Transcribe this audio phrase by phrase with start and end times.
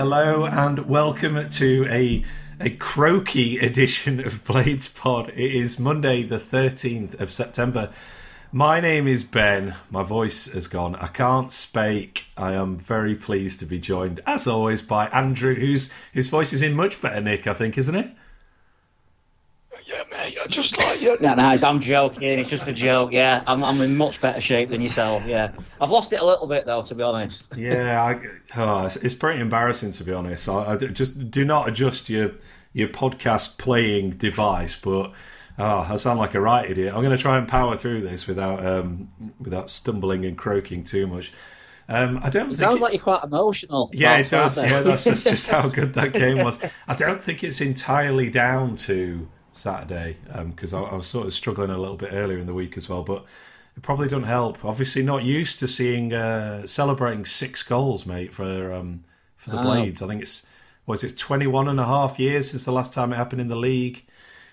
[0.00, 2.24] Hello and welcome to a
[2.58, 5.28] a croaky edition of Blades Pod.
[5.28, 7.90] It is Monday, the 13th of September.
[8.50, 9.74] My name is Ben.
[9.90, 10.94] My voice has gone.
[10.94, 12.24] I can't speak.
[12.34, 16.62] I am very pleased to be joined, as always, by Andrew, whose whose voice is
[16.62, 18.10] in much better nick, I think, isn't it?
[19.86, 21.16] Yeah, mate, I just like you.
[21.20, 22.38] No, no, I'm joking.
[22.38, 23.12] It's just a joke.
[23.12, 25.24] Yeah, I'm, I'm in much better shape than yourself.
[25.26, 27.52] Yeah, I've lost it a little bit though, to be honest.
[27.56, 28.20] Yeah, I,
[28.56, 30.48] oh, it's, it's, pretty embarrassing to be honest.
[30.48, 32.32] I, I, just do not adjust your
[32.72, 35.12] your podcast playing device, but
[35.58, 36.94] oh, I sound like a right idiot.
[36.94, 39.10] I'm going to try and power through this without um,
[39.40, 41.32] without stumbling and croaking too much.
[41.88, 42.52] Um, I don't.
[42.52, 43.90] It sounds it, like you're quite emotional.
[43.92, 44.62] Yeah, it does.
[44.62, 46.58] Yeah, that's, that's just how good that game was.
[46.86, 51.34] I don't think it's entirely down to Saturday because um, I, I, was sort of
[51.34, 53.02] struggling a little bit earlier in the week as well.
[53.02, 53.24] But
[53.76, 54.64] it probably doesn't help.
[54.64, 59.04] Obviously, not used to seeing uh, celebrating six goals, mate, for um,
[59.36, 59.62] for the oh.
[59.62, 60.02] Blades.
[60.02, 60.46] I think it's
[60.86, 63.56] was it 21 and a half years since the last time it happened in the
[63.56, 64.04] league,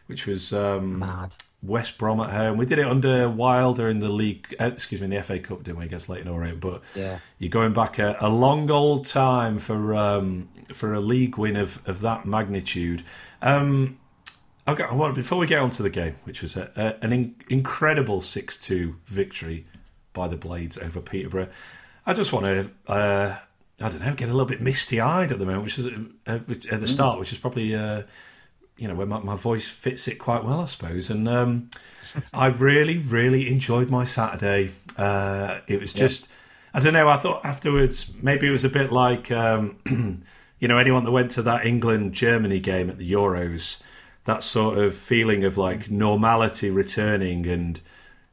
[0.06, 1.36] which was um, mad.
[1.64, 2.58] West Brom at home.
[2.58, 5.64] We did it under Wilder in the league, uh, excuse me, in the FA Cup,
[5.64, 6.60] didn't we, against Leyton Orient?
[6.60, 7.20] But yeah.
[7.40, 11.82] you're going back a, a long old time for um, for a league win of,
[11.88, 13.04] of that magnitude.
[13.42, 13.98] Um,
[14.68, 17.36] Okay, well, before we get on to the game, which was a, a, an in,
[17.50, 19.66] incredible 6 2 victory
[20.12, 21.48] by the Blades over Peterborough,
[22.06, 23.38] I just want to, uh,
[23.80, 25.86] I don't know, get a little bit misty eyed at the moment, which is
[26.28, 28.04] uh, at the start, which is probably, uh,
[28.76, 31.10] you know, where my, my, voice fits it quite well, I suppose.
[31.10, 31.70] And um,
[32.34, 34.72] I really, really enjoyed my Saturday.
[34.98, 36.34] Uh, it was just, yeah.
[36.74, 39.78] I don't know, I thought afterwards maybe it was a bit like, um,
[40.60, 43.82] you know, anyone that went to that England Germany game at the Euros
[44.28, 47.80] that sort of feeling of like normality returning and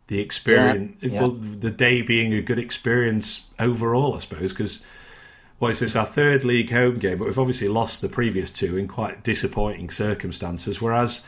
[0.08, 1.20] the experience, yeah, yeah.
[1.20, 4.84] well, the day being a good experience overall, I suppose, because
[5.60, 8.76] what is this, our third league home game, but we've obviously lost the previous two
[8.76, 11.24] in quite disappointing circumstances, whereas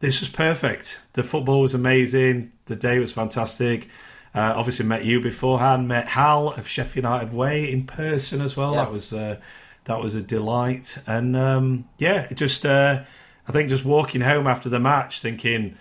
[0.00, 1.00] this was perfect.
[1.12, 3.86] The football was amazing, the day was fantastic.
[4.34, 8.72] Uh, obviously, met you beforehand, met Hal of Sheffield United Way in person as well.
[8.72, 8.84] Yeah.
[8.84, 9.36] That was uh,
[9.84, 12.66] that was a delight, and um, yeah, it just.
[12.66, 13.04] Uh,
[13.48, 15.76] I think just walking home after the match, thinking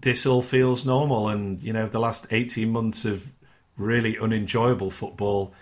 [0.00, 3.30] this all feels normal, and you know the last eighteen months of
[3.76, 5.52] really unenjoyable football,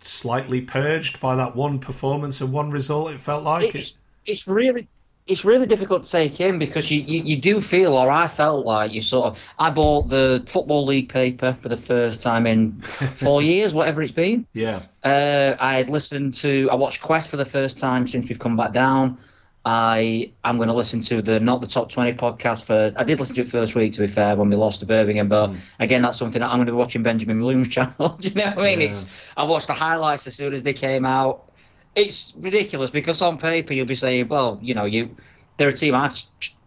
[0.00, 3.10] slightly purged by that one performance and one result.
[3.10, 4.86] It felt like it's it's really
[5.26, 8.66] it's really difficult to take in because you, you, you, do feel, or I felt
[8.66, 9.38] like you sort of.
[9.58, 14.12] I bought the Football League paper for the first time in four years, whatever it's
[14.12, 14.46] been.
[14.54, 14.82] Yeah.
[15.04, 18.72] Uh, I listened to, I watched Quest for the first time since we've come back
[18.72, 19.18] down.
[19.64, 22.92] I am going to listen to the not the top twenty podcast for.
[22.98, 25.28] I did listen to it first week to be fair when we lost to Birmingham,
[25.28, 25.58] but mm.
[25.78, 28.16] again that's something that I'm going to be watching Benjamin Bloom's channel.
[28.20, 28.80] Do you know what I mean?
[28.80, 28.88] Yeah.
[28.88, 31.52] It's I watched the highlights as soon as they came out.
[31.94, 35.14] It's ridiculous because on paper you'll be saying, well, you know, you
[35.58, 36.18] they're a team I've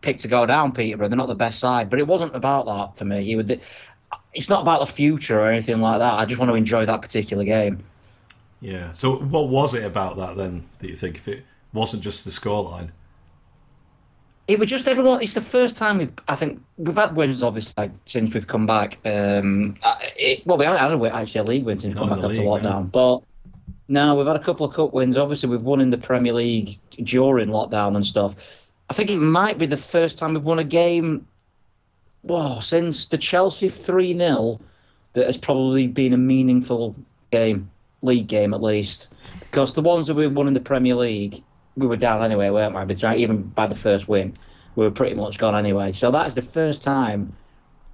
[0.01, 1.07] picked to go down, Peterborough.
[1.07, 3.21] They're not the best side, but it wasn't about that for me.
[3.21, 3.59] You would.
[4.35, 6.19] It's not about the future or anything like that.
[6.19, 7.83] I just want to enjoy that particular game.
[8.61, 8.91] Yeah.
[8.91, 12.31] So, what was it about that then that you think if it wasn't just the
[12.31, 12.91] scoreline.
[14.47, 15.21] It was just everyone.
[15.21, 16.13] It's the first time we've.
[16.27, 18.99] I think we've had wins, obviously, like, since we've come back.
[19.05, 19.77] Um,
[20.17, 22.91] it, well, we haven't had actually a league win since we've come back after lockdown.
[22.91, 23.21] But
[23.87, 25.15] now we've had a couple of cup wins.
[25.15, 28.35] Obviously, we've won in the Premier League during lockdown and stuff.
[28.89, 31.25] I think it might be the first time we've won a game.
[32.23, 34.59] Well, since the Chelsea three 0
[35.13, 36.95] that has probably been a meaningful
[37.31, 37.69] game,
[38.01, 39.07] league game at least.
[39.39, 41.43] Because the ones that we've won in the Premier League
[41.75, 42.93] we were down anyway, weren't we?
[42.93, 44.33] But even by the first win,
[44.75, 45.91] we were pretty much gone anyway.
[45.91, 47.33] So that's the first time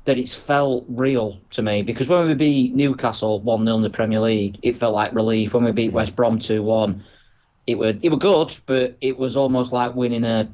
[0.06, 3.90] that it's felt real to me because when we beat Newcastle 1 0 in the
[3.90, 5.54] Premier League, it felt like relief.
[5.54, 7.04] When we beat West Brom 2 1,
[7.68, 10.50] it were, it were good, but it was almost like winning a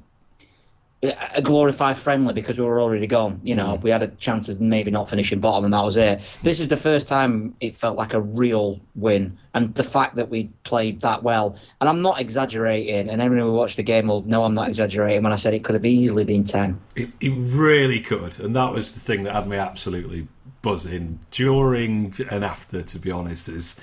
[1.04, 3.40] a glorified friendly because we were already gone.
[3.44, 3.82] You know, mm.
[3.82, 6.22] we had a chance of maybe not finishing bottom, and that was it.
[6.42, 10.30] This is the first time it felt like a real win, and the fact that
[10.30, 11.58] we played that well.
[11.80, 15.24] And I'm not exaggerating, and everyone who watched the game will know I'm not exaggerating
[15.24, 16.80] when I said it could have easily been ten.
[16.96, 20.28] It, it really could, and that was the thing that had me absolutely
[20.62, 22.82] buzzing during and after.
[22.82, 23.80] To be honest, is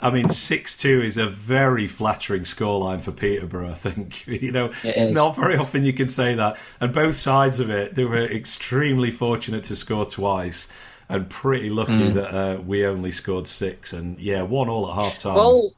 [0.00, 3.70] I mean, six two is a very flattering scoreline for Peterborough.
[3.70, 5.12] I think you know it it's is.
[5.12, 6.58] not very often you can say that.
[6.80, 10.68] And both sides of it, they were extremely fortunate to score twice,
[11.08, 12.14] and pretty lucky mm.
[12.14, 13.92] that uh, we only scored six.
[13.92, 15.34] And yeah, one all at half time.
[15.34, 15.70] Well,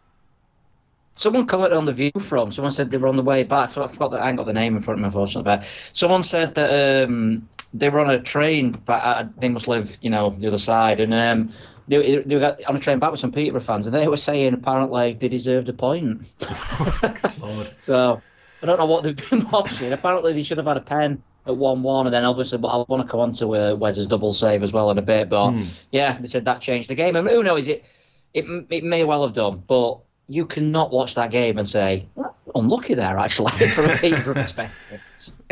[1.21, 2.51] someone commented on the view from.
[2.51, 3.77] Someone said they were on the way back.
[3.77, 5.45] I forgot that I ain't got the name in front of me, unfortunately.
[5.45, 9.99] But someone said that um, they were on a train, but uh, they must live,
[10.01, 11.53] you know, the other side, and um,
[11.89, 14.55] they, they were on a train back with some Peterborough fans, and they were saying
[14.55, 16.23] apparently they deserved a point.
[17.83, 18.23] so
[18.63, 19.93] I don't know what they've been watching.
[19.93, 23.07] Apparently they should have had a pen at one-one, and then obviously, but I want
[23.07, 25.29] to come on to uh, Wes's double save as well in a bit.
[25.29, 25.67] But mm.
[25.93, 27.85] yeah, they said that changed the game, and who knows it.
[28.33, 29.99] It, it may well have done, but
[30.31, 32.07] you cannot watch that game and say
[32.55, 35.01] unlucky there actually from a Peterborough perspective.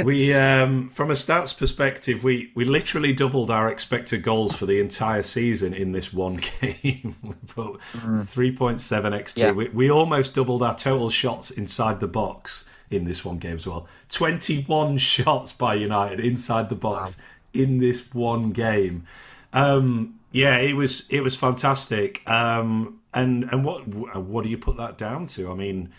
[0.05, 4.79] we, um, from a stats perspective, we, we literally doubled our expected goals for the
[4.79, 7.17] entire season in this one game.
[7.23, 8.23] we put mm.
[8.23, 8.79] 3.7
[9.21, 9.37] xG.
[9.37, 9.51] Yeah.
[9.51, 13.67] We, we almost doubled our total shots inside the box in this one game as
[13.67, 13.89] well.
[14.11, 17.25] 21 shots by United inside the box wow.
[17.65, 19.07] in this one game.
[19.53, 22.29] Um, yeah, it was it was fantastic.
[22.29, 25.51] Um, and and what what do you put that down to?
[25.51, 25.91] I mean,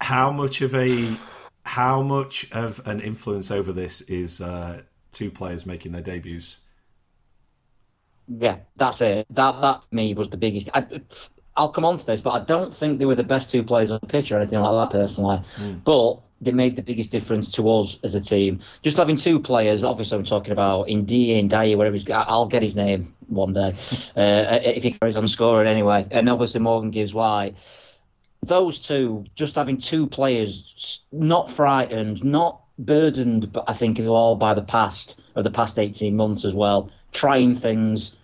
[0.00, 1.16] how much of a
[1.64, 4.82] how much of an influence over this is uh,
[5.12, 6.60] two players making their debuts?
[8.28, 9.26] Yeah, that's it.
[9.30, 10.70] That that me was the biggest.
[10.74, 10.86] I,
[11.58, 13.90] will come on to this, but I don't think they were the best two players
[13.90, 15.42] on the pitch or anything like that personally.
[15.56, 15.82] Mm.
[15.82, 18.60] But they made the biggest difference to us as a team.
[18.82, 21.06] Just having two players, obviously I'm talking about and
[21.50, 23.68] Dyer, whatever he's I'll get his name one day
[24.16, 26.06] uh, if he carries on scoring anyway.
[26.10, 27.56] And obviously Morgan Gibbs White
[28.42, 34.36] those two, just having two players not frightened, not burdened, but I think as well
[34.36, 38.16] by the past of the past eighteen months as well, trying things.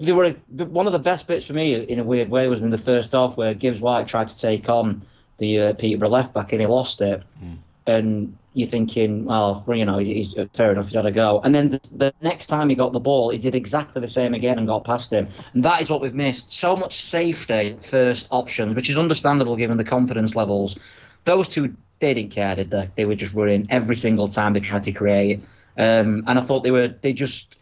[0.00, 2.70] They were one of the best bits for me in a weird way was in
[2.70, 5.02] the first half where Gibbs White tried to take on
[5.38, 7.56] the uh, Peterborough left back and he lost it, mm.
[7.86, 11.40] and you're thinking, well, you know, he's, he's, fair enough, he's had a go.
[11.44, 14.34] And then the, the, next time he got the ball, he did exactly the same
[14.34, 15.28] again and got past him.
[15.54, 16.52] And that is what we've missed.
[16.52, 20.76] So much safety first options, which is understandable given the confidence levels.
[21.24, 22.90] Those two, they didn't care, did they?
[22.96, 25.40] They were just running every single time they tried to create.
[25.76, 27.54] Um, and I thought they were, they just,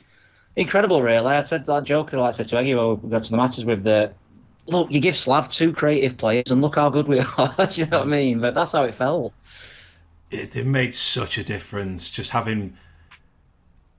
[0.56, 1.26] incredible, really.
[1.26, 3.67] I said that joke, like I said to Eggy when we got to the matches
[3.67, 4.12] with the,
[4.68, 7.68] look, you give Slav two creative players and look how good we are.
[7.70, 8.40] you know what I mean?
[8.40, 9.32] But that's how it felt
[10.30, 12.76] it, it made such a difference just having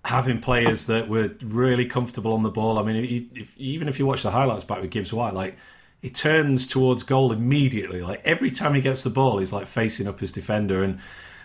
[0.05, 2.79] having players that were really comfortable on the ball.
[2.79, 5.57] I mean, if, even if you watch the highlights back with Gibbs White, like
[6.01, 8.01] he turns towards goal immediately.
[8.01, 10.83] Like every time he gets the ball, he's like facing up his defender.
[10.83, 10.99] And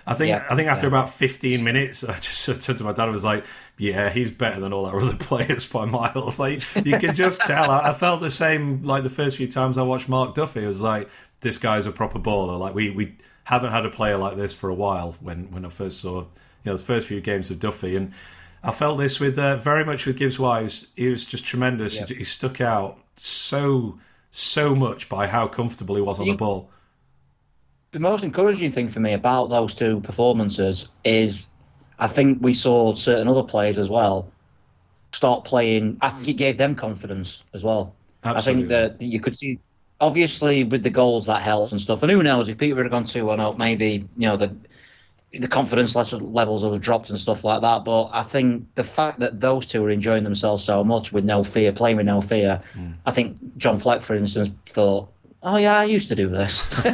[0.06, 0.88] I think yeah, I think after yeah.
[0.88, 3.44] about 15 minutes, I just turned to my dad and was like,
[3.78, 7.70] "Yeah, he's better than all our other players by miles." Like you can just tell.
[7.70, 10.64] I, I, felt the same like the first few times I watched Mark Duffy.
[10.64, 11.08] It was like
[11.40, 12.58] this guy's a proper baller.
[12.58, 15.16] Like we we haven't had a player like this for a while.
[15.20, 16.26] When when I first saw you
[16.64, 18.12] know the first few games of Duffy, and
[18.64, 20.84] I felt this with uh, very much with Gibbs White.
[20.96, 21.96] He was just tremendous.
[21.96, 22.08] Yep.
[22.08, 23.98] He, he, stuck out so
[24.32, 26.71] so much by how comfortable he was on you, the ball.
[27.92, 31.48] The most encouraging thing for me about those two performances is
[31.98, 34.30] I think we saw certain other players as well
[35.12, 35.98] start playing.
[36.00, 37.94] I think it gave them confidence as well.
[38.24, 38.74] Absolutely.
[38.74, 39.58] I think that you could see
[40.00, 42.02] obviously with the goals that helps and stuff.
[42.02, 44.54] And who knows if Peter had gone two one up, maybe you know the
[45.32, 47.84] the confidence levels would have dropped and stuff like that.
[47.84, 51.42] But I think the fact that those two are enjoying themselves so much with no
[51.42, 52.94] fear, playing with no fear, mm.
[53.06, 55.08] I think John Fleck, for instance, thought.
[55.42, 56.68] Oh yeah, I used to do this.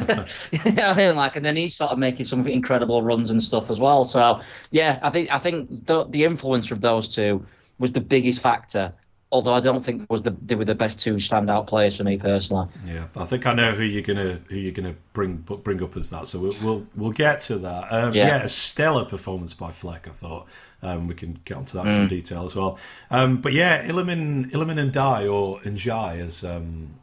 [0.53, 3.43] you know I mean, like, and then he's sort of making some incredible runs and
[3.43, 4.05] stuff as well.
[4.05, 4.41] So
[4.71, 7.47] yeah, I think I think the, the influence of those two
[7.79, 8.93] was the biggest factor
[9.31, 12.17] although I don't think was the they were the best two standout players for me
[12.17, 12.69] personally.
[12.87, 16.11] Yeah, I think I know who you're gonna who you're gonna bring bring up as
[16.11, 16.27] that.
[16.27, 17.93] So we'll we'll, we'll get to that.
[17.93, 18.29] Um, yeah.
[18.29, 18.43] yeah.
[18.45, 20.09] a stellar performance by Fleck.
[20.09, 20.49] I thought
[20.83, 21.97] um, we can get onto that in mm.
[21.97, 22.79] some detail as well.
[23.11, 26.45] Um, but yeah, Iliman and Die or Njai as.
[26.45, 26.95] Um,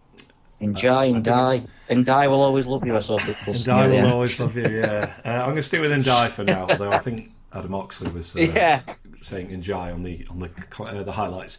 [0.60, 1.62] Enjoy and die.
[1.90, 3.54] And die will always love you, I saw people.
[3.54, 5.14] And die will always love you, yeah.
[5.24, 8.36] Uh, I'm going to stick with Ndiaye for now, although I think Adam Oxley was
[8.36, 8.82] uh, yeah.
[9.22, 11.58] saying Njai on the on the uh, the highlights.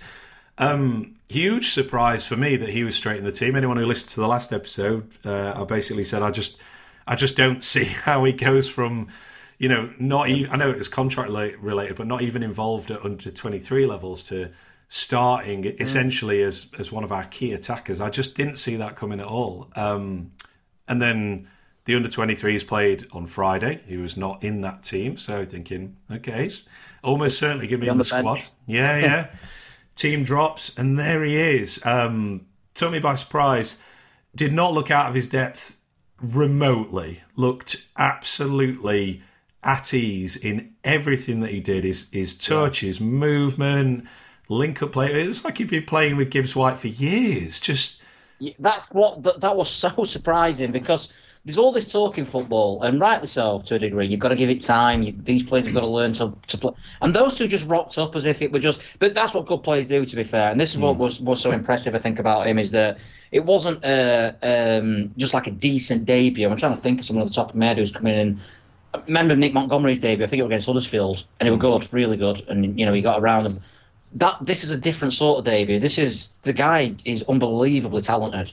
[0.59, 3.57] Um, huge surprise for me that he was straight in the team.
[3.57, 6.61] Anyone who listened to the last episode, uh, I basically said I just,
[7.07, 9.09] I just don't see how he goes from,
[9.59, 10.50] you know, not even.
[10.50, 14.29] I know it was contract related, but not even involved at under twenty three levels
[14.29, 14.50] to
[14.88, 15.81] starting mm.
[15.81, 18.00] essentially as as one of our key attackers.
[18.00, 19.71] I just didn't see that coming at all.
[19.76, 20.33] Um,
[20.88, 21.49] and then
[21.85, 23.81] the under 23s played on Friday.
[23.87, 26.50] He was not in that team, so thinking, okay,
[27.02, 28.40] almost certainly give me in the, the squad.
[28.66, 29.31] Yeah, yeah.
[29.95, 31.85] Team drops, and there he is.
[31.87, 33.78] Um, took me by surprise.
[34.35, 35.81] Did not look out of his depth
[36.21, 37.23] remotely.
[37.37, 39.23] Looked absolutely
[39.62, 41.85] at ease in everything that he did.
[41.85, 44.07] His his touch, his movement,
[44.49, 45.23] link up play.
[45.23, 47.61] It was like he'd been playing with Gibbs White for years.
[47.61, 48.03] Just
[48.59, 51.12] That's what that, that was so surprising because
[51.47, 54.09] there's all this talk in football, and rightly so to a degree.
[54.09, 55.05] You've got to give it time.
[55.05, 56.73] You, these players have got to learn to, to play.
[57.00, 58.83] And those two just rocked up as if it were just.
[58.99, 60.50] But that's what good players do, to be fair.
[60.50, 62.99] And this is what was, was so impressive, I think, about him is that
[63.31, 66.49] it wasn't uh, um, just like a decent debut.
[66.49, 68.41] I'm trying to think of someone at the top of my head who's coming in.
[68.93, 70.25] I remember Nick Montgomery's debut?
[70.25, 72.93] I think it was against Huddersfield, and he was good, really good, and you know
[72.93, 73.61] he got around him.
[74.16, 75.78] That this is a different sort of debut.
[75.78, 78.52] This is the guy is unbelievably talented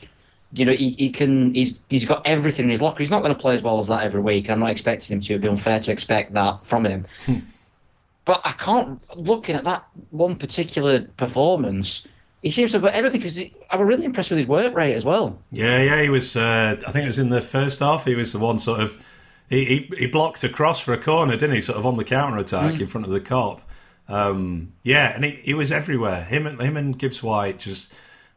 [0.53, 2.99] you know, he, he can he's he's got everything in his locker.
[2.99, 4.49] He's not going to play as well as that every week.
[4.49, 5.33] I'm not expecting him to.
[5.33, 7.05] It'd be unfair to expect that from him.
[7.25, 7.39] Hmm.
[8.25, 9.01] but I can't.
[9.17, 12.07] Looking at that one particular performance,
[12.43, 13.21] he seems to have got everything.
[13.21, 15.39] Because I was really impressed with his work rate as well.
[15.51, 16.35] Yeah, yeah, he was.
[16.35, 18.05] Uh, I think it was in the first half.
[18.05, 19.03] He was the one sort of.
[19.49, 21.61] He, he, he blocked across for a corner, didn't he?
[21.61, 22.81] Sort of on the counter attack mm.
[22.81, 23.61] in front of the Kop.
[24.07, 26.23] Um, yeah, and he, he was everywhere.
[26.23, 27.91] Him and him and Gibbs White just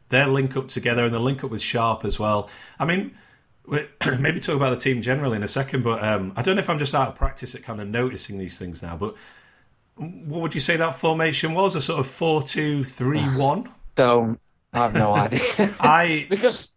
[0.09, 2.49] their link up together and the link up with Sharp as well.
[2.79, 3.15] I mean,
[4.19, 6.69] maybe talk about the team generally in a second, but um, I don't know if
[6.69, 8.95] I'm just out of practice at kind of noticing these things now.
[8.95, 9.15] But
[9.95, 11.75] what would you say that formation was?
[11.75, 13.69] A sort of four-two-three-one?
[13.95, 14.39] Don't.
[14.73, 15.73] I have no idea.
[15.79, 16.73] I because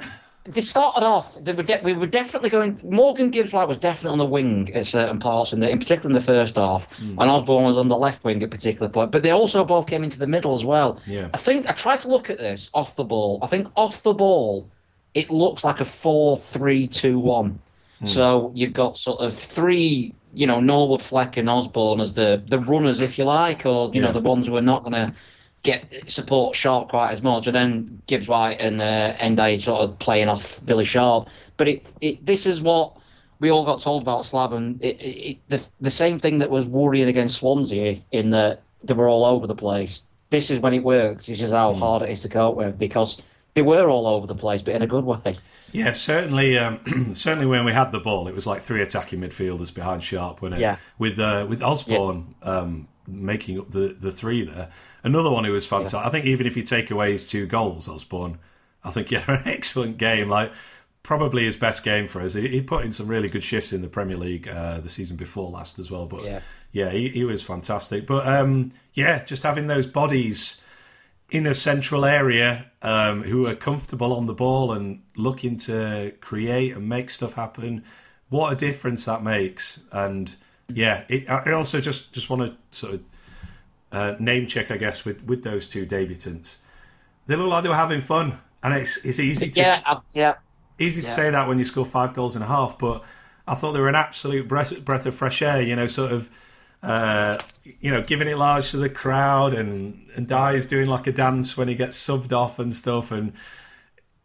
[0.53, 1.43] they started off.
[1.43, 2.81] They were de- we were definitely going.
[2.83, 6.09] Morgan Gibbs White was definitely on the wing at certain parts, in, the, in particular
[6.11, 7.17] in the first half, mm.
[7.19, 9.11] and Osborn was on the left wing at particular point.
[9.11, 11.01] But they also both came into the middle as well.
[11.07, 11.29] Yeah.
[11.33, 13.39] I think I tried to look at this off the ball.
[13.43, 14.69] I think off the ball,
[15.15, 17.59] it looks like a four-three-two-one.
[18.03, 18.09] Mm.
[18.09, 22.59] So you've got sort of three, you know, Norwood, Fleck, and Osborn as the the
[22.59, 24.07] runners, if you like, or you yeah.
[24.07, 25.15] know, the ones who are not going to
[25.63, 30.29] get support Sharp quite as much, and then Gibbs White and uh, sort of playing
[30.29, 31.29] off Billy Sharp.
[31.57, 32.97] But it, it this is what
[33.41, 34.81] we all got told about Slaven.
[34.81, 39.09] It, it, the the same thing that was worrying against Swansea in that they were
[39.09, 40.05] all over the place.
[40.31, 41.27] This is when it works.
[41.27, 41.79] This is how mm.
[41.79, 43.21] hard it is to cope with because
[43.55, 45.35] they were all over the place, but in a good way.
[45.73, 46.57] Yeah, certainly.
[46.59, 50.41] Um, certainly, when we had the ball, it was like three attacking midfielders behind Sharp,
[50.41, 50.61] when it?
[50.61, 50.77] Yeah.
[50.99, 52.49] With uh, with Osborn yeah.
[52.49, 54.71] um, making up the, the three there.
[55.03, 56.01] Another one who was fantastic.
[56.01, 56.07] Yeah.
[56.07, 58.39] I think even if you take away his two goals, Osborn,
[58.85, 60.29] I think he had an excellent game.
[60.29, 60.53] Like
[61.03, 62.35] probably his best game for us.
[62.35, 65.17] He, he put in some really good shifts in the Premier League uh, the season
[65.17, 66.07] before last as well.
[66.07, 66.41] But yeah,
[66.73, 68.07] yeah he, he was fantastic.
[68.07, 70.61] But um, yeah, just having those bodies
[71.31, 76.77] in a central area um, who are comfortable on the ball and looking to create
[76.77, 77.85] and make stuff happen.
[78.29, 79.81] What a difference that makes!
[79.91, 80.35] And
[80.75, 83.03] yeah, it, I also just just want to sort of
[83.93, 86.57] uh, name check, I guess, with, with those two debutants.
[87.27, 90.35] They look like they were having fun, and it's it's easy to yeah, uh, yeah.
[90.79, 92.79] easy to say that when you score five goals and a half.
[92.79, 93.05] But
[93.47, 95.63] I thought they were an absolute breath breath of fresh air.
[95.63, 96.31] You know, sort of.
[96.83, 101.13] Uh, you know, giving it large to the crowd, and and Di's doing like a
[101.13, 103.35] dance when he gets subbed off and stuff, and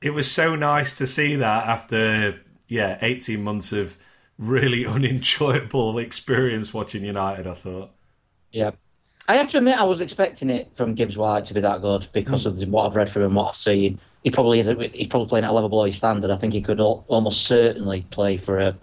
[0.02, 3.98] it was so nice to see that after yeah, eighteen months of
[4.38, 7.48] really unenjoyable experience watching United.
[7.48, 7.92] I thought.
[8.51, 8.72] Yeah,
[9.27, 12.08] I have to admit, I was expecting it from Gibbs White to be that good
[12.13, 12.62] because mm.
[12.62, 14.00] of what I've read from him, what I've seen.
[14.24, 14.68] He probably is.
[14.94, 16.32] He's probably playing at a level below his standard.
[16.32, 18.75] I think he could almost certainly play for a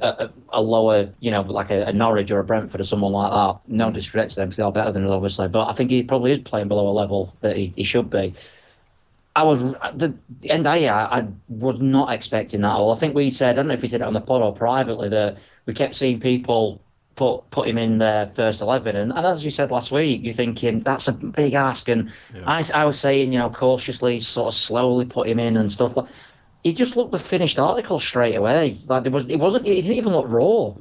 [0.00, 3.30] a, a lower, you know, like a, a, Norwich or a Brentford or someone like
[3.30, 3.60] that.
[3.68, 3.94] No mm.
[3.94, 5.48] disrespect to them because they are better than us, obviously.
[5.48, 8.34] But I think he probably is playing below a level that he, he should be.
[9.40, 10.66] I was uh, the end.
[10.66, 12.92] I, I was not expecting that at all.
[12.92, 14.54] I think we said I don't know if we said it on the pod or
[14.54, 16.82] privately that we kept seeing people
[17.16, 18.96] put put him in their first eleven.
[18.96, 21.88] And, and as you said last week, you're thinking that's a big ask.
[21.88, 22.42] And yeah.
[22.46, 25.96] I, I was saying, you know, cautiously, sort of slowly put him in and stuff.
[25.96, 26.08] Like,
[26.62, 28.78] he just looked the finished article straight away.
[28.86, 29.64] Like there was, it wasn't.
[29.64, 30.74] He didn't even look raw.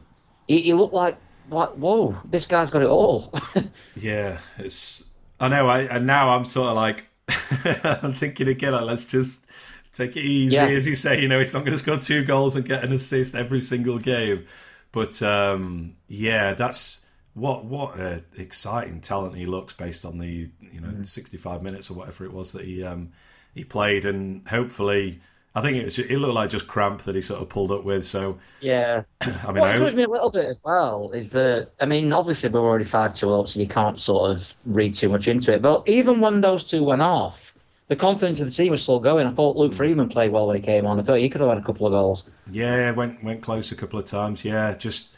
[0.49, 1.15] He, he looked like
[1.49, 3.33] like whoa, this guy's got it all.
[3.95, 5.05] yeah, it's.
[5.39, 5.69] I know.
[5.69, 7.08] I and now I'm sort of like
[8.03, 8.73] I'm thinking again.
[8.85, 9.45] Let's just
[9.93, 10.67] take it easy, yeah.
[10.67, 11.21] as you say.
[11.21, 13.97] You know, he's not going to score two goals and get an assist every single
[13.97, 14.45] game.
[14.91, 20.81] But um, yeah, that's what what a exciting talent he looks based on the you
[20.81, 21.07] know mm.
[21.07, 23.11] 65 minutes or whatever it was that he um,
[23.53, 25.21] he played, and hopefully.
[25.55, 27.83] I think it, was, it looked like just cramp that he sort of pulled up
[27.83, 28.05] with.
[28.05, 31.85] So yeah, I mean, what annoys me a little bit as well is that I
[31.85, 35.27] mean, obviously we're already five two up, so you can't sort of read too much
[35.27, 35.61] into it.
[35.61, 37.55] But even when those two went off,
[37.87, 39.25] the confidence of the team was still going.
[39.25, 39.77] I thought Luke mm.
[39.77, 40.99] Freeman played well when he came on.
[40.99, 42.23] I thought he could have had a couple of goals.
[42.51, 44.45] Yeah, went went close a couple of times.
[44.45, 45.09] Yeah, just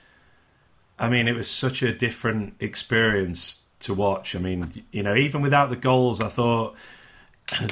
[0.97, 4.35] I mean, it was such a different experience to watch.
[4.35, 6.75] I mean, you know, even without the goals, I thought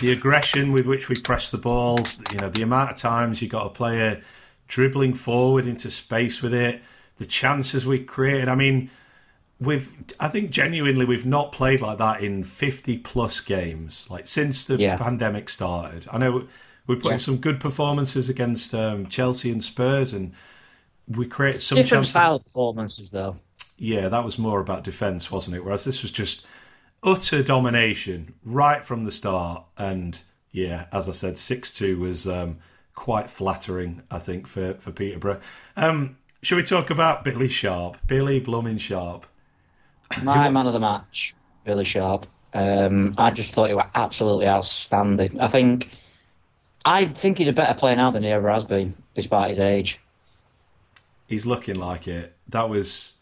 [0.02, 2.00] the aggression with which we press the ball,
[2.32, 4.22] you know, the amount of times you got a player
[4.68, 6.82] dribbling forward into space with it,
[7.18, 8.48] the chances we created.
[8.50, 8.90] I mean,
[9.60, 14.66] we've I think genuinely we've not played like that in 50 plus games like since
[14.66, 14.96] the yeah.
[14.98, 16.08] pandemic started.
[16.12, 16.48] I know
[16.88, 17.14] we put Yeah.
[17.14, 20.34] in some good performances against um, Chelsea and Spurs, and
[21.08, 22.10] we created some Different chances.
[22.12, 23.38] style performances, though.
[23.78, 25.64] Yeah, that was more about defence, wasn't it?
[25.64, 26.46] Whereas this was just
[27.04, 29.64] utter domination right from the start.
[29.78, 32.58] And yeah, as I said, 6 2 was um,
[32.96, 35.40] quite flattering, I think, for, for Peterborough.
[35.76, 37.98] Um, should we talk about Billy Sharp?
[38.08, 39.26] Billy Blooming Sharp.
[40.24, 42.26] My man of the match, Billy Sharp.
[42.54, 45.40] Um, I just thought he was absolutely outstanding.
[45.40, 45.92] I think,
[46.84, 50.00] I think he's a better player now than he ever has been, despite his age.
[51.28, 52.36] He's looking like it.
[52.48, 53.19] That was.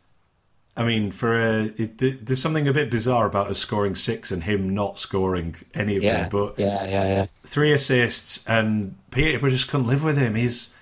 [0.77, 4.43] I mean, for a, it, there's something a bit bizarre about us scoring six and
[4.43, 6.29] him not scoring any of Yeah, them.
[6.29, 7.27] But yeah, yeah, yeah.
[7.45, 10.35] three assists, and Peterborough just couldn't live with him.
[10.35, 10.73] His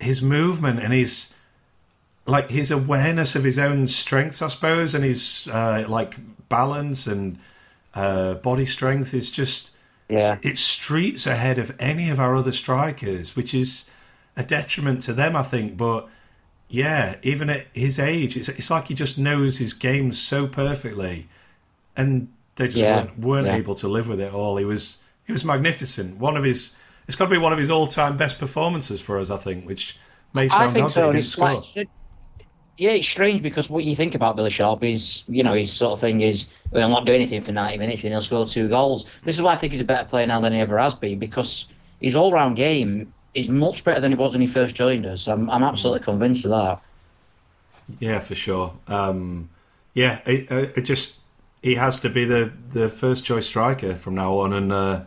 [0.00, 1.34] his movement and his
[2.26, 6.14] like his awareness of his own strengths, I suppose, and his uh, like
[6.48, 7.38] balance and
[7.94, 9.72] uh, body strength is just
[10.08, 13.90] Yeah, it's streets ahead of any of our other strikers, which is
[14.36, 15.76] a detriment to them, I think.
[15.76, 16.08] But
[16.72, 21.28] yeah, even at his age, it's it's like he just knows his game so perfectly,
[21.96, 23.56] and they just Yeah, weren't, weren't yeah.
[23.56, 24.56] able to live with it all.
[24.58, 26.18] He was he was magnificent.
[26.18, 26.76] One of his
[27.08, 29.66] it's got to be one of his all time best performances for us, I think.
[29.66, 29.98] Which
[30.34, 31.04] may I sound think odd so.
[31.04, 31.84] he didn't like, score.
[32.78, 35.92] yeah, it's strange because what you think about Billy Sharp is, you know, his sort
[35.92, 38.68] of thing is, well, he'll not do anything for 90 minutes and he'll score two
[38.68, 39.06] goals.
[39.24, 41.18] This is why I think he's a better player now than he ever has been
[41.18, 41.66] because
[42.00, 45.28] his all round game is much better than it was when he first joined us.
[45.28, 46.82] I'm, I'm absolutely convinced of that.
[47.98, 48.74] Yeah, for sure.
[48.86, 49.50] Um,
[49.94, 51.20] yeah, it, uh, it just
[51.62, 55.04] he has to be the, the first choice striker from now on, and uh,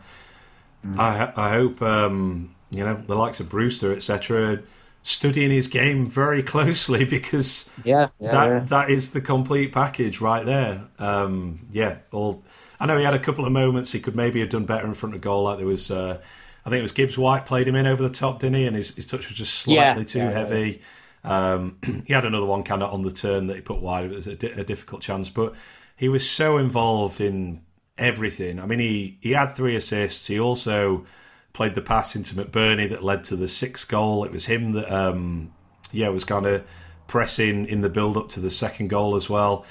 [0.97, 4.61] I I hope um, you know the likes of Brewster etc.
[5.03, 8.67] studying his game very closely because Yeah, yeah, that yeah.
[8.69, 10.85] that is the complete package right there.
[10.99, 12.43] Um, yeah, all
[12.79, 14.93] I know he had a couple of moments he could maybe have done better in
[14.93, 15.43] front of goal.
[15.43, 16.21] Like there was, uh,
[16.65, 18.65] I think it was Gibbs White played him in over the top, didn't he?
[18.65, 20.31] And his, his touch was just slightly Yeah, too yeah, yeah.
[20.31, 20.81] heavy.
[21.23, 24.05] Um, he had another one kind of on the turn that he put wide.
[24.05, 25.53] It was a, di- a difficult chance, but
[25.95, 27.61] he was so involved in
[27.97, 28.59] everything.
[28.59, 30.27] I mean, he he had three assists.
[30.27, 31.05] He also
[31.53, 34.23] played the pass into McBurnie that led to the sixth goal.
[34.25, 35.53] It was him that, um,
[35.93, 36.65] yeah, was kind of
[37.07, 39.65] pressing in the build up to the second goal as well.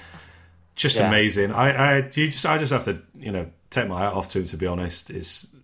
[0.76, 1.08] Just Yeah.
[1.08, 1.52] amazing.
[1.52, 4.38] I, I, you just, I just have to, you know, take my hat off to
[4.38, 4.44] him.
[4.46, 5.54] To be honest, it's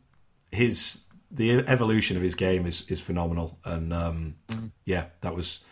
[0.52, 4.34] his the evolution of his game is is phenomenal, and um,
[4.84, 5.64] yeah, that was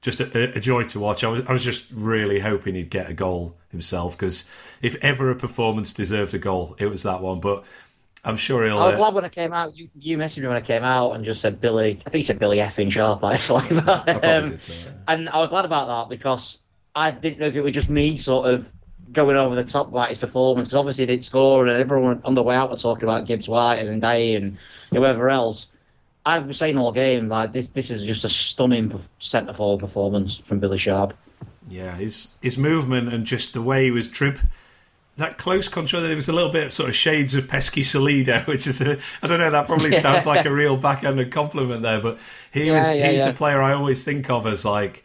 [0.00, 1.24] just a, a joy to watch.
[1.24, 4.48] I was I was just really hoping he'd get a goal himself because
[4.82, 7.40] if ever a performance deserved a goal, it was that one.
[7.40, 7.64] But
[8.24, 8.78] I'm sure he'll.
[8.78, 9.76] I was uh, glad when I came out.
[9.76, 12.00] You, you messaged me when I came out and just said Billy.
[12.06, 13.80] I think you said Billy effing Sharp actually.
[13.84, 14.94] But, I um, did say that.
[15.08, 16.60] and I was glad about that because
[16.94, 18.72] I didn't know if it was just me sort of
[19.14, 22.34] going over the top about his performance because obviously he didn't score and everyone on
[22.34, 24.58] the way out were talking about Gibbs White and Day and
[24.92, 25.70] whoever else.
[26.26, 27.68] I was saying all game like this.
[27.68, 31.14] This is just a stunning centre forward performance from Billy Sharp.
[31.66, 34.38] Yeah, his his movement and just the way he was trip.
[35.16, 38.46] That close control, there was a little bit of sort of shades of pesky Salido,
[38.48, 42.00] which is a, I don't know, that probably sounds like a real backhanded compliment there,
[42.00, 42.18] but
[42.52, 43.30] he Yeah, was, yeah, he's yeah.
[43.30, 45.04] a player I always think of as like,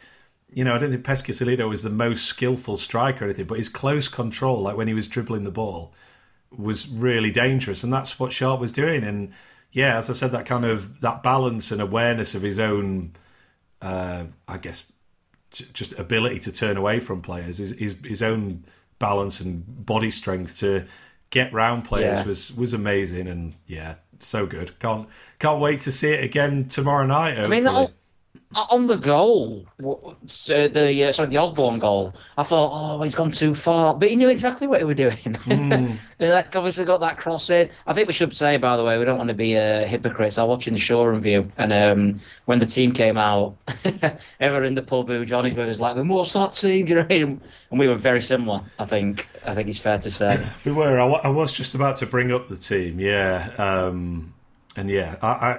[0.52, 3.58] you know, I don't think Pesky Salido was the most skillful striker or anything, but
[3.58, 5.92] his close control, like when he was dribbling the ball,
[6.56, 9.04] was really dangerous, and that's what Sharp was doing.
[9.04, 9.32] And
[9.72, 13.12] yeah, as I said, that kind of that balance and awareness of his own,
[13.80, 14.92] uh, I guess,
[15.52, 18.64] j- just ability to turn away from players, his his, his own
[18.98, 20.84] balance and body strength to
[21.30, 22.24] get round players Yeah.
[22.26, 24.76] was was amazing, and yeah, so good.
[24.80, 25.08] Can't
[25.38, 27.38] can't wait to see it again tomorrow night.
[27.38, 27.96] I mean, hopefully.
[28.54, 33.02] On, on the goal, w- so the uh, sorry, the Osborn goal, I thought, oh,
[33.02, 35.36] he's gone too far, but he knew exactly what he was doing.
[35.48, 37.70] And that obviously got that cross in.
[37.86, 40.38] I think we should say, by the way, we don't want to be uh, hypocrites.
[40.38, 43.56] I was watching the show review, and um, when the team came out,
[44.40, 46.94] ever in the pub who Johnny's with was like, "Well, "What's that team?" Do you
[46.96, 47.40] know what I mean?
[47.70, 48.62] And we were very similar.
[48.78, 49.28] I think.
[49.46, 50.44] I think it's fair to say.
[50.64, 50.98] We were.
[50.98, 52.98] I, I was just about to bring up the team.
[52.98, 54.34] Yeah, um,
[54.76, 55.58] and yeah, I, I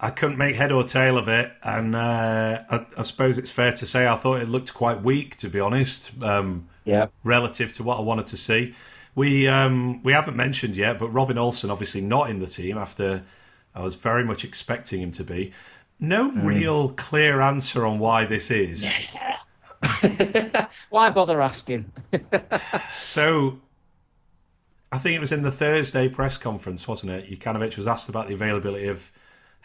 [0.00, 3.72] I couldn't make head or tail of it, and uh, I, I suppose it's fair
[3.72, 7.06] to say I thought it looked quite weak, to be honest, um, Yeah.
[7.22, 8.74] relative to what I wanted to see.
[9.14, 13.22] We um, we haven't mentioned yet, but Robin Olsen obviously not in the team after
[13.74, 15.52] I was very much expecting him to be.
[16.00, 18.84] No real clear answer on why this is.
[20.90, 21.90] Why bother asking?
[23.02, 23.60] So,
[24.90, 27.30] I think it was in the Thursday press conference, wasn't it?
[27.30, 29.10] Jokanovic was asked about the availability of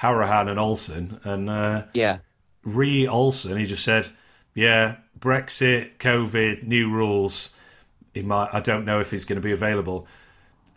[0.02, 2.20] Hourihane and Olsen, and uh, yeah.
[2.64, 4.10] re Olsen, he just said,
[4.54, 7.54] "Yeah, Brexit, COVID, new rules.
[8.14, 8.50] He might.
[8.54, 10.08] I don't know if he's going to be available."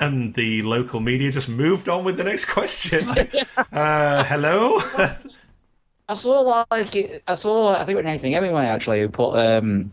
[0.01, 3.07] and the local media just moved on with the next question.
[3.15, 3.33] Like,
[3.73, 4.81] uh, hello.
[6.09, 9.93] I saw like I saw I think it was Nathan Hemingway actually who put um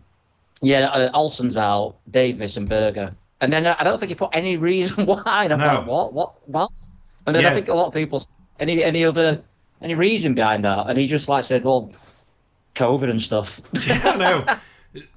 [0.62, 3.12] yeah uh, Olsen's out, Davies and Berge,
[3.42, 5.44] and then I don't think he put any reason why.
[5.46, 5.66] And I'm No.
[5.80, 6.72] like, what, what, what?
[7.28, 7.52] And then Yeah.
[7.52, 8.22] I think a lot of people
[8.60, 9.44] any any other
[9.82, 11.92] any reason behind that, and he just like said, well,
[12.76, 13.62] COVID and stuff.
[13.88, 14.46] yeah, no.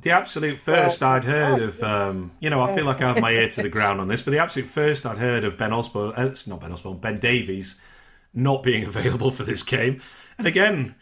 [0.03, 3.31] The absolute first I'd heard of, um, you know, I feel like I have my
[3.31, 6.13] ear to the ground on this, but the absolute first I'd heard of Ben Osborn,
[6.15, 7.81] uh, it's not Ben Osborn, Ben Davies
[8.35, 10.03] not being available for this game.
[10.37, 10.95] And again,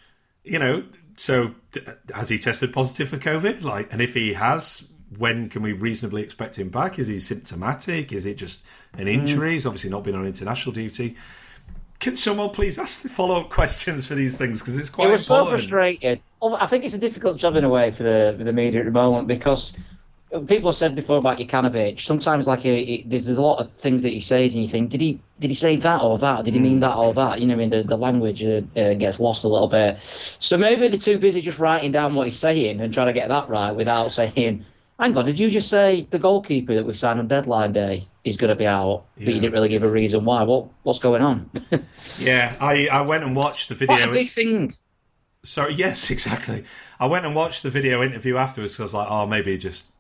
[0.45, 0.85] you know,
[1.17, 1.81] so d-
[2.15, 3.63] has he tested positive for COVID?
[3.63, 6.99] Like, and if he has, when can we reasonably expect him back?
[6.99, 8.13] Is he symptomatic?
[8.13, 8.63] Is it just
[8.97, 9.55] an injury?
[9.55, 11.17] He's obviously not been on international duty.
[12.01, 15.13] Can someone please ask the follow up questions for these things because it's quite it
[15.13, 15.61] was so important.
[15.63, 16.21] frustrating.
[16.43, 18.81] Oh, I think it's a difficult job in a way for the for the media
[18.81, 19.75] at the moment because
[20.47, 22.01] people have said before about Jokanovic.
[22.01, 24.91] Sometimes, like he- there's, there's a lot of things that he says, and you think,
[24.91, 26.45] did he did he say that or that?
[26.45, 27.41] Did he mean that or that?
[27.41, 29.99] You know, I mean, the, the language uh, uh, gets lost a little bit.
[30.01, 33.29] So maybe they're too busy just writing down what he's saying and trying to get
[33.29, 34.65] that right without saying.
[35.01, 38.37] Hang on, did you just say the goalkeeper that we signed on deadline day is
[38.37, 40.43] going to be out, but you didn't really give a reason why?
[40.43, 41.51] What what's going on?
[42.19, 44.13] Yeah, I, I went and watched the Quite a video.
[44.13, 44.75] big thing.
[45.43, 46.65] Sorry, yes, exactly.
[46.99, 49.93] I went and watched the video interview afterwards because I was like, oh, maybe just,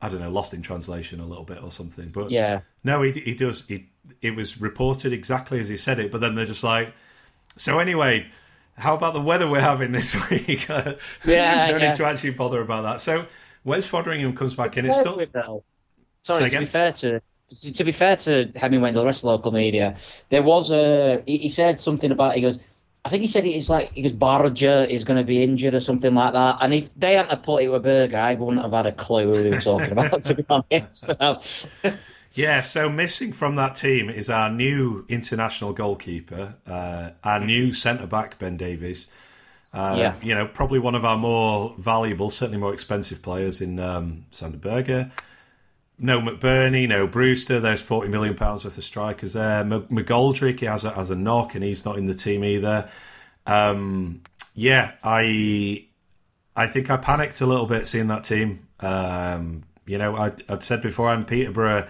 [0.00, 2.08] I don't know, lost in translation a little bit or something.
[2.08, 2.60] But Yeah.
[2.82, 3.66] no, he he does.
[3.66, 3.90] He
[4.22, 6.10] it was reported exactly as he said it.
[6.10, 6.94] But then they're just like,
[7.56, 8.30] so anyway,
[8.78, 10.66] how about the weather we're having this week?
[10.66, 10.94] Yeah,
[11.26, 11.76] no yeah.
[11.78, 13.02] need to actually bother about that.
[13.02, 13.26] So
[13.64, 14.84] Wes Foderingham comes back in.
[14.86, 15.64] It's still to him, though.
[16.30, 16.62] Say Sorry, to again?
[16.62, 17.20] be fair to
[17.74, 19.96] to be fair to Hemingway and the rest of the local media,
[20.28, 22.60] there was a he, he said something about he goes.
[23.04, 25.80] I think he said it's like he goes Barger is going to be injured or
[25.80, 26.58] something like that.
[26.60, 29.26] And if they hadn't have put it with Berge, I wouldn't have had a clue
[29.32, 30.22] who they were talking about.
[30.24, 31.40] To be honest, so,
[32.32, 38.06] Yeah, so missing from that team is our new international goalkeeper, uh, our new centre
[38.06, 39.08] back Ben Davies.
[39.72, 40.14] Uh, Yeah.
[40.22, 44.58] you know, probably one of our more valuable, certainly more expensive players in um, Sander
[44.58, 45.10] Berge.
[45.98, 47.60] No McBurnie, no Brewster.
[47.60, 49.60] There's forty million pounds worth of strikers there.
[49.60, 52.88] M- McGoldrick he has a, has a knock, and he's not in the team either.
[53.46, 54.22] Um,
[54.54, 55.86] yeah, I
[56.56, 58.66] I think I panicked a little bit seeing that team.
[58.80, 61.86] Um, you know, I, I'd said before, I'm Peterborough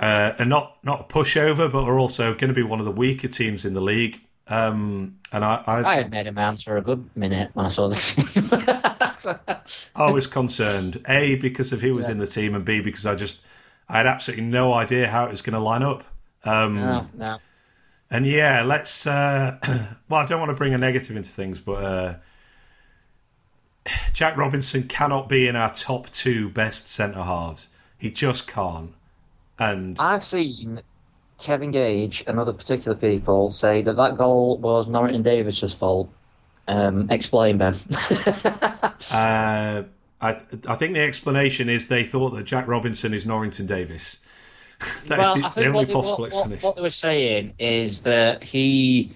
[0.00, 2.92] uh, are not not a pushover, but are also going to be one of the
[2.92, 4.20] weaker teams in the league.
[4.48, 7.88] Um, and I, I, I had made him answer a good minute when I saw
[7.88, 8.14] this.
[9.96, 11.02] I was concerned.
[11.08, 13.44] A because of who was in the team, and B because I just
[13.88, 16.04] I had absolutely no idea how it was going to line up.
[16.44, 17.38] Um, no, no.
[18.10, 19.06] And yeah, let's.
[19.06, 19.58] Uh,
[20.08, 22.14] well, I don't want to bring a negative into things, but uh,
[24.12, 27.68] Jack Robinson cannot be in our top two best centre halves.
[27.96, 28.92] He just can't.
[29.58, 30.82] And I've seen
[31.42, 36.08] Kevin Gage and other particular people say that that goal was Norrington-Davies's fault.
[36.68, 37.74] Um, explain, Ben.
[39.10, 39.82] uh,
[40.20, 44.18] I, I think the explanation is they thought that Jack Robinson is Norrington-Davies.
[45.06, 46.66] That is well, the, I the only possible what, what, explanation.
[46.66, 49.14] what they were saying is that he,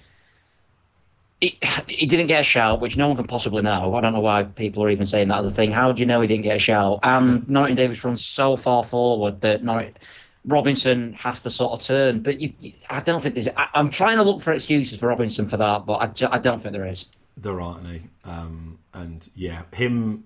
[1.40, 1.58] he
[1.88, 3.96] he didn't get a shout, which no one can possibly know.
[3.96, 5.72] I don't know why people are even saying that other thing.
[5.72, 7.00] How do you know he didn't get a shout?
[7.02, 10.00] And Norrington-Davies runs so far forward that Norrington,
[10.46, 12.20] Robinson has to sort of turn.
[12.20, 13.48] But you, you- I don't think there's.
[13.48, 16.38] I, I'm trying to look for excuses for Robinson for that, but I, ju- I
[16.38, 17.06] don't think there is.
[17.36, 18.02] There aren't any.
[18.24, 20.24] Um, and yeah, him.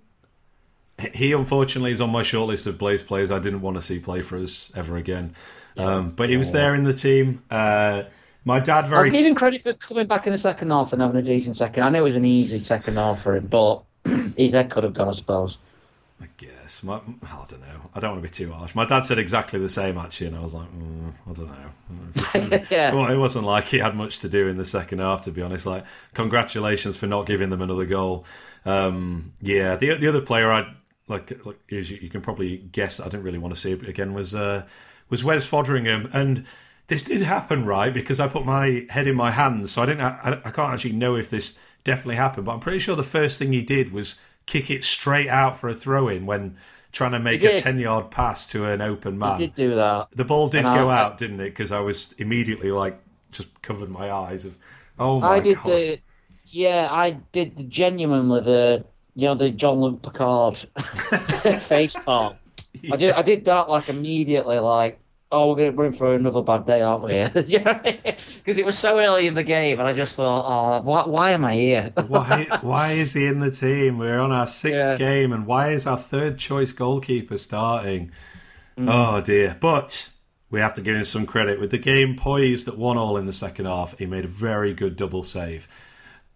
[1.15, 4.21] He unfortunately is on my shortlist of Blaze players I didn't want to see play
[4.21, 5.35] for us ever again.
[5.79, 7.43] Um, but he was there in the team.
[7.51, 8.03] Uh,
[8.45, 9.09] my dad very.
[9.09, 11.57] I'll give him credit for coming back in the second half and having a decent
[11.57, 11.85] second.
[11.85, 13.83] I know it was an easy second half for him, but
[14.37, 15.57] his head could have gone, I suppose.
[16.21, 16.51] I guess.
[16.83, 17.91] My, I don't know.
[17.95, 18.75] I don't want to be too harsh.
[18.75, 22.67] My dad said exactly the same actually, and I was like, mm, I don't know.
[22.71, 22.95] Yeah.
[22.95, 25.43] Well, it wasn't like he had much to do in the second half, to be
[25.43, 25.67] honest.
[25.67, 28.25] Like, congratulations for not giving them another goal.
[28.65, 30.75] Um, yeah, the the other player I
[31.09, 33.89] like, like as you, you can probably guess, I didn't really want to see it
[33.89, 34.67] again was uh,
[35.09, 36.47] was Wes Foderingham, and
[36.87, 40.03] this did happen right because I put my head in my hands, so I didn't.
[40.03, 43.39] I, I can't actually know if this definitely happened, but I'm pretty sure the first
[43.39, 46.57] thing he did was kick it straight out for a throw in when
[46.93, 49.41] trying to make a ten yard pass to an open man.
[49.41, 50.09] He did do that.
[50.11, 51.51] The ball did And go I- out, didn't it?
[51.51, 54.59] Because I was immediately like just covered my eyes of,
[54.99, 55.67] oh my I did god.
[55.67, 55.99] the,
[56.47, 58.85] yeah, I did the genuinely the,
[59.15, 60.57] you know, the Jean-Luc Picard
[61.63, 62.35] face palm.
[62.93, 64.99] I did, I did that like immediately, like,
[65.33, 67.13] oh, we're gonna we're in for another bad day, aren't we?
[68.39, 71.31] Because it was so early in the game, and I just thought, oh, why, why
[71.33, 71.93] am I here?
[72.09, 73.99] why why is he in the team?
[73.99, 74.97] We're on our sixth Yeah.
[74.97, 78.11] game, and why is our third choice goalkeeper starting?
[78.79, 78.89] Mm.
[78.91, 79.57] Oh dear!
[79.61, 80.11] But
[80.51, 81.61] we have to give him some credit.
[81.61, 84.75] With the game poised at one all in the second half, he made a very
[84.75, 85.69] good double save.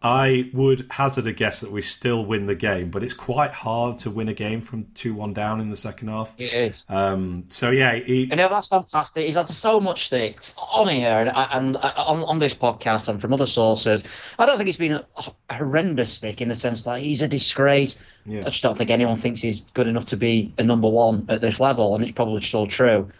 [0.05, 3.97] I would hazard a guess that we still win the game, but it's quite hard
[4.01, 6.35] to win a game from two one down in the second half.
[6.39, 6.85] It is.
[6.91, 9.25] Um, so yeah, he, You know, that's fantastic.
[9.25, 13.33] He's had so much stick on here and, and on, on this podcast and from
[13.33, 14.05] other sources.
[14.39, 15.03] I don't think it's been
[15.49, 17.99] a horrendous stick in the sense that he's a disgrace.
[18.27, 18.41] Yeah.
[18.41, 21.41] I just don't think anyone thinks he's good enough to be a number one at
[21.41, 23.11] this level, and it's probably still true.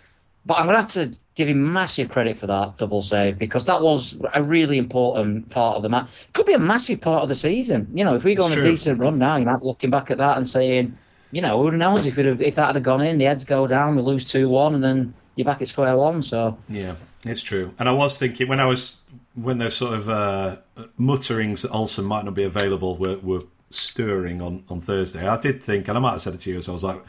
[0.45, 3.65] But I'm going to have to give him massive credit for that double save because
[3.65, 6.09] that was a really important part of the match.
[6.33, 7.89] Could be a massive part of the season.
[7.93, 9.91] You know, if we go It's on a decent run now, you might be looking
[9.91, 10.97] back at that and saying,
[11.33, 13.97] you know, who knows if have, if that had gone in, the heads go down,
[13.97, 16.23] we lose two one, and then you're back at square one.
[16.23, 16.95] So Yeah,
[17.25, 17.75] it's true.
[17.81, 19.03] And I was thinking when I was
[19.35, 20.59] when those sort of uh,
[20.97, 25.27] mutterings that Olsen might not be available were, were stirring on, on Thursday.
[25.27, 27.03] I did think, and I might have said it to you, as I was like,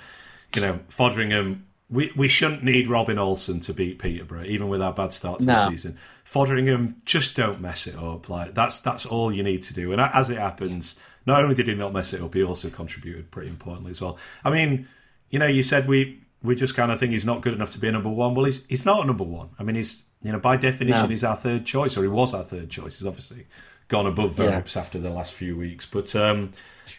[0.56, 1.62] you know, Foderingham.
[1.88, 5.45] We, we shouldn't need Robin Olsen to beat Peterborough, even with our bad start to
[5.45, 5.98] the season.
[6.26, 8.28] Foderingham, just don't mess it up.
[8.28, 9.91] Like that's that's all you need to do.
[9.91, 13.30] And as it happens, not only did he not mess it up, he also contributed
[13.30, 14.17] pretty importantly as well.
[14.43, 14.88] I mean,
[15.30, 17.80] you know, you said we we just kind of think he's not good enough to
[17.80, 18.34] be a number one.
[18.34, 19.50] Well, he's he's not a number one.
[19.60, 21.08] I mean, he's you know by definition No.
[21.08, 22.98] he's our third choice, or he was our third choice.
[22.98, 23.45] He's obviously
[23.89, 24.60] gone above Yeah.
[24.62, 25.86] Verrips after the last few weeks.
[25.86, 26.52] But um,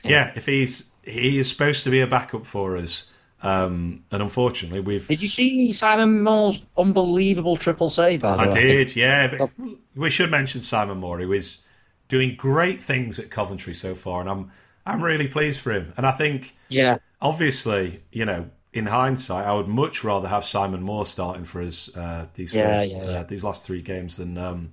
[0.04, 3.10] yeah, if he's he is supposed to be a backup for us,
[3.42, 8.24] um, and unfortunately we've did you see Simon Moore's unbelievable triple save?
[8.24, 8.52] I way?
[8.52, 9.34] did, yeah.
[9.38, 9.50] But
[9.94, 11.18] we should mention Simon Moore.
[11.18, 11.64] He was
[12.08, 14.52] doing great things at Coventry so far, and I'm
[14.84, 15.92] I'm really pleased for him.
[15.96, 20.82] And I think Yeah, obviously, you know, in hindsight, I would much rather have Simon
[20.82, 23.22] Moore starting for us uh, these Yeah, first, yeah, uh, yeah.
[23.24, 24.72] these last three games than um,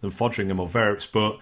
[0.00, 1.10] than Foderingham or Verrips.
[1.10, 1.38] But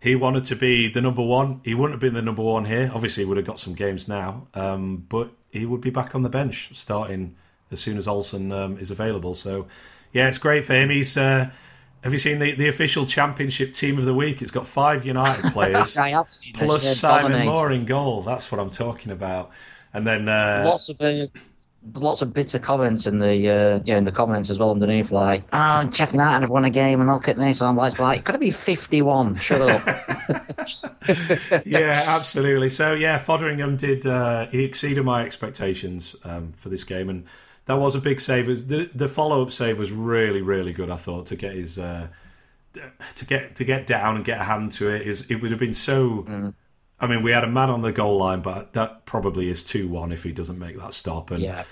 [0.00, 1.60] he wanted to be the number one.
[1.64, 2.90] He wouldn't have been the number one here.
[2.94, 6.22] Obviously, he would have got some games now, um, but he would be back on
[6.22, 7.36] the bench starting
[7.70, 9.34] as soon as Olsen um, is available.
[9.34, 9.66] So,
[10.12, 10.90] yeah, it's great for him.
[10.90, 11.16] He's.
[11.16, 11.50] Uh,
[12.02, 14.40] have you seen the, the official championship team of the week?
[14.40, 17.52] It's got five United players I have seen plus Simon dominates.
[17.52, 18.22] Moore in goal.
[18.22, 19.50] That's what I'm talking about.
[19.92, 21.26] And then uh, lots of uh,
[21.94, 25.44] lots of bitter comments in the uh, yeah in the comments as well underneath, like,
[25.52, 28.34] "Oh, United have won a game, and look at this." I'm like, it's like, could
[28.34, 29.36] it be 51?
[29.36, 29.86] Shut up.
[31.64, 32.68] yeah, absolutely.
[32.68, 34.06] So yeah, Foderingham did.
[34.06, 37.24] Uh, he exceeded my expectations um, for this game, and
[37.66, 38.46] that was a big save.
[38.46, 40.90] Was- The the follow up save was really really good.
[40.90, 42.08] I thought to get his uh,
[43.16, 45.60] to get to get down and get a hand to it is it would have
[45.60, 46.52] been so.
[47.00, 49.88] I mean, we had a man on the goal line, but that probably is two
[49.88, 51.30] one if he doesn't make that stop.
[51.30, 51.64] And yeah,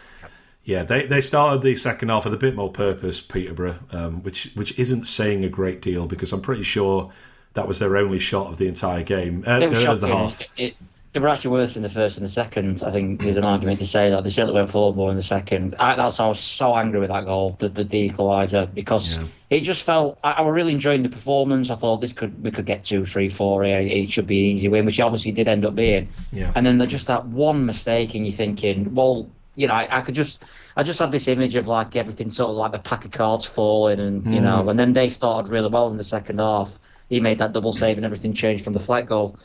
[0.65, 4.53] Yeah, they, they started the second half with a bit more purpose, Peterborough, um, which
[4.55, 7.13] which isn't saying a great deal because I'm pretty sure
[7.55, 10.41] that was their only shot of the entire game, uh, uh, the half.
[10.57, 10.77] It-
[11.13, 12.83] they were actually worse in the first and the second.
[12.83, 15.23] I think there's an argument to say that they certainly went forward more in the
[15.23, 15.75] second.
[15.79, 19.17] I, that's why I was so angry with that goal, the the, the equaliser, because
[19.17, 19.25] Yeah.
[19.51, 20.19] it just felt.
[20.23, 21.71] I, I was really enjoying the performance.
[21.71, 23.81] I thought this could we could get two, three, four here.
[23.81, 26.09] It should be an easy win, which it obviously did end up being.
[26.31, 26.53] Yeah.
[26.55, 30.01] And then there's just that one mistake, and you're thinking, well, you know, I, I
[30.03, 30.43] could just,
[30.77, 33.47] I just had this image of like everything sort of like the pack of cards
[33.47, 34.71] falling, and you know, mm.
[34.71, 36.79] and then they started really well in the second half.
[37.09, 39.39] He made that double save, and everything changed from the flat goal.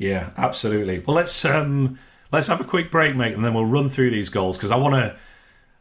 [0.00, 1.00] Yeah, absolutely.
[1.00, 1.98] Well, let's um,
[2.32, 4.76] let's have a quick break, mate, and then we'll run through these goals because I
[4.76, 5.14] want to.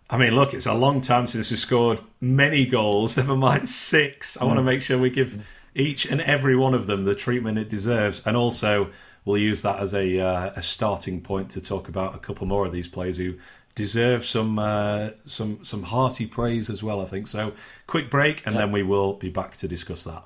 [0.10, 3.16] I mean, look, it's a long time since we scored many goals.
[3.18, 4.36] Never mind six.
[4.36, 7.58] I want to make sure we give each and every one of them the treatment
[7.58, 8.90] it deserves, and also
[9.24, 12.66] we'll use that as a uh, a starting point to talk about a couple more
[12.66, 13.36] of these players who
[13.74, 17.00] deserve some uh, some some hearty praise as well.
[17.00, 17.54] I think so.
[17.88, 20.26] Quick break, and then we will be back to discuss that.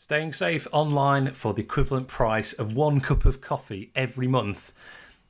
[0.00, 4.72] Staying safe online for the equivalent price of one cup of coffee every month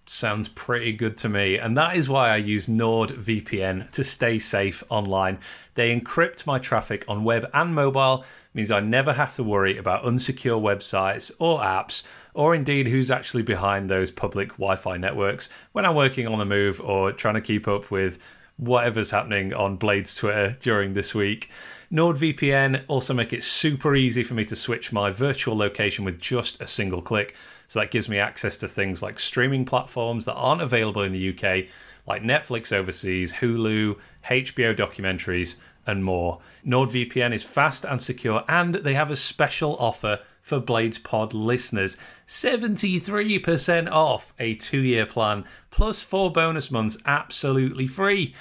[0.04, 1.56] sounds pretty good to me.
[1.56, 5.38] And that is why I use NordVPN to stay safe online.
[5.74, 10.04] They encrypt my traffic on web and mobile, means I never have to worry about
[10.04, 12.02] unsecure websites or apps,
[12.34, 16.44] or indeed who's actually behind those public Wi Fi networks when I'm working on the
[16.44, 18.18] move or trying to keep up with
[18.58, 21.50] whatever's happening on Blade's Twitter during this week.
[21.90, 26.60] NordVPN also make it super easy for me to switch my virtual location with just
[26.60, 27.34] a single click.
[27.66, 31.30] So that gives me access to things like streaming platforms that aren't available in the
[31.30, 31.66] UK,
[32.06, 36.40] like Netflix overseas, Hulu, HBO documentaries, and more.
[36.66, 41.96] NordVPN is fast and secure, and they have a special offer for Blades Pod listeners
[42.26, 48.34] 73% off a two year plan plus four bonus months absolutely free.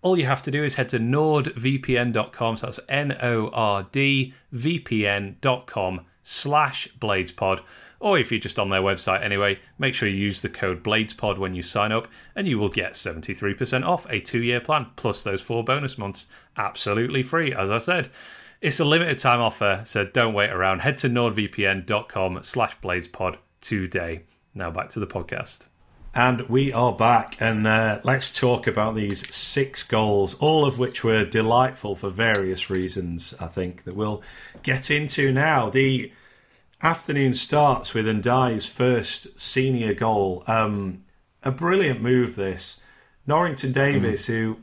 [0.00, 4.32] All you have to do is head to nordvpn.com, so that's N O R D
[4.54, 7.62] VPN.com slash Bladespod,
[8.00, 11.38] or if you're just on their website anyway, make sure you use the code BladesPod
[11.38, 12.06] when you sign up,
[12.36, 16.28] and you will get 73% off a two year plan plus those four bonus months
[16.56, 18.10] absolutely free, as I said.
[18.60, 20.80] It's a limited time offer, so don't wait around.
[20.80, 24.24] Head to nordvpn.com slash bladespod today.
[24.54, 25.66] Now back to the podcast.
[26.18, 31.04] And we are back, and uh, let's talk about these six goals, all of which
[31.04, 34.24] were delightful for various reasons, I think, that we'll
[34.64, 35.70] get into now.
[35.70, 36.10] The
[36.82, 40.42] afternoon starts with Ndiaye's first senior goal.
[40.48, 41.04] Um,
[41.44, 42.82] a brilliant move, this.
[43.28, 44.26] Norrington-Davies, mm.
[44.26, 44.56] who,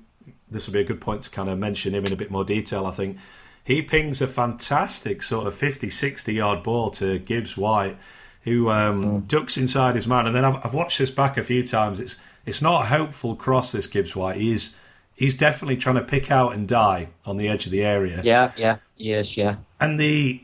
[0.52, 2.44] this will be a good point to kind of mention him in a bit more
[2.44, 3.18] detail, I think.
[3.64, 7.98] He pings a fantastic sort of 50, 60 yard ball to Gibbs White
[8.46, 9.28] who um, mm.
[9.28, 10.28] ducks inside his man.
[10.28, 12.00] And then I've, I've, watched this back a few times.
[12.00, 13.74] It's it's not a hopeful cross.
[13.74, 14.38] This Gibbs White.
[14.38, 14.78] He's
[15.16, 18.22] he's definitely trying to pick out Ndiaye on the edge of the area.
[18.24, 19.58] Yeah, yeah, yes, yeah.
[19.82, 20.42] And the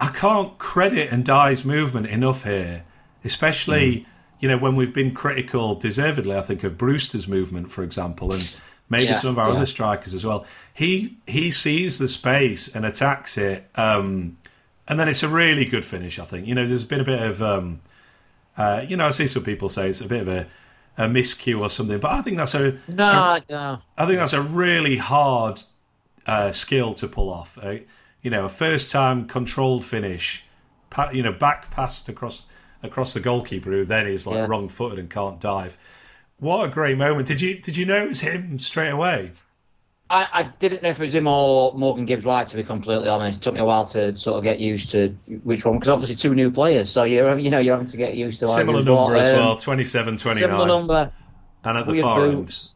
[0.00, 2.84] I can't credit Ndiaye's movement enough here,
[3.24, 3.98] especially.
[3.98, 4.06] Mm.
[4.38, 8.52] You know, when we've been critical, deservedly, I think, of Brewster's movement, for example, and
[8.88, 9.54] maybe yeah, some of our yeah.
[9.54, 10.44] other strikers as well.
[10.74, 13.68] He he sees the space and attacks it.
[13.76, 14.36] Um,
[14.88, 16.18] and then it's a really good finish.
[16.18, 17.80] I think you know there's been a bit of um,
[18.56, 20.46] uh, you know I see some people say it's a bit of a,
[20.98, 23.78] a miscue or something, but I think that's a no, a, no.
[23.96, 25.62] I think that's a really hard
[26.26, 27.58] uh, skill to pull off.
[27.60, 27.76] Uh,
[28.22, 30.44] you know, a first time controlled finish,
[31.12, 32.46] you know, back passed across
[32.82, 34.46] across the goalkeeper who then is like yeah.
[34.46, 35.76] wrong footed and can't dive.
[36.38, 37.28] What a great moment!
[37.28, 39.32] Did you did you notice him straight away?
[40.12, 42.46] I, I, didn't know if it was him or Morgan Gibbs White.
[42.48, 45.08] To be completely honest, it took me a while to sort of get used to
[45.42, 48.14] which one because obviously two new players, so you're you know you're having to get
[48.14, 48.46] used to.
[48.46, 50.38] Similar number as um, well, 27, 29.
[50.38, 51.12] Similar number,
[51.64, 52.74] and at the far boots.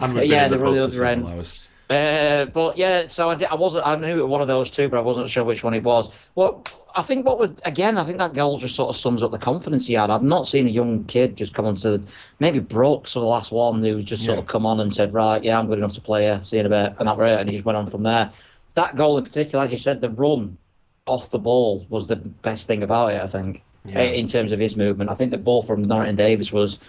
[0.00, 0.18] end.
[0.18, 1.65] And yeah, the, the other end.
[1.88, 3.86] Uh, but yeah, so I, did, I wasn't.
[3.86, 5.84] I knew it was one of those two, but I wasn't sure which one it
[5.84, 6.10] was.
[6.34, 6.64] Well,
[6.96, 9.38] I think what would again, I think that goal just sort of sums up the
[9.38, 10.10] confidence he had.
[10.10, 12.02] I've not seen a young kid just come onto
[12.40, 14.42] maybe Brooks or the last one who just sort yeah.
[14.42, 16.40] of come on and said, right, yeah, I'm good enough to play here.
[16.42, 17.40] See you in a bit, and that was it.
[17.40, 18.32] And he just went on from there.
[18.74, 20.58] That goal in particular, as you said, the run
[21.06, 23.22] off the ball was the best thing about it.
[23.22, 24.00] I think yeah.
[24.00, 26.80] in terms of his movement, I think the ball from Norrington-Davies was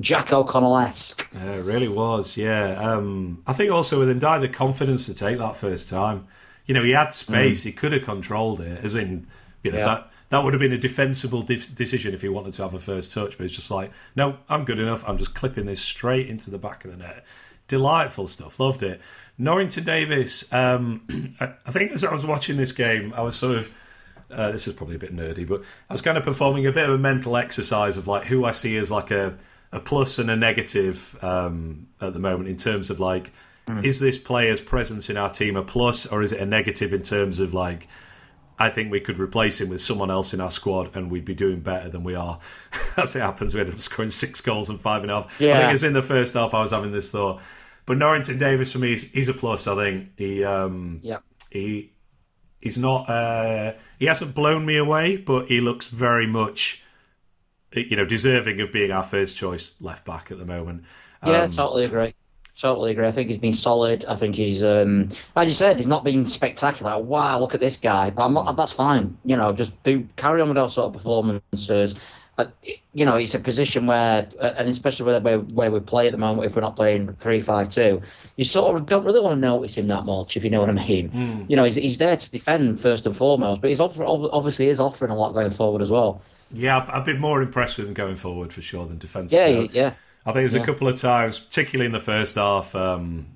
[0.00, 1.26] Jack O'Connell esque.
[1.34, 2.36] Yeah, it really was.
[2.36, 6.26] Yeah, um, I think also with Ndiaye the confidence to take that first time.
[6.66, 7.64] You know, he had space; mm.
[7.64, 8.84] he could have controlled it.
[8.84, 9.26] As in,
[9.62, 9.84] you know, yeah.
[9.84, 12.78] that that would have been a defensible de- decision if he wanted to have a
[12.78, 13.36] first touch.
[13.36, 15.08] But it's just like, no, I'm good enough.
[15.08, 17.24] I'm just clipping this straight into the back of the net.
[17.66, 18.60] Delightful stuff.
[18.60, 19.00] Loved it.
[19.38, 20.52] Norrington-Davies.
[20.52, 23.70] Um, I think as I was watching this game, I was sort of.
[24.30, 26.86] Uh, this is probably a bit nerdy, but I was kind of performing a bit
[26.86, 29.38] of a mental exercise of like who I see as like a
[29.72, 33.32] a plus and a negative um, at the moment in terms of like,
[33.66, 33.84] mm.
[33.84, 37.02] is this player's presence in our team a plus or is it a negative in
[37.02, 37.86] terms of like,
[38.58, 41.34] I think we could replace him with someone else in our squad and we'd be
[41.34, 42.40] doing better than we are.
[42.96, 45.40] As it happens, we ended up scoring six goals and five and a half.
[45.40, 45.56] Yeah.
[45.56, 47.40] I think it's in the first half I was having this thought.
[47.86, 49.66] But Norrington-Davies for me, he's a plus.
[49.66, 51.92] I think he, um, yeah, he,
[52.60, 53.08] he's not.
[53.08, 56.82] Uh, he hasn't blown me away, but he looks very much
[57.72, 60.84] you know, deserving of being our first choice left back at the moment.
[61.24, 62.14] Yeah, um, totally agree.
[62.58, 63.06] Totally agree.
[63.06, 64.04] I think he's been solid.
[64.06, 66.98] I think he's, um, as you said, he's not been spectacular.
[66.98, 68.10] Wow, look at this guy.
[68.10, 69.16] But not, that's fine.
[69.24, 71.94] You know, just do carry on with those sort of performances.
[72.38, 72.46] Uh,
[72.94, 76.12] you know, it's a position where, uh, and especially where, where, where we play at
[76.12, 78.00] the moment, if we're not playing three five two,
[78.36, 80.70] you sort of don't really want to notice him that much, if you know what
[80.70, 81.10] I mean.
[81.10, 81.50] Mm.
[81.50, 84.78] You know, he's, he's there to defend first and foremost, but he's offer, obviously is
[84.78, 86.22] offering a lot going forward as well.
[86.52, 89.66] Yeah, I've been more impressed with him going forward for sure than defensively.
[89.72, 89.94] Yeah, yeah.
[90.24, 90.62] I think there's yeah.
[90.62, 93.26] a couple of times, particularly in the first half, um,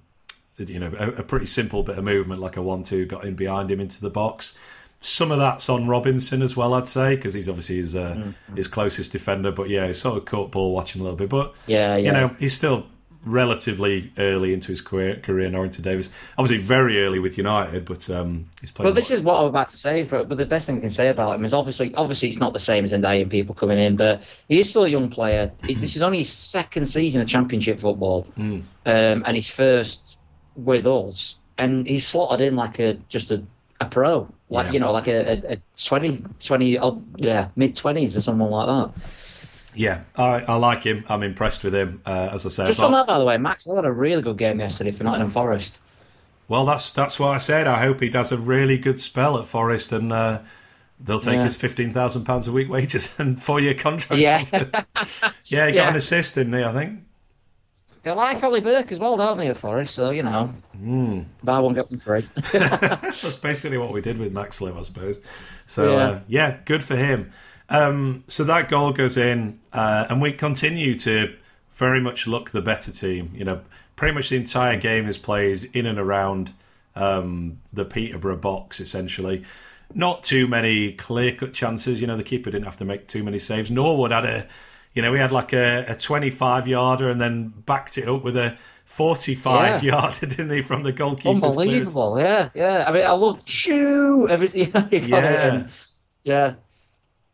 [0.58, 3.70] you know, a, a, pretty simple bit of movement, like a one-two, got in behind
[3.70, 4.56] him into the box.
[5.04, 8.56] Some of that's on Robinson as well, I'd say, because he's obviously his uh, mm-hmm.
[8.56, 9.50] his closest defender.
[9.50, 11.28] But yeah, he's sort of caught ball watching a little bit.
[11.28, 12.06] But yeah, yeah.
[12.06, 12.86] you know, he's still
[13.24, 16.10] relatively early into his career, career Norrington-Davies.
[16.38, 18.84] Obviously, very early with United, but um, he's played.
[18.84, 20.04] Well, this is what I'm about to say.
[20.04, 22.52] For, but the best thing I can say about him is obviously, obviously, it's not
[22.52, 25.52] the same as and people coming in, but he is still a young player.
[25.62, 28.62] this is only his second season of Championship football, mm.
[28.86, 30.16] um, and his first
[30.56, 33.42] with us, and he's slotted in like a just a,
[33.80, 34.72] a pro, like yeah.
[34.72, 38.66] you know, like a, a, a 20, 20 oh, yeah, mid twenties or someone like
[38.66, 39.02] that.
[39.74, 41.04] Yeah, I, I like him.
[41.08, 42.02] I'm impressed with him.
[42.04, 44.20] Uh, as I said, just on that, by the way, Max I had a really
[44.20, 45.78] good game yesterday for Nottingham Forest.
[46.48, 47.66] Well, that's that's what I said.
[47.66, 50.40] I hope he does a really good spell at Forest, and uh,
[51.00, 51.44] they'll take yeah.
[51.44, 54.20] his fifteen thousand pounds a week wages and four year contract.
[54.20, 54.44] Yeah,
[55.44, 55.88] yeah, he got yeah.
[55.88, 56.62] an assist, didn't he?
[56.62, 57.00] I think.
[58.02, 59.94] They like Ollie Burke as well, don't they, at Forest?
[59.94, 61.24] So you know, mm.
[61.42, 62.26] buy one get one free.
[62.52, 65.20] that's basically what we did with Max Lowe, I suppose.
[65.66, 67.30] So yeah, uh, yeah good for him.
[67.68, 71.34] Um, so that goal goes in, uh, and we continue to
[71.72, 73.30] very much look the better team.
[73.34, 73.60] You know,
[73.96, 76.52] pretty much the entire game is played in and around
[76.96, 79.44] um, the Peterborough box, essentially.
[79.94, 82.00] Not too many clear cut chances.
[82.00, 83.70] You know, the keeper didn't have to make too many saves.
[83.70, 84.48] Norwood had a,
[84.94, 88.36] you know, we had like a, a 25 yarder and then backed it up with
[88.36, 89.92] a 45 Yeah.
[89.92, 91.56] yarder, didn't he, from the goalkeeper's clearance.
[91.56, 92.84] Unbelievable, yeah, yeah.
[92.86, 94.66] I mean, I looked, shoo, everything.
[94.66, 95.66] You know, you got it Yeah.
[96.24, 96.54] yeah.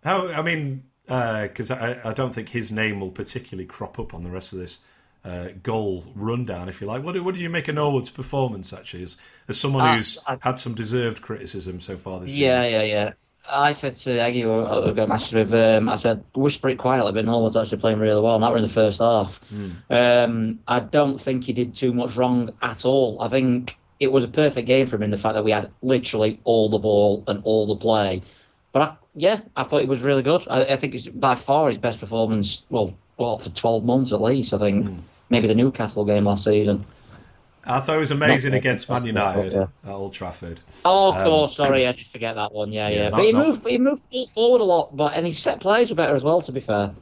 [0.05, 4.23] How I mean, because I, I don't think his name will particularly crop up on
[4.23, 4.79] the rest of this
[5.25, 7.03] uh, goal rundown, if you like.
[7.03, 9.17] What, what did you make of Norwood's performance actually, as,
[9.49, 12.73] as someone Uh, who's I- had some deserved criticism so far this Yeah, season?
[12.73, 13.13] Yeah, yeah, yeah.
[13.51, 17.13] I said to Aggie, who I got matched with, um, I said, whisper it quietly,
[17.13, 19.41] but Norwood's actually playing really well, and that were in the first half.
[19.91, 23.21] Um, I don't think he did too much wrong at all.
[23.21, 25.71] I think it was a perfect game for him in the fact that we had
[25.83, 28.23] literally all the ball and all the play.
[28.73, 30.47] But I, yeah, I thought it was really good.
[30.49, 34.21] I, I think it's by far his best performance, well, well, for 12 months at
[34.21, 34.87] least, I think.
[35.31, 36.83] Maybe the Newcastle game last season.
[37.65, 39.67] I thought it was amazing Not- against Man United yeah.
[39.85, 40.61] at Old Trafford.
[40.85, 41.57] Oh, of Um, course.
[41.57, 42.73] Sorry, I did forget that one.
[42.73, 43.09] Yeah, yeah, yeah.
[43.11, 43.67] not- but he not- moved.
[43.69, 46.41] He moved forward a lot, but and his set plays were better as well.
[46.43, 46.93] To be fair.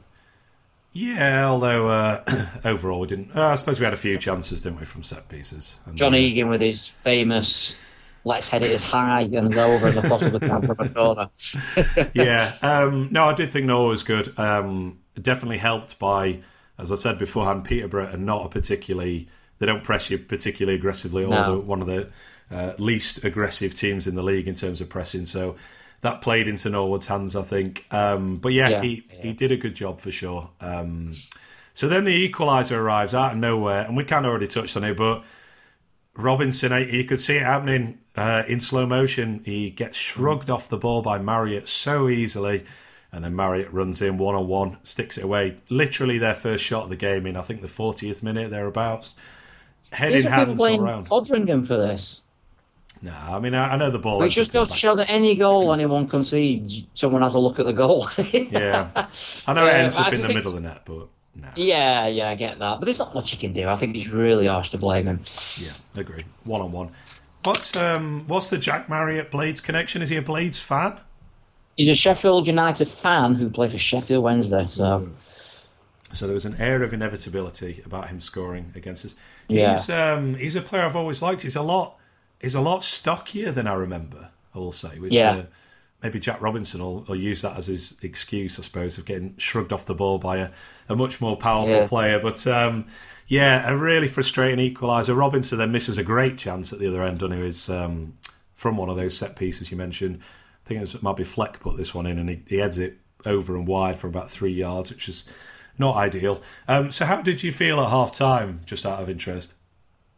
[0.93, 3.35] Yeah, although uh, overall we didn't.
[3.35, 5.77] Uh, I suppose we had a few chances, didn't we, from set pieces?
[5.85, 7.77] And, John uh, Egan with his famous
[8.23, 11.29] "Let's head it as high and as over as I possibly can from a corner."
[12.13, 12.51] yeah.
[12.63, 14.37] Um, no, I did think Noah was good.
[14.39, 16.39] Um, definitely helped by,
[16.79, 19.27] as I said beforehand, Peterborough and not a particularly.
[19.59, 21.51] They don't press you particularly aggressively, or No.
[21.55, 22.09] the, one of the
[22.51, 25.25] uh, least aggressive teams in the league in terms of pressing.
[25.25, 25.55] So
[26.01, 27.85] that played into Norwood's hands, I think.
[27.91, 29.21] Um, but yeah, Yeah, he yeah.
[29.23, 30.49] he did a good job for sure.
[30.61, 31.15] Um,
[31.73, 34.83] so then the equaliser arrives out of nowhere, and we kind of already touched on
[34.83, 35.23] it, but
[36.15, 39.41] Robinson, you could see it happening uh, in slow motion.
[39.45, 42.65] He gets shrugged off the ball by Marriott so easily,
[43.11, 45.57] and then Marriott runs in one on one, sticks it away.
[45.69, 49.13] Literally their first shot of the game in, I think, the 40th minute, thereabouts.
[49.91, 51.03] Head These in hands all around.
[51.05, 52.21] Foderingham for this.
[53.01, 54.23] No, I mean, I, I know the ball.
[54.23, 57.65] Ends just goes to show that any goal anyone concedes, someone has a look at
[57.65, 58.07] the goal.
[58.17, 58.89] Yeah.
[59.45, 61.07] I know it Yeah, ends I up in the middle of the net, but
[61.55, 62.79] yeah, yeah, I get that.
[62.79, 63.67] But there's not much you can do.
[63.67, 65.23] I think it's really harsh to blame him.
[65.57, 66.25] Yeah, agree.
[66.45, 66.91] One on one.
[67.43, 70.01] What's um what's the Jack Marriott Blades connection?
[70.01, 70.99] Is he a Blades fan?
[71.75, 74.65] He's a Sheffield United fan who plays for Sheffield Wednesday.
[74.67, 75.07] So
[76.13, 79.15] So there was an air of inevitability about him scoring against us.
[79.47, 79.71] Yeah.
[79.73, 81.41] He's um he's a player I've always liked.
[81.41, 81.97] He's a lot
[82.41, 84.99] he's a lot stockier than I remember, I will say.
[84.99, 85.31] Which Yeah.
[85.31, 85.43] uh,
[86.01, 89.73] maybe Jack Robinson will, will use that as his excuse, I suppose, of getting shrugged
[89.73, 90.49] off the ball by a,
[90.87, 91.87] a much more powerful Yeah.
[91.87, 92.19] player.
[92.19, 92.85] But um
[93.29, 95.17] yeah, a really frustrating equaliser.
[95.17, 97.45] Robinson then misses a great chance at the other end, doesn't he?
[97.45, 98.13] Is um,
[98.55, 100.19] from one of those set pieces you mentioned.
[100.21, 102.57] I think it, was, it might be Fleck put this one in, and he, he
[102.57, 105.25] heads it over and wide for about three yards, which is
[105.77, 106.41] not ideal.
[106.67, 109.53] Um, so, how did you feel at half time, just out of interest?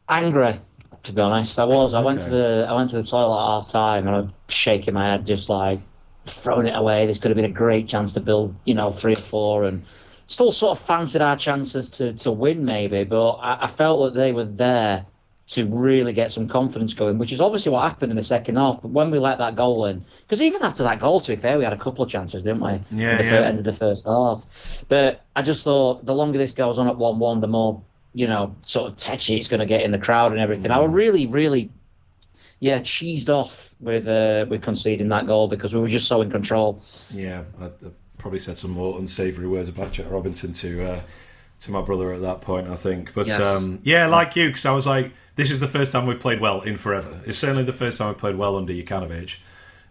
[0.09, 0.59] angry,
[1.03, 1.59] to be honest.
[1.59, 1.93] I was.
[1.93, 4.93] I went to the I went to the toilet at half time and I'm shaking
[4.93, 5.79] my head, just like
[6.25, 7.05] throwing it away.
[7.05, 9.85] This could have been a great chance to build, you know, three or four, and
[10.27, 13.03] still sort of fancied our chances to to win maybe.
[13.03, 15.05] But I, I felt that they were there
[15.49, 18.81] to really get some confidence going, which is obviously what happened in the second half.
[18.81, 21.57] But when we let that goal in, because even after that goal, to be fair,
[21.57, 22.81] we had a couple of chances, didn't we?
[22.91, 23.29] Yeah, in the yeah.
[23.29, 24.83] fir- end of the first half.
[24.87, 27.81] But I just thought the longer this goes on at one-one, the more
[28.13, 30.71] you know, sort of tetchy it's going to get in the crowd and everything.
[30.71, 31.69] I was really, really,
[32.59, 36.31] yeah, cheesed off with uh, with conceding that goal because we were just so in
[36.31, 36.83] control.
[37.11, 41.01] Yeah, I, I probably said some more unsavoury words about Jack Robinson to uh,
[41.59, 43.13] to my brother at that point, I think.
[43.13, 43.45] But Yes.
[43.45, 46.39] um, yeah, like you, because I was like, this is the first time we've played
[46.39, 47.19] well in forever.
[47.25, 49.37] It's certainly the first time we've played well under Jokanovic.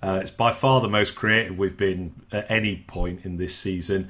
[0.02, 4.08] Uh, it's by far the most creative we've been at any point in this season.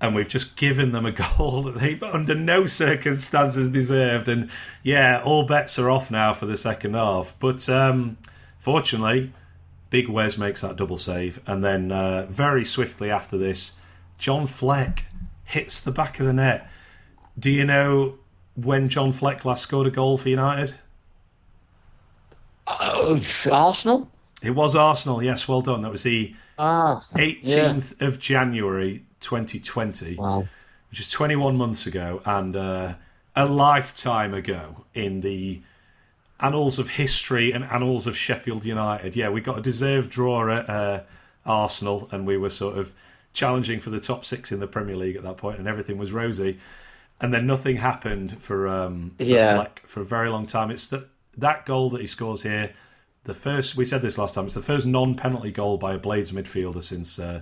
[0.00, 4.28] And we've just given them a goal that they, under no circumstances, deserved.
[4.28, 4.50] And
[4.82, 7.34] yeah, all bets are off now for the second half.
[7.40, 8.18] But um,
[8.58, 9.32] fortunately,
[9.90, 13.76] Big Wes makes that double save, and then uh, very swiftly after this,
[14.18, 15.04] John Fleck
[15.44, 16.68] hits the back of the net.
[17.38, 18.14] Do you know
[18.54, 20.74] when John Fleck last scored a goal for United?
[22.66, 23.20] Oh,
[23.50, 24.10] Arsenal?
[24.42, 25.22] It was Arsenal.
[25.22, 25.82] Yes, well done.
[25.82, 30.46] That was the Ah, 18th of January 2020, wow.
[30.90, 32.94] which is 21 months ago, and uh,
[33.34, 35.60] a lifetime ago in the
[36.40, 39.16] annals of history and annals of Sheffield United.
[39.16, 41.00] Yeah, we got a deserved draw at uh,
[41.44, 42.92] Arsenal, and we were sort of
[43.32, 46.12] challenging for the top six in the Premier League at that point, and everything was
[46.12, 46.58] rosy.
[47.24, 49.54] And then nothing happened for um, for Yeah.
[49.56, 50.70] Fleck for a very long time.
[50.70, 51.08] It's that
[51.38, 52.74] that goal that he scores here.
[53.24, 54.44] The first we said this last time.
[54.44, 57.40] It's the first non-penalty goal by a Blades midfielder since uh,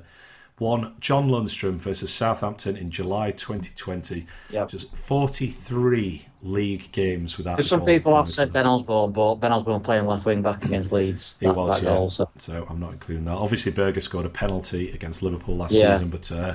[0.61, 4.25] won John Lundstram versus Southampton in July 2020.
[4.51, 4.69] Yep.
[4.69, 7.57] Just 43 league games without.
[7.57, 8.53] Because some people have said.
[8.53, 11.39] Ben Osborn, but Ben Osborn playing left wing back against Leeds.
[11.41, 11.97] He that, was, that yeah.
[11.97, 12.31] goal, so.
[12.39, 13.37] So I'm not including that.
[13.37, 15.95] Obviously, Berge scored a penalty against Liverpool last Yeah.
[15.95, 16.55] season, but uh,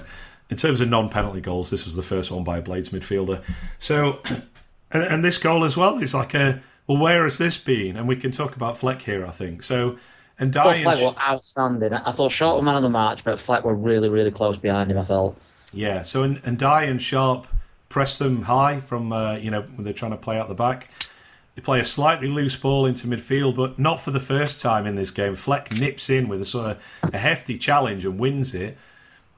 [0.49, 3.43] in terms of non-penalty goals, this was the first one by a Blades midfielder.
[3.77, 4.21] So,
[4.91, 7.97] and, and this goal as well is like a well, where has this been?
[7.97, 9.61] And we can talk about Fleck here, I think.
[9.61, 9.97] So,
[10.39, 11.93] and I thought Dye, Fleck were outstanding.
[11.93, 14.97] I thought Short man of the match, but Fleck were really, really close behind him.
[14.97, 15.37] I felt.
[15.73, 16.01] yeah.
[16.03, 17.47] So and, Ndiaye and Sharp
[17.89, 20.89] press them high from uh, you know when they're trying to play out the back.
[21.55, 24.95] They play a slightly loose ball into midfield, but not for the first time in
[24.95, 25.33] this game.
[25.33, 28.77] Fleck nips in with a sort of a hefty challenge and wins it.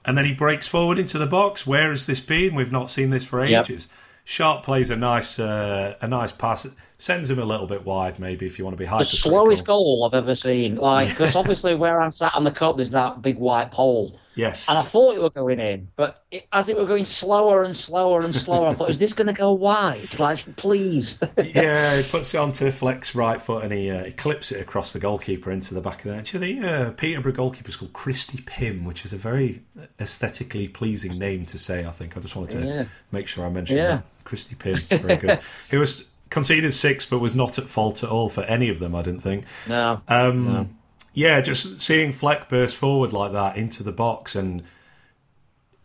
[0.05, 1.67] And then he breaks forward into the box.
[1.67, 2.55] Where has this been?
[2.55, 3.65] We've not seen this for Yep.
[3.65, 3.87] ages.
[4.23, 6.67] Sharp plays a nice, uh, a nice pass.
[6.97, 8.99] Sends him a little bit wide, maybe if you want to be high.
[8.99, 10.75] The slowest goal I've ever seen.
[10.75, 14.19] Like, because obviously where I'm sat on the cup, there's that big white pole.
[14.39, 17.63] Yes, And I thought it were going in, but it, as it were going slower
[17.63, 20.17] and slower and slower, I thought, is this going to go wide?
[20.17, 21.21] Like, please.
[21.43, 24.93] yeah, he puts it onto Fleck's right foot and he, uh, he clips it across
[24.93, 26.19] the goalkeeper into the back of the net.
[26.19, 29.61] Actually, the uh, Peterborough goalkeeper's called Christy Pym, which is a very
[29.99, 31.85] aesthetically pleasing name to say.
[31.85, 32.85] I think I just wanted to Yeah.
[33.11, 33.87] make sure I mentioned Yeah.
[33.97, 34.05] that.
[34.23, 35.39] Christy Pym, very good.
[35.69, 38.95] he was conceded six, but was not at fault at all for any of them.
[38.95, 39.43] I didn't think.
[39.67, 39.99] no.
[40.07, 40.69] Um, No.
[41.13, 44.63] Yeah, just seeing Fleck burst forward like that into the box, and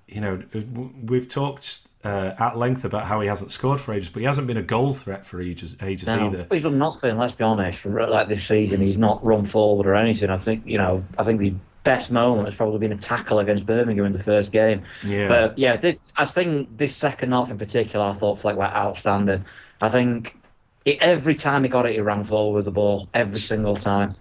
[0.06, 0.42] you know,
[1.02, 4.46] we've talked uh, at length about how he hasn't scored for ages, but he hasn't
[4.46, 6.46] been a goal threat for ages, ages No, either.
[6.50, 7.16] he's done nothing.
[7.16, 7.84] Let's be honest.
[7.86, 10.30] Like this season, he's not run forward or anything.
[10.30, 11.04] I think you know.
[11.18, 11.52] I think his
[11.84, 14.82] best moment has probably been a tackle against Birmingham in the first game.
[15.02, 15.28] Yeah.
[15.28, 15.80] But yeah,
[16.16, 19.44] I think this second half in particular, I thought Fleck were outstanding.
[19.82, 20.36] I think
[20.84, 24.14] it, every time he got it, he ran forward with the ball every single time.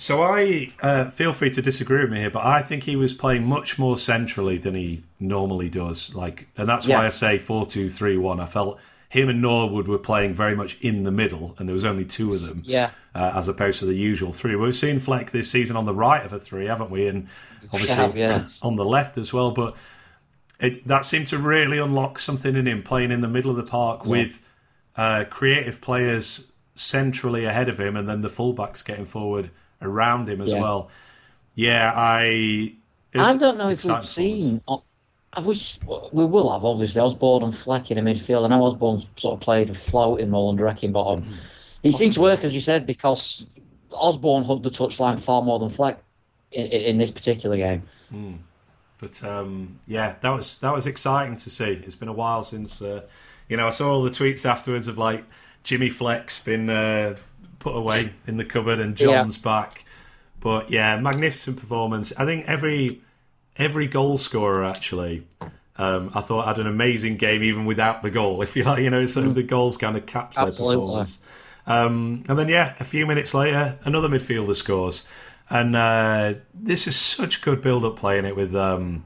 [0.00, 3.12] So I uh, feel free to disagree with me here, but I think he was
[3.12, 6.14] playing much more centrally than he normally does.
[6.14, 8.40] Like, and that's why I say four two three one.
[8.40, 8.80] I felt
[9.10, 12.32] him and Norwood were playing very much in the middle, and there was only two
[12.32, 12.62] of them.
[12.64, 12.90] Yeah.
[13.14, 14.56] uh, as opposed to the usual three.
[14.56, 17.06] We've seen Fleck this season on the right of a three, haven't we?
[17.06, 17.28] And
[17.70, 18.48] obviously have, yeah.
[18.62, 19.50] on the left as well.
[19.50, 19.76] But
[20.60, 23.70] it, that seemed to really unlock something in him, playing in the middle of the
[23.70, 24.40] park with
[24.96, 29.50] uh, creative players centrally ahead of him, and then the fullbacks getting forward
[29.82, 30.60] around him as Yeah.
[30.60, 30.90] well.
[31.54, 32.74] Yeah, I.
[33.14, 34.60] I don't know if we've seen.
[34.68, 34.78] uh,
[35.34, 35.54] Have we?
[36.12, 38.44] We will have obviously Osborn and Fleck in the midfield.
[38.44, 41.22] I know Osborn sort of played a floating role under Heckingbottom.
[41.22, 41.32] Mm-hmm.
[41.82, 43.46] It seemed to work as you said because
[43.92, 45.98] Osborn hugged the touchline far more than Fleck
[46.52, 47.82] in, in this particular game.
[48.98, 51.80] But um, yeah, that was that was exciting to see.
[51.84, 53.02] It's been a while since uh,
[53.48, 55.24] you know I saw all the tweets afterwards of like
[55.64, 57.16] Jimmy Fleck's been uh,
[57.60, 59.84] put away in the cupboard and John's back.
[60.40, 62.12] But yeah, magnificent performance.
[62.18, 63.02] I think every
[63.56, 65.26] every goal scorer actually.
[65.76, 68.42] Um, I thought had an amazing game even without the goal.
[68.42, 70.76] If you like, you know, sort of the goals kind of capped their Absolutely.
[70.76, 71.22] performance.
[71.66, 75.06] Um, and then yeah, a few minutes later, another midfielder scores,
[75.48, 79.04] and uh, this is such good build-up playing it with um,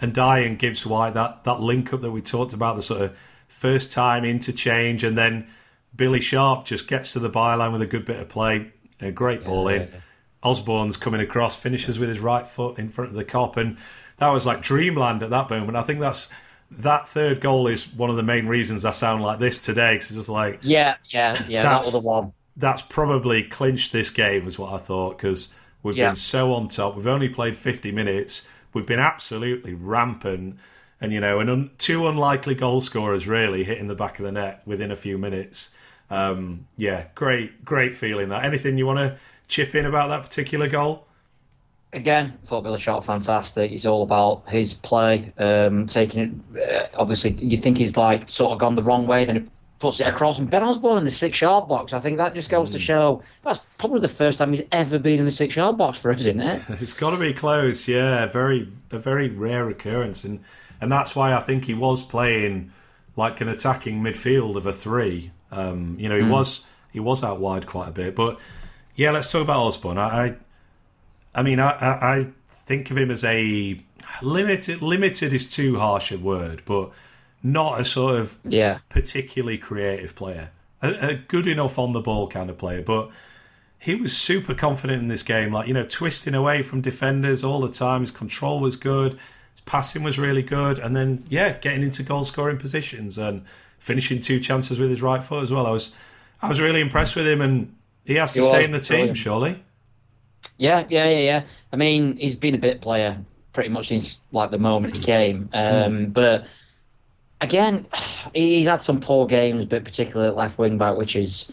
[0.00, 1.14] Ndiaye and Gibbs White.
[1.14, 3.18] That that link up that we talked about, the sort of
[3.48, 5.48] first time interchange, and then
[5.94, 8.70] Billy Sharp just gets to the byline with a good bit of play,
[9.00, 9.90] a great ball in.
[10.42, 13.78] Osborn's coming across, finishes with his right foot in front of the Kop, and
[14.18, 15.76] that was like dreamland at that moment.
[15.76, 16.32] I think that's
[16.70, 19.94] that third goal is one of the main reasons I sound like this today.
[19.94, 21.62] Because just like Yeah, yeah, yeah.
[21.62, 22.32] that That's- was the one.
[22.56, 25.48] that's probably clinched this game, is what I thought, because
[25.82, 26.08] we've Yeah.
[26.10, 26.96] been so on top.
[26.96, 28.46] We've only played 50 minutes.
[28.72, 30.58] We've been absolutely rampant.
[31.00, 34.32] And, you know, and un- two unlikely goal scorers really hitting the back of the
[34.32, 35.74] net within a few minutes.
[36.10, 38.44] Um, yeah, great, great feeling that.
[38.44, 39.18] Anything you want to
[39.48, 41.06] chip in about that particular goal?
[41.92, 43.72] Again, thought Billy Sharp fantastic.
[43.72, 46.60] It's all about his play, um, taking it.
[46.60, 49.42] Uh, obviously, you think he's like sort of gone the wrong way, then he
[49.78, 50.38] puts it across.
[50.38, 51.92] And Ben Osborn in the six-yard box.
[51.92, 55.20] I think that just goes to show that's probably the first time he's ever been
[55.20, 56.62] in the six-yard box for us, isn't it?
[56.80, 58.26] It's got to be close, yeah.
[58.26, 60.40] Very a very rare occurrence, and
[60.80, 62.72] and that's why I think he was playing
[63.16, 65.30] like an attacking midfield of a three.
[65.50, 68.38] Um, you know, he was he was out wide quite a bit, but
[68.94, 69.10] yeah.
[69.10, 69.98] Let's talk about Osborn.
[69.98, 70.36] I, I,
[71.34, 72.28] I mean, I, I, I
[72.66, 73.80] think of him as a
[74.22, 74.82] limited.
[74.82, 76.90] Limited is too harsh a word, but
[77.42, 80.50] not a sort of Yeah, particularly creative player.
[80.82, 83.10] A, a good enough on the ball kind of player, but
[83.78, 85.52] he was super confident in this game.
[85.52, 88.00] Like you know, twisting away from defenders all the time.
[88.00, 89.18] His control was good.
[89.66, 93.44] Passing was really good, and then yeah, getting into goal scoring positions and
[93.80, 95.66] finishing two chances with his right foot as well.
[95.66, 95.94] I was
[96.42, 98.88] I was really impressed with him, and he has to He stay in the team,
[98.88, 99.16] brilliant.
[99.16, 99.64] surely.
[100.58, 101.44] yeah, yeah, yeah, yeah.
[101.72, 103.18] I mean, he's been a bit player
[103.52, 105.48] pretty much since like the moment he came.
[105.52, 106.46] Um, But
[107.40, 107.86] again,
[108.34, 111.50] he's had some poor games, but particularly at left wing back, which is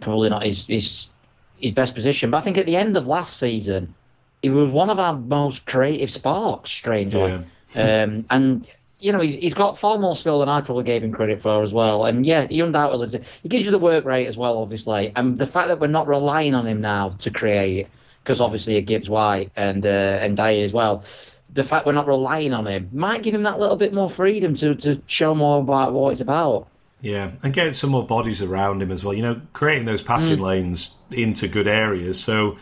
[0.00, 1.08] probably not his his
[1.56, 2.30] his best position.
[2.30, 3.94] But I think at the end of last season,
[4.42, 6.70] he was one of our most creative sparks.
[6.70, 7.40] Strangely,
[7.74, 11.12] um, and you know, he's, he's got far more skill than I probably gave him
[11.12, 12.04] credit for as well.
[12.04, 15.12] And yeah, he undoubtedly he gives you the work rate as well, obviously.
[15.14, 17.88] And the fact that we're not relying on him now to create,
[18.22, 21.04] because obviously it Gibbs White and uh, Ndiaye as well.
[21.52, 24.54] The fact we're not relying on him might give him that little bit more freedom
[24.56, 26.66] to, to show more about what it's about.
[27.02, 29.14] Yeah, and getting some more bodies around him as well.
[29.14, 32.18] You know, creating those passing lanes into good areas.
[32.18, 32.56] So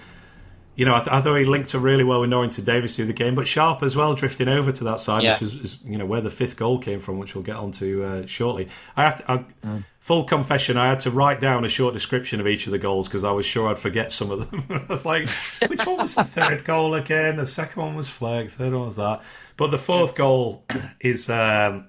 [0.76, 3.12] you know, I, th- I, thought he linked up really well with Norrington-Davies through the
[3.12, 5.32] game, but Sharp as well, drifting over to that side, Yeah.
[5.34, 8.02] which is, is, you know, where the fifth goal came from, which we'll get onto
[8.02, 8.68] uh, shortly.
[8.96, 9.84] I have to, I, Mm.
[10.00, 13.08] full confession, I had to write down a short description of each of the goals
[13.08, 14.64] because I was sure I'd forget some of them.
[14.88, 15.28] I was like,
[15.68, 17.36] which one was the third goal again?
[17.36, 19.22] The second one was Fleck, third one was that.
[19.56, 20.64] But the fourth goal
[21.00, 21.86] is um,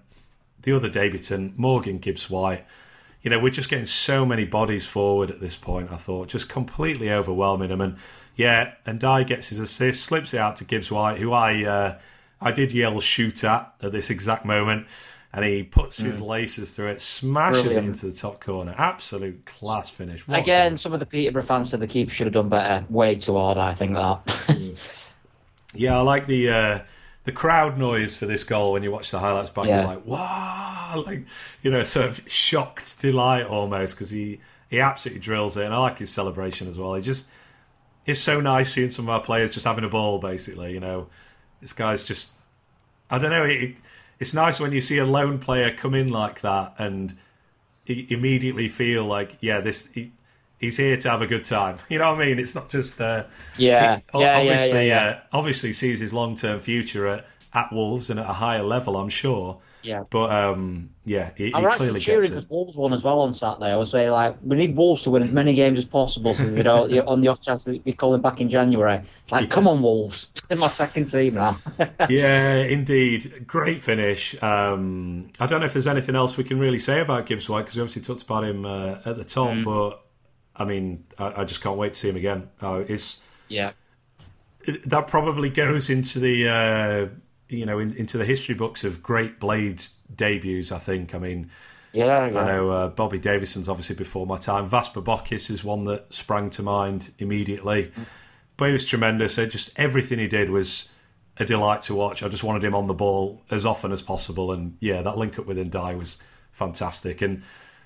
[0.62, 2.66] the other debutant, Morgan Gibbs White.
[3.24, 6.48] You know, we're just getting so many bodies forward at this point, I thought, just
[6.48, 7.82] completely overwhelming them.
[7.82, 7.98] And
[8.36, 12.00] yeah, Ndiaye gets his assist, slips it out to Gibbs White, who I uh,
[12.42, 14.88] I did yell shoot at at this exact moment.
[15.34, 17.64] And he puts his laces through it, smashes.
[17.64, 17.86] Brilliant.
[17.86, 18.74] it into the top corner.
[18.78, 20.26] Absolute class finish.
[20.26, 22.86] What Again, some of the Peterborough fans said the keeper should have done better.
[22.90, 24.78] Way too hard, I think that.
[25.76, 26.80] Yeah, I like the uh,
[27.26, 29.68] the crowd noise for this goal when you watch the highlights back.
[29.68, 29.78] Yeah.
[29.78, 31.26] It's like wow, like
[31.62, 35.78] you know, sort of shocked delight almost because he he absolutely drills it, and I
[35.80, 36.96] like his celebration as well.
[36.96, 37.28] He just
[38.06, 40.20] it's so nice seeing some of our players just having a ball.
[40.20, 41.08] Basically, you know,
[41.62, 42.34] this guy's just
[43.10, 43.44] I don't know.
[43.46, 43.76] It,
[44.20, 47.16] it's nice when you see a lone player come in like that and
[47.88, 49.88] immediately feel like, yeah, this.
[49.88, 50.12] He,
[50.58, 51.78] He's here to have a good time.
[51.90, 52.40] You know what I mean?
[52.40, 53.26] It's not just uh,
[53.58, 55.10] yeah, yeah, yeah, obviously, yeah, yeah.
[55.10, 58.96] Uh, obviously sees his long term future at, at Wolves and at a higher level,
[58.96, 59.60] I'm sure.
[59.86, 60.04] Yeah.
[60.10, 62.50] But um, yeah, he, he I'm actually clearly cheering because it.
[62.50, 63.72] Wolves won as well on Saturday.
[63.72, 66.44] I would say like we need Wolves to win as many games as possible, so
[66.46, 69.02] you know on the off chance that we call them back in January.
[69.22, 71.60] It's like, come on, Wolves, they're my second team now.
[72.10, 74.42] Yeah, indeed, great finish.
[74.44, 77.62] Um, I don't know if there's anything else we can really say about Gibbs White
[77.62, 79.64] because we obviously talked about him uh, at the top, Mm.
[79.64, 80.02] but
[80.56, 82.50] I mean, I, I just can't wait to see him again.
[82.62, 83.72] Uh, it's yeah,
[84.86, 87.08] that probably goes into the uh,
[87.50, 90.72] you know in, into the history books of great Blades debuts.
[90.72, 91.14] I think.
[91.16, 91.50] I mean.
[91.94, 92.40] yeah, yeah.
[92.40, 94.68] I know uh, Bobby Davison's obviously before my time.
[94.68, 97.92] Vas Borbokis is one that sprang to mind immediately.
[98.58, 99.38] But he was tremendous.
[99.38, 100.90] Uh, Just everything he did was
[101.38, 102.24] a delight to watch.
[102.24, 104.52] I just wanted him on the ball as often as possible.
[104.54, 106.18] And yeah, that link up with Ndiaye was
[106.54, 107.22] fantastic.
[107.22, 107.44] And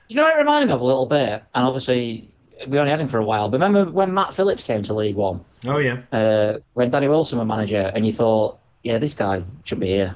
[0.09, 2.29] You know what it reminded me of a little bit, and obviously
[2.67, 3.49] we only had him for a while.
[3.49, 7.39] But remember when Matt Phillips came to League One, oh yeah, uh, when Danny Wilson
[7.39, 10.15] was manager, and you thought, yeah, this guy should be here.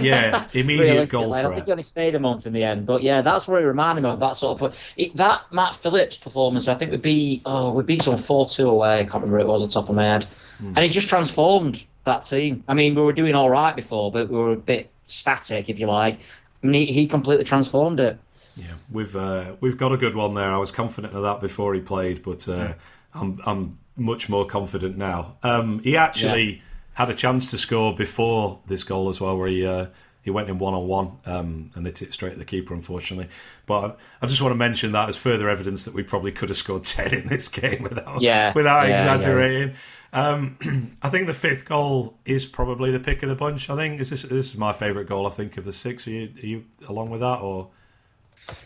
[0.00, 3.22] Yeah, immediate goal I think he only stayed a month in the end, but yeah,
[3.22, 4.20] that's where it reminded me of.
[4.20, 6.68] That sort of it, that Matt Phillips performance.
[6.68, 8.94] I think we beat oh we beat some four two away.
[9.00, 10.26] I can't remember it was on top of my head,
[10.58, 10.68] Hmm.
[10.76, 12.64] and he just transformed that team.
[12.68, 15.78] I mean, we were doing all right before, but we were a bit static, if
[15.78, 16.18] you like.
[16.62, 18.18] I mean, he, he completely transformed it.
[18.56, 20.52] yeah, we've uh, we've got a good one there.
[20.52, 22.74] I was confident of that before he played, but uh,
[23.14, 25.36] I'm I'm much more confident now.
[25.42, 26.62] Um, he actually
[26.94, 29.86] had a chance to score before this goal as well, where he uh,
[30.22, 33.28] he went in one on one and hit it straight at the keeper, unfortunately.
[33.66, 36.58] But I just want to mention that as further evidence that we probably could have
[36.58, 39.14] scored ten in this game without Yeah, without yeah, yeah.
[39.14, 39.74] exaggerating.
[40.14, 43.70] Um, I think the fifth goal is probably the pick of the bunch.
[43.70, 45.26] I think is this this is my favourite goal.
[45.26, 46.06] I think of the six.
[46.06, 47.70] Are you, are you along with that or?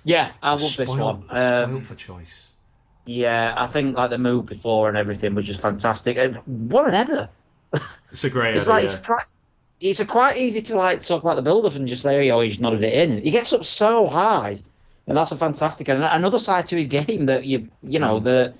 [0.05, 1.01] Yeah, I love this one.
[1.01, 2.51] Um, spoiled for choice.
[3.05, 6.16] yeah, I think like the move before and everything was just fantastic.
[6.16, 6.37] And
[6.70, 7.29] what an header!
[8.11, 8.75] It's a great It's idea.
[8.75, 9.25] like it's quite,
[9.81, 12.61] it's quite easy to like talk about the build up and just say, oh, he's
[12.61, 13.21] nodded it in.
[13.23, 14.59] He gets up so high,
[15.07, 18.55] and that's a fantastic and another side to his game that you you know that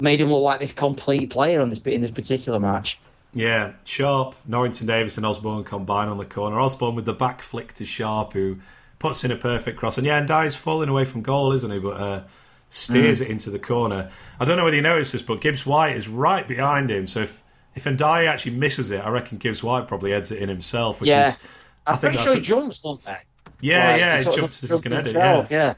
[0.00, 2.98] made him look like this complete player on this in this particular match.
[3.34, 6.58] Yeah, Sharp, Norrington-Davies, and Osborn combine on the corner.
[6.58, 8.56] Osborn with the back flick to Sharp, who
[8.98, 9.98] puts in a perfect cross.
[9.98, 11.78] And yeah, Ndiaye's falling away from goal, isn't he?
[11.78, 12.22] But uh,
[12.70, 14.10] steers it into the corner.
[14.40, 17.06] I don't know whether you noticed this, but Gibbs White is right behind him.
[17.06, 17.42] So if
[17.76, 21.00] if Ndiaye actually misses it, I reckon Gibbs White probably heads it in himself.
[21.00, 21.28] Which Yeah.
[21.28, 21.38] is,
[21.86, 23.16] I'm I think pretty that's sure he jumps, don't they?
[23.60, 25.12] yeah, Like, yeah, he he jumps if he's jumps going to head it.
[25.12, 25.58] himself, Yeah.
[25.66, 25.74] yeah.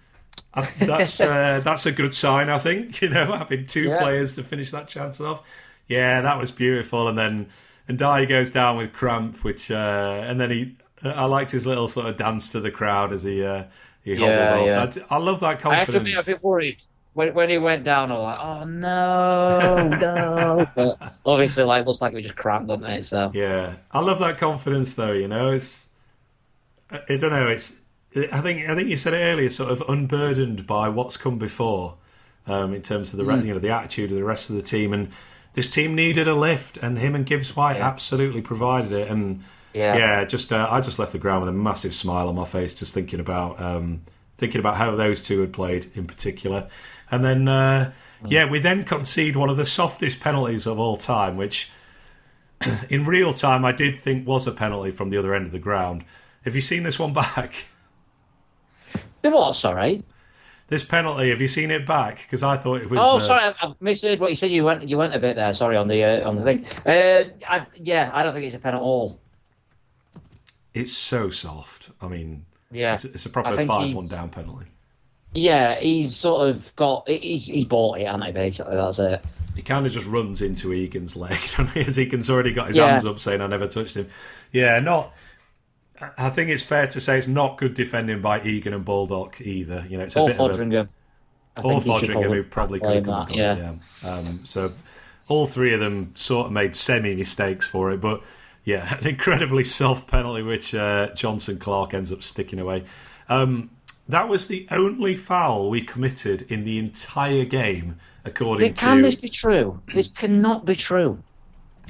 [0.55, 3.01] I- that's uh, that's a good sign, I think.
[3.03, 4.01] You know, having two Yeah.
[4.01, 5.43] players to finish that chance off.
[5.89, 7.09] Yeah, that was beautiful.
[7.09, 7.49] And then
[7.89, 10.77] Ndiaye goes down with cramp, which uh, and then he.
[11.05, 13.65] I liked his little sort of dance to the crowd as he uh,
[14.03, 14.67] he hobbled Yeah, off.
[14.67, 14.87] yeah.
[14.87, 15.89] That- I love that confidence.
[15.91, 16.79] I have to be a bit worried
[17.19, 20.69] when, when he went down, I was like, oh no, no.
[20.77, 23.05] But obviously, like, looks like we just cramped, doesn't it?
[23.07, 25.11] So Yeah, I love that confidence though.
[25.11, 25.89] You know, it's
[26.93, 27.49] I I don't know.
[27.49, 27.81] It's
[28.15, 31.97] I think I think you said it earlier, sort of unburdened by what's come before,
[32.47, 34.63] um, in terms of the re- you know the attitude of the rest of the
[34.63, 35.09] team, and
[35.55, 37.89] this team needed a lift, and him and Gibbs White Yeah.
[37.89, 39.43] absolutely provided it, and
[39.75, 39.97] Yeah.
[39.97, 42.75] yeah, just uh, I just left the ground with a massive smile on my face,
[42.75, 44.03] just thinking about um,
[44.37, 46.69] thinking about how those two had played in particular,
[47.11, 47.93] and then uh,
[48.27, 51.71] yeah, we then concede one of the softest penalties of all time, which
[52.89, 55.59] in real time I did think was a penalty from the other end of the
[55.59, 56.05] ground.
[56.45, 57.67] Have you seen this one back?
[59.23, 59.55] the what?
[59.55, 60.03] Sorry.
[60.69, 62.21] This penalty, have you seen it back?
[62.23, 62.99] Because I thought it was.
[63.03, 64.51] Oh, uh, sorry, I, I misheard what you said.
[64.51, 65.53] You went, you went a bit there.
[65.55, 66.67] Sorry on the uh, on the thing.
[66.85, 69.19] Uh, I, yeah, I don't think it's a pen at all.
[70.75, 71.91] It's so soft.
[72.03, 74.67] I mean, Yeah, it's, it's a proper five-one down penalty.
[75.35, 78.33] Yeah, he's sort of got, he's he's bought it, hasn't he?
[78.33, 79.23] Basically, that's it.
[79.55, 81.81] He kind of just runs into Egan's leg, doesn't he?
[81.85, 82.89] As Egan's already got his Yeah.
[82.91, 84.09] hands up saying, I never touched him.
[84.53, 85.13] Yeah, not.
[86.17, 89.85] I- think it's fair to say it's not good defending by Egan and Baldock either.
[89.89, 90.89] You know, it's a Or bit of a, Foderingham.
[91.65, 93.75] Or Foderingham, who probably could have come that, yeah.
[94.05, 94.09] yeah.
[94.11, 94.73] Um, so
[95.27, 98.23] all three of them sort of made semi mistakes for it, but
[98.65, 102.85] yeah, an incredibly soft penalty which uh, Jonson Clarke ends up sticking away.
[103.29, 103.71] Um,
[104.09, 109.03] that was the only foul we committed in the entire game, according to Can to
[109.03, 109.81] this be true?
[109.93, 111.23] This cannot be true.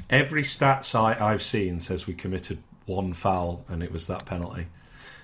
[0.09, 4.67] every stat site I've seen says we committed one foul and it was that penalty.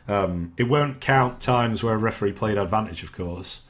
[0.08, 3.64] Um, it won't count times where a referee played advantage, of course.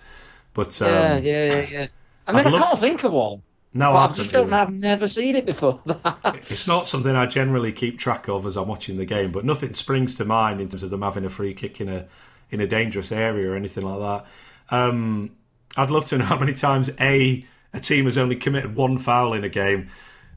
[0.54, 1.88] But um, Yeah, yeah, yeah, yeah.
[2.28, 3.42] I mean, I'd I love- can't think of one.
[3.74, 4.48] no, I just don't.
[4.48, 4.56] either.
[4.56, 5.80] I've never seen it before.
[6.50, 9.74] It's not something I generally keep track of as I'm watching the game, but nothing
[9.74, 12.06] springs to mind in terms of them having a free kick in a
[12.52, 14.76] in a dangerous area or anything like that.
[14.76, 15.32] Um,
[15.78, 19.34] I'd love to know how many times a a team has only committed one foul
[19.34, 19.90] in a game,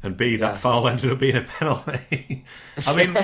[0.03, 0.57] and b that Yeah.
[0.57, 2.45] foul ended up being a penalty.
[2.87, 3.17] I mean,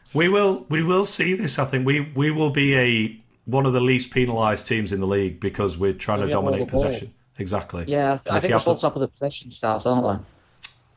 [0.14, 1.58] we will we will see this.
[1.58, 5.06] I think we we will be a one of the least penalised teams in the
[5.06, 6.82] league because we're trying to We dominate ball.
[6.82, 7.14] possession.
[7.38, 7.84] Exactly.
[7.88, 10.20] yeah, And I think that's on top of the possession stats, aren't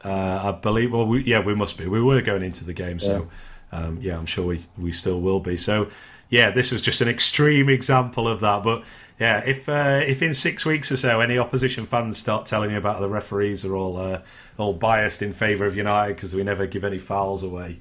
[0.03, 0.09] they?
[0.09, 0.91] Uh, I believe.
[0.91, 1.87] Well, we, yeah, we must be.
[1.87, 3.29] We were going into the game, so
[3.71, 5.55] um, yeah, I'm sure we, we still will be.
[5.55, 5.87] So
[6.33, 8.63] yeah, this was just an extreme example of that.
[8.63, 8.83] But
[9.19, 12.77] yeah, if uh, if in six weeks or so any opposition fans start telling you
[12.77, 14.21] about the referees are all uh,
[14.57, 17.77] all biased in favour of United because we never give any fouls away,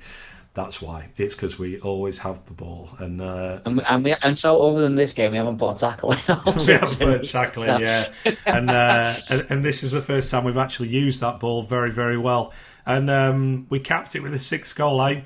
[0.53, 1.09] that's why.
[1.17, 3.23] It's because we always have the ball and.
[3.23, 5.79] Uh, And, we, and, we, and so, other than this game, we haven't put a
[5.79, 6.19] tackle in.
[6.29, 8.13] we haven't put it tackling, yeah.
[8.45, 11.91] And, uh, and and this is the first time we've actually used that ball very,
[11.91, 12.53] very well.
[12.85, 15.01] And um, we capped it with a sixth goal.
[15.01, 15.25] I,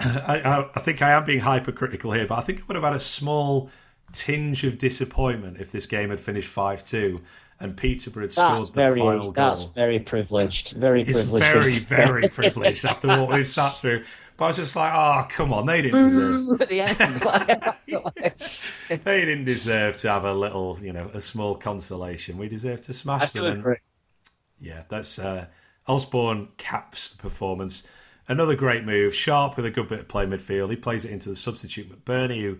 [0.00, 2.94] I, I think I am being hypercritical here, but I think I would have had
[2.94, 3.70] a small
[4.12, 7.20] tinge of disappointment if this game had finished five two
[7.60, 9.72] and Peterborough had That's scored the very, final that's goal.
[9.74, 10.72] very privileged.
[10.72, 11.46] Very It's privileged.
[11.46, 14.04] very, very privileged after what we've sat through.
[14.38, 16.64] But I was just like, oh, come on, they didn't deserve the
[19.04, 22.38] they didn't deserve to have a little, you know, a small consolation.
[22.38, 23.44] We deserve to smash them.
[23.44, 23.76] And
[24.58, 25.46] yeah, that's uh,
[25.86, 27.82] Osborn caps the performance.
[28.30, 29.12] Another great move.
[29.12, 30.70] Sharp with a good bit of play midfield.
[30.70, 32.58] He plays it into the substitute McBurnie, who,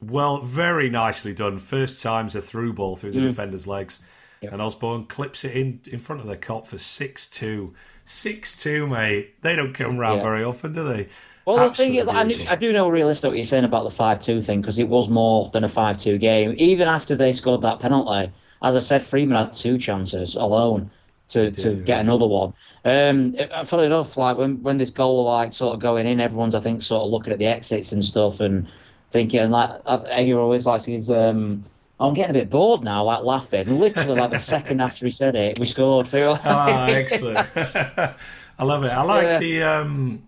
[0.00, 1.58] well, very nicely done.
[1.58, 3.28] First time's a through ball through the Mm.
[3.28, 4.00] defender's legs.
[4.42, 7.74] And Osborn clips it in in front of the Kop for 6 2.
[8.06, 9.40] 6 2, mate.
[9.42, 10.22] They don't come round Yeah.
[10.24, 11.08] very often, do they?
[11.46, 12.46] Well, the thing is, I, knew.
[12.48, 15.08] I do know realistically what you're saying about the 5 2 thing because it was
[15.10, 16.54] more than a 5 2 game.
[16.58, 18.32] Even after they scored that penalty,
[18.62, 20.90] as I said, Freeman had two chances alone
[21.30, 22.52] to, to did, get another one.
[22.84, 26.60] Um, funny enough, like when, when this goal like sort of going in, everyone's I
[26.60, 28.68] think sort of looking at the exits and stuff and
[29.10, 31.10] thinking like Egger always likes his.
[31.10, 31.64] Um,
[32.00, 33.78] I'm getting a bit bored now, like laughing.
[33.78, 36.08] Literally, like the second after he said it, we scored.
[36.08, 37.48] So, Ah, excellent.
[37.56, 38.88] I love it.
[38.90, 39.38] I like Yeah.
[39.38, 39.62] the.
[39.62, 40.22] Um,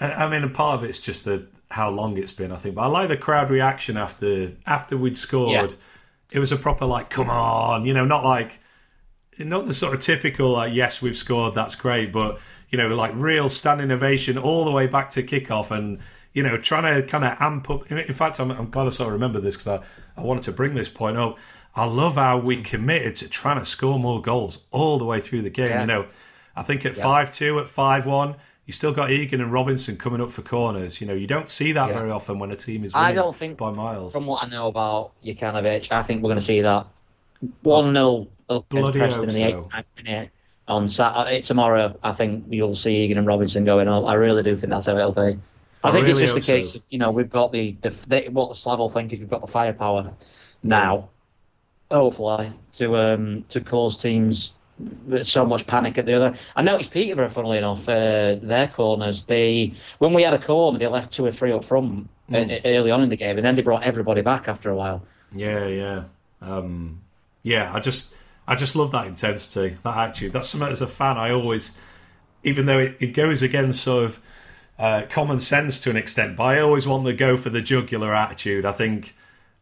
[0.00, 2.52] I I mean, a part of it's just the how long it's been.
[2.52, 5.50] I think, but I like the crowd reaction after after we'd scored.
[5.72, 5.76] Yeah.
[6.32, 8.58] It was a proper like, come on, you know, not like
[9.38, 12.38] not the sort of typical like, yes, we've scored, that's great, but
[12.70, 15.98] you know, like real standing ovation all the way back to kickoff and.
[16.34, 17.92] You know, trying to kind of amp up.
[17.92, 20.52] In fact, I'm, I'm glad I sort of remember this because I, I wanted to
[20.52, 21.36] bring this point up.
[21.74, 22.64] I love how we mm.
[22.64, 25.70] committed to trying to score more goals all the way through the game.
[25.70, 25.80] Yeah.
[25.82, 26.06] You know,
[26.54, 30.20] I think at five two, at five one, you still got Egan and Robinson coming
[30.20, 31.00] up for corners.
[31.00, 31.94] You know, you don't see that Yeah.
[31.94, 34.12] very often when a team is I don't think- by miles.
[34.12, 36.86] from what I know about Jokanovic, I think we're going to see that
[37.62, 40.02] 1 0 up against Bloody Preston in the hope so.
[40.02, 40.30] minute.
[40.68, 44.06] On Saturday, tomorrow, I think you'll see Egan and Robinson going up.
[44.06, 45.38] I really do think that's how it'll be.
[45.82, 46.78] I, I think it's just the case so.
[46.78, 49.28] of, you know, we've got the, the, the what the Slav will think is we've
[49.28, 50.12] got the firepower
[50.62, 51.08] now.
[51.90, 54.54] hopefully to um, to cause teams
[55.22, 56.36] so much panic at the other.
[56.56, 59.22] I noticed Peterborough, funnily enough, uh, their corners.
[59.22, 62.60] They when we had a corner, they left two or three up front mm.
[62.64, 65.02] early on in the game, and then they brought everybody back after a while.
[65.32, 66.04] Yeah, yeah,
[66.40, 67.01] um,
[67.42, 67.72] yeah.
[67.74, 68.14] I just
[68.46, 70.32] I just love that intensity, that attitude.
[70.32, 71.76] That's something as a fan I always,
[72.42, 74.20] even though it, it goes against sort of
[74.78, 78.12] uh, common sense to an extent, but I always want to go for the jugular
[78.14, 78.64] attitude.
[78.64, 79.14] I think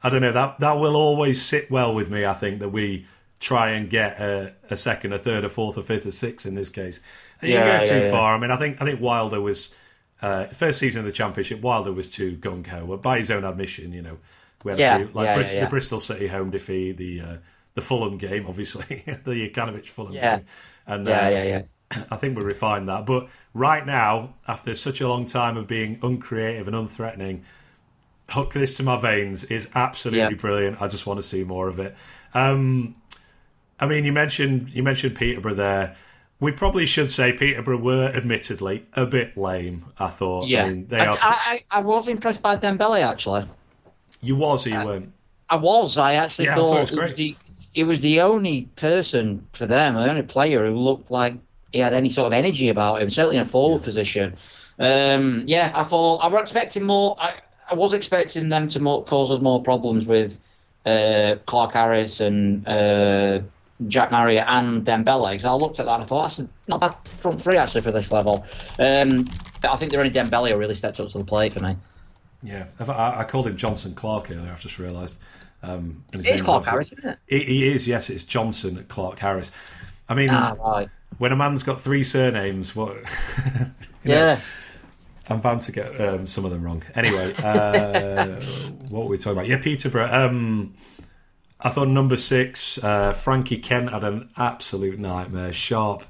[0.03, 2.24] I don't know that that will always sit well with me.
[2.24, 3.07] I think that we
[3.39, 6.55] try and get a, a second, a third, a fourth, a fifth, a sixth in
[6.55, 7.01] this case.
[7.41, 8.35] And yeah, you go too yeah, far.
[8.35, 9.74] I mean, I think I think Wilder was
[10.22, 11.61] uh, first season of the championship.
[11.61, 13.93] Wilder was too gung ho, by his own admission.
[13.93, 14.18] You know,
[14.64, 17.37] we had yeah, few, like Bristol, the Bristol City home defeat, the uh,
[17.74, 20.44] the Fulham game, obviously the Jokanovic Fulham game,
[20.86, 21.62] and yeah, uh, yeah, yeah.
[22.10, 23.06] I think we refined that.
[23.06, 27.42] But right now, after such a long time of being uncreative and unthreatening,
[28.30, 30.80] hook this to my veins is absolutely brilliant.
[30.80, 31.94] I just want to see more of it.
[32.34, 32.94] Um,
[33.78, 35.96] I mean, you mentioned you mentioned Peterborough there.
[36.38, 39.84] We probably should say Peterborough were admittedly a bit lame.
[39.98, 40.48] I thought.
[40.48, 41.18] Yeah, I, mean, they I, are...
[41.20, 43.46] I, I, was impressed by Dembele actually.
[44.22, 45.12] You was, or you weren't?
[45.48, 45.98] I was.
[45.98, 47.34] I actually yeah, thought, thought
[47.74, 51.10] it, was the, it was the only person for them, the only player who looked
[51.10, 51.34] like
[51.72, 53.84] he had any sort of energy about him, certainly in a forward yeah.
[53.84, 54.36] position.
[54.78, 57.16] Um, yeah, I thought I was expecting more.
[57.20, 57.34] I,
[57.70, 60.40] I was expecting them to more, cause us more problems with
[60.86, 63.40] uh, Clarke Harris and uh,
[63.86, 65.32] Jack Marriott and Dembele.
[65.32, 67.92] Because I looked at that and I thought that's not bad front three actually for
[67.92, 68.44] this level.
[68.78, 69.28] Um,
[69.62, 71.76] I think the only Dembele who really stepped up to the plate for me.
[72.42, 74.50] Yeah, I, I called him Jonson Clarke earlier.
[74.50, 75.18] I've just realised.
[75.62, 77.18] Um, it's Clarke-Harris, isn't it?
[77.26, 77.86] He is.
[77.86, 79.50] Yes, it's Jonson at Clarke-Harris.
[80.08, 80.88] I mean, ah, right.
[81.18, 82.96] when a man's got three surnames, what?
[84.04, 84.34] yeah.
[84.34, 84.38] Know,
[85.30, 86.82] I'm bound to get um, some of them wrong.
[86.94, 88.26] Anyway, uh,
[88.88, 89.46] what were we talking about?
[89.46, 90.12] Yeah, Peterborough.
[90.12, 90.74] Um,
[91.61, 95.52] I thought number six, uh, Frankie Kent had an absolute nightmare.
[95.52, 96.02] Sharp.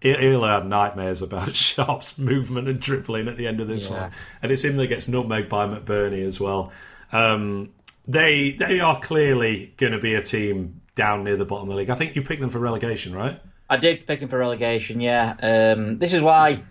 [0.00, 4.02] He'll have nightmares about Sharp's movement and dribbling at the end of this yeah.
[4.02, 4.12] one.
[4.42, 6.72] And it's him that gets nutmegged by McBurnie as well.
[7.12, 7.70] Um,
[8.08, 11.76] they they are clearly going to be a team down near the bottom of the
[11.76, 11.90] league.
[11.90, 13.40] I think you picked them for relegation, right?
[13.70, 15.36] I did pick them for relegation, yeah.
[15.40, 16.62] Um, this is why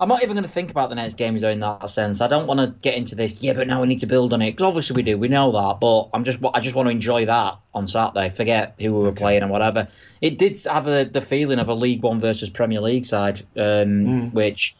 [0.00, 2.20] I'm not even going to think about the next games in that sense.
[2.20, 3.42] I don't want to get into this.
[3.42, 5.16] Yeah, but now we need to build on it because obviously we do.
[5.16, 8.30] We know that, but I'm just I just want to enjoy that on Saturday.
[8.30, 9.18] Forget who we were okay.
[9.18, 9.88] playing and whatever.
[10.20, 13.62] It did have a, the feeling of a League One versus Premier League side, um,
[13.62, 14.32] mm.
[14.32, 14.76] which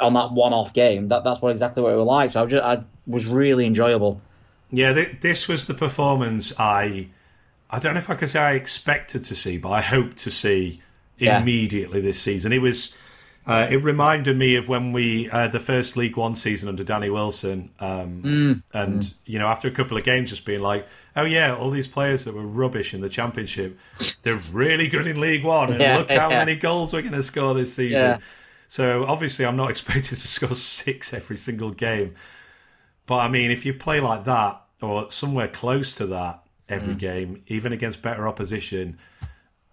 [0.00, 2.30] on that one-off game, that that's what exactly what it was like.
[2.30, 4.20] So I, just, I was really enjoyable.
[4.72, 7.08] Yeah, th- this was the performance I.
[7.70, 10.30] I don't know if I could say I expected to see, but I hoped to
[10.30, 10.82] see
[11.16, 11.40] yeah.
[11.40, 12.52] immediately this season.
[12.52, 12.94] It was
[13.44, 17.10] uh, it reminded me of when we uh, the first League One season under Danny
[17.10, 18.62] Wilson, um, mm.
[18.72, 19.14] and mm.
[19.24, 22.24] you know after a couple of games, just being like, "Oh yeah, all these players
[22.24, 23.76] that were rubbish in the Championship,
[24.22, 26.38] they're really good in League One, and yeah, look how yeah.
[26.38, 28.18] many goals we're going to score this season." Yeah.
[28.68, 32.14] So obviously, I'm not expected to score six every single game,
[33.06, 36.98] but I mean, if you play like that or somewhere close to that every mm.
[36.98, 38.98] game, even against better opposition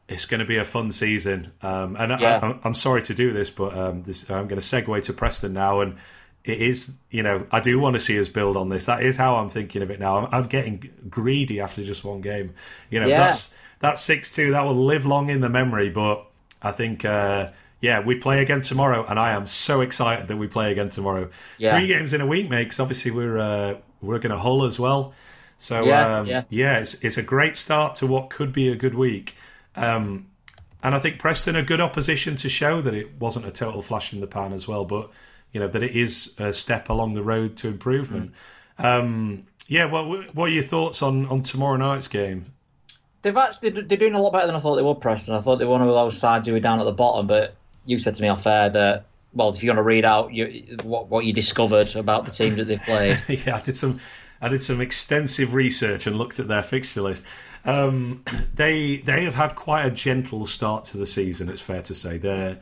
[0.09, 1.51] it's going to be a fun season.
[1.61, 2.57] Um, and yeah.
[2.63, 5.53] I, am sorry to do this, but um, this, I'm going to segue to Preston
[5.53, 5.81] now.
[5.81, 5.97] And
[6.43, 8.87] it is, you know, I do want to see us build on this.
[8.87, 10.17] That is how I'm thinking of it now.
[10.17, 12.53] I'm, I'm getting greedy after just one game.
[12.89, 13.19] You know, yeah.
[13.19, 14.51] that's that's six two.
[14.51, 15.89] That will live long in the memory.
[15.89, 16.25] But
[16.61, 17.51] I think, uh,
[17.81, 21.29] yeah, we play again tomorrow, and I am so excited that we play again tomorrow.
[21.57, 21.77] Yeah.
[21.77, 25.13] Three games in a week, makes obviously we're uh, we're going to Hull as well.
[25.57, 26.43] So yeah, um, yeah.
[26.49, 29.35] yeah, it's it's a great start to what could be a good week.
[29.75, 30.27] Um,
[30.81, 34.13] and I think Preston a good opposition to show that it wasn't a total flash
[34.13, 35.09] in the pan as well, but
[35.51, 38.33] you know that it is a step along the road to improvement.
[38.77, 38.85] Mm.
[38.85, 42.53] Um, yeah, what what are your thoughts on, on tomorrow night's game?
[43.21, 45.01] They've actually they're doing a lot better than I thought they would.
[45.01, 47.27] Preston, I thought they were one of those sides who were down at the bottom,
[47.27, 47.55] but
[47.85, 50.31] you said to me off air that well, if you want to read out
[50.83, 53.99] what what you discovered about the teams that they've played, yeah, I did some
[54.41, 57.23] I did some extensive research and looked at their fixture list.
[57.65, 58.23] Um,
[58.53, 61.49] they they have had quite a gentle start to the season.
[61.49, 62.59] It's fair to say their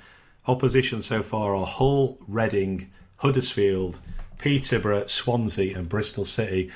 [0.47, 3.99] opposition so far are Hull, Reading, Huddersfield,
[4.37, 6.71] Peterborough, Swansea, and Bristol City.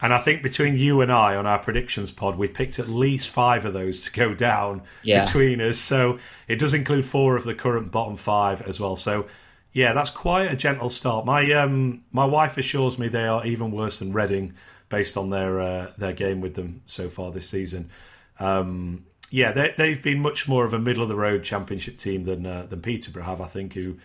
[0.00, 3.30] And I think between you and I on our predictions pod, we picked at least
[3.30, 5.24] five of those to go down yeah.
[5.24, 5.78] between us.
[5.78, 6.18] So
[6.48, 8.96] it does include four of the current bottom five as well.
[8.96, 9.26] So
[9.72, 11.24] yeah, that's quite a gentle start.
[11.24, 14.54] My um, my wife assures me they are even worse than Reading
[14.88, 17.90] based on their uh, their game with them so far this season.
[18.38, 22.24] Um, yeah, they, have been much more of a middle of the road championship team
[22.24, 23.96] than uh, than Peterborough have, I think, who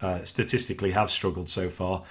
[0.00, 2.04] uh, statistically have struggled so far.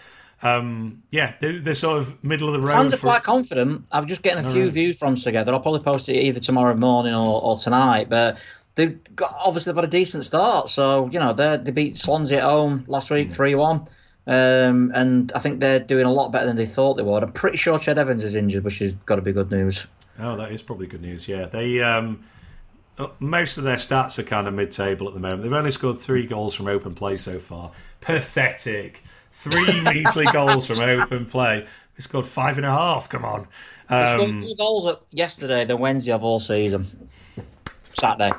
[0.44, 2.74] Um, yeah, they're, they're, sort of middle of the road.
[2.74, 3.86] Fans are quite confident.
[3.92, 4.74] I'm just getting a few right.
[4.74, 5.52] views from together.
[5.52, 8.08] I'll probably post it either tomorrow morning or, or tonight.
[8.08, 8.38] But
[8.76, 10.70] they've got, obviously they've had a decent start.
[10.70, 13.34] So you know they they beat Swansea at home last week, hmm.
[13.34, 13.60] three mm.
[13.60, 13.88] one.
[14.28, 17.24] Um, and I think they're doing a lot better than they thought they would.
[17.24, 19.88] I'm pretty sure Ched Evans is injured, which has got to be good news.
[20.20, 21.30] Oh, that is probably good news.
[21.30, 22.24] Yeah, they um,
[22.98, 25.44] uh, most of their stats are kind of mid-table at the moment.
[25.44, 27.72] They've only scored three goals from open play so far.
[28.02, 29.04] Pathetic.
[29.38, 31.64] Three measly goals from open play.
[31.96, 33.08] We scored five and a half.
[33.08, 33.48] Come on.
[33.88, 37.10] Um, more goals yesterday than Wednesday of all season.
[37.94, 38.36] Saturday.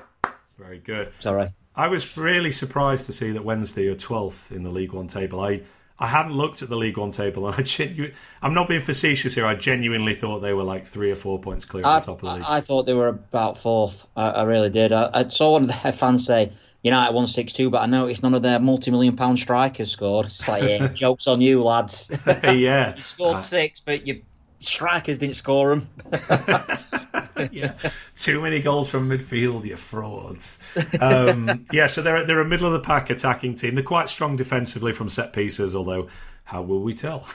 [0.59, 1.13] Very good.
[1.21, 1.51] Sorry.
[1.77, 5.41] I was really surprised to see that Wednesday are 12th in the League One table.
[5.41, 5.63] I,
[6.01, 9.37] I hadn't looked at the League One table, and I genu- I'm not being facetious
[9.37, 9.47] here.
[9.47, 12.29] I genuinely thought they were like three or four points clear at the top of
[12.29, 12.43] the league.
[12.43, 14.09] I, I thought they were about fourth.
[14.17, 14.91] I, I really did.
[14.93, 16.51] I, I, saw one of their fans say
[16.83, 20.27] United won six two, but I noticed none of their multi-million pound strikers scored.
[20.27, 22.11] It's like, yeah, jokes on you, lads.
[22.27, 24.17] yeah, you scored six, but your
[24.61, 25.89] strikers didn't score them.
[27.51, 27.75] yeah,
[28.15, 30.61] too many goals from midfield, you frauds.
[31.01, 33.75] Um, yeah, so they're they're a middle of the pack attacking team.
[33.75, 36.09] They're quite strong defensively from set pieces, although
[36.45, 37.29] how will we tell?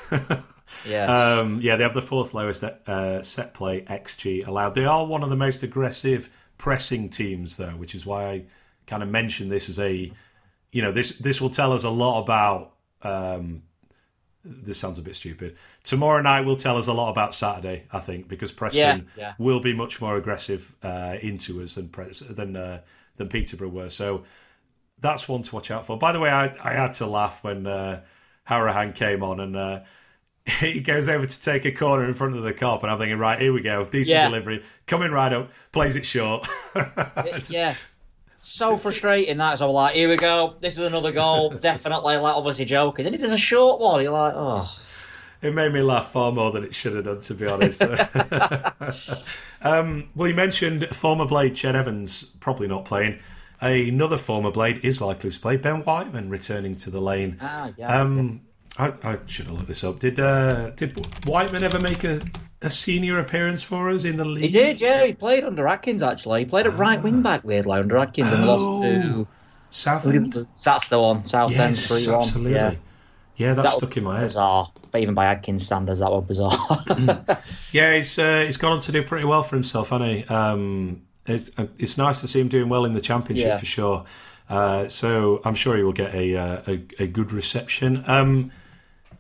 [0.88, 4.74] yeah, um, yeah, they have the fourth lowest uh, set play xG allowed.
[4.74, 8.46] They are one of the most aggressive pressing teams, though, which is why I
[8.88, 10.12] kind of mention this as a,
[10.72, 13.64] you know, this this will tell us a lot about um,
[14.44, 15.56] this sounds a bit stupid.
[15.84, 19.34] Tomorrow night will tell us a lot about Saturday, I think, because Preston yeah, yeah.
[19.38, 21.90] will be much more aggressive uh, into us than
[22.30, 22.82] than uh,
[23.18, 23.90] than Peterborough were.
[23.90, 24.24] So
[25.00, 25.98] that's one to watch out for.
[25.98, 28.02] By the way, I, I had to laugh when uh,
[28.50, 29.80] Hourihane came on and uh,
[30.60, 33.18] he goes over to take a corner in front of the Kop, and I'm thinking,
[33.18, 34.28] right, here we go, decent yeah.
[34.28, 36.48] delivery, coming right up, plays it short.
[36.76, 37.76] Just, yeah,
[38.44, 39.60] so frustrating that.
[39.60, 40.56] So I'm like, here we go.
[40.60, 41.50] This is another goal.
[41.62, 43.06] Definitely, like, obviously joking.
[43.06, 44.04] Then it is a short one.
[44.04, 44.70] You're like, oh.
[45.42, 47.82] It made me laugh far more than it should have done, to be honest.
[49.62, 53.20] um, well, you mentioned former Blade Ched Evans probably not playing.
[53.60, 55.56] Another former Blade is likely to play.
[55.56, 57.38] Ben Whiteman returning to the lane.
[57.42, 58.02] Ah, yeah.
[58.02, 58.42] Um,
[58.78, 60.00] I, I, should have looked this up.
[60.00, 62.22] Did uh, did Whiteman ever make a,
[62.62, 64.46] a senior appearance for us in the league?
[64.46, 65.06] He did, yeah.
[65.06, 66.42] He played under Adkins actually.
[66.42, 69.28] He played at right wing back weirdly under Adkins and oh, lost to
[69.70, 70.48] Southend.
[70.64, 71.24] That's the one.
[71.26, 72.22] Southend three one.
[72.22, 72.54] Absolutely.
[72.54, 72.76] Yeah.
[73.36, 74.26] Yeah, that, that stuck in my head.
[74.26, 77.40] Bizarre, but even by Adkins standards, that was bizarre.
[77.72, 80.24] yeah, he's uh, he's gone on to do pretty well for himself, hasn't he?
[80.26, 83.58] Um, it's, uh, it's nice to see him doing well in the championship yeah.
[83.58, 84.06] for sure.
[84.50, 88.04] Uh, so I'm sure he will get a uh, a, a, good reception.
[88.08, 88.52] Um,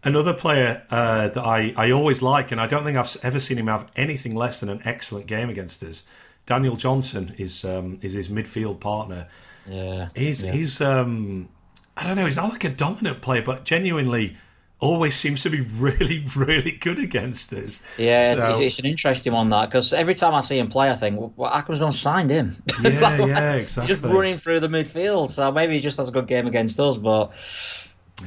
[0.05, 3.57] Another player uh, that I, I always like, and I don't think I've ever seen
[3.57, 6.03] him have anything less than an excellent game against us.
[6.45, 9.27] Daniel Johnson is um, is his midfield partner.
[9.65, 10.51] Yeah, he's yeah.
[10.51, 11.47] he's um,
[11.95, 12.25] I don't know.
[12.25, 14.35] He's not like a dominant player, but genuinely
[14.79, 17.81] always seems to be really really good against us.
[17.97, 20.91] Yeah, so, it's, it's, an interesting one that because every time I see him play,
[20.91, 22.61] I think, well, well Akram's not signed him.
[22.81, 23.93] Yeah, like, yeah, exactly.
[23.93, 26.97] just running through the midfield, so maybe he just has a good game against us,
[26.97, 27.31] but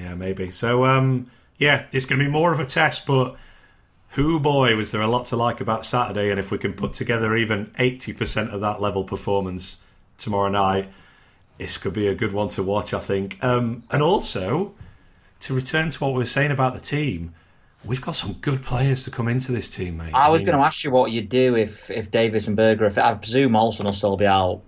[0.01, 0.51] yeah, maybe.
[0.51, 3.37] So um, yeah, it's going to be more of a test, but
[4.11, 6.93] who boy was there a lot to like about Saturday, and if we can put
[6.93, 9.79] together even eighty percent of that level performance
[10.19, 10.89] tomorrow night,
[11.59, 13.43] this could be a good one to watch, I think.
[13.43, 14.75] Um, and also,
[15.41, 17.35] to return to what we were saying about the team,
[17.85, 20.13] we've got some good players to come into this team, mate.
[20.15, 22.57] I was I mean, going to ask you what you'd do if if Davies and
[22.57, 24.63] Berge, if I presume Olsen will still be out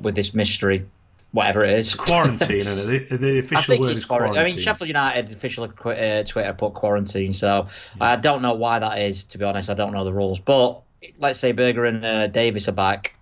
[0.00, 0.86] with this mystery
[1.32, 1.88] whatever it is.
[1.88, 4.38] It's quarantine, and the, the official word is quarantine.
[4.38, 7.66] I mean, Sheffield United officially uh, Twitter put quarantine, so
[7.96, 8.04] yeah.
[8.04, 9.24] I don't know why that is.
[9.24, 10.38] To be honest, I don't know the rules.
[10.38, 10.82] But
[11.18, 13.14] let's say Berge and uh, Davies are back.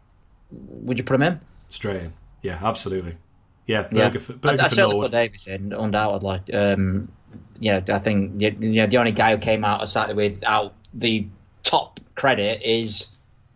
[0.51, 1.41] Would you put them in?
[1.69, 2.13] Straight in.
[2.43, 3.17] Yeah, absolutely.
[3.67, 4.21] Yeah, Berge yeah.
[4.21, 6.53] For, Berge I, I certainly put Davies in, undoubtedly.
[6.53, 7.11] Um,
[7.59, 11.27] yeah, I think you know, the only guy who came out Saturday without the
[11.63, 13.11] top credit is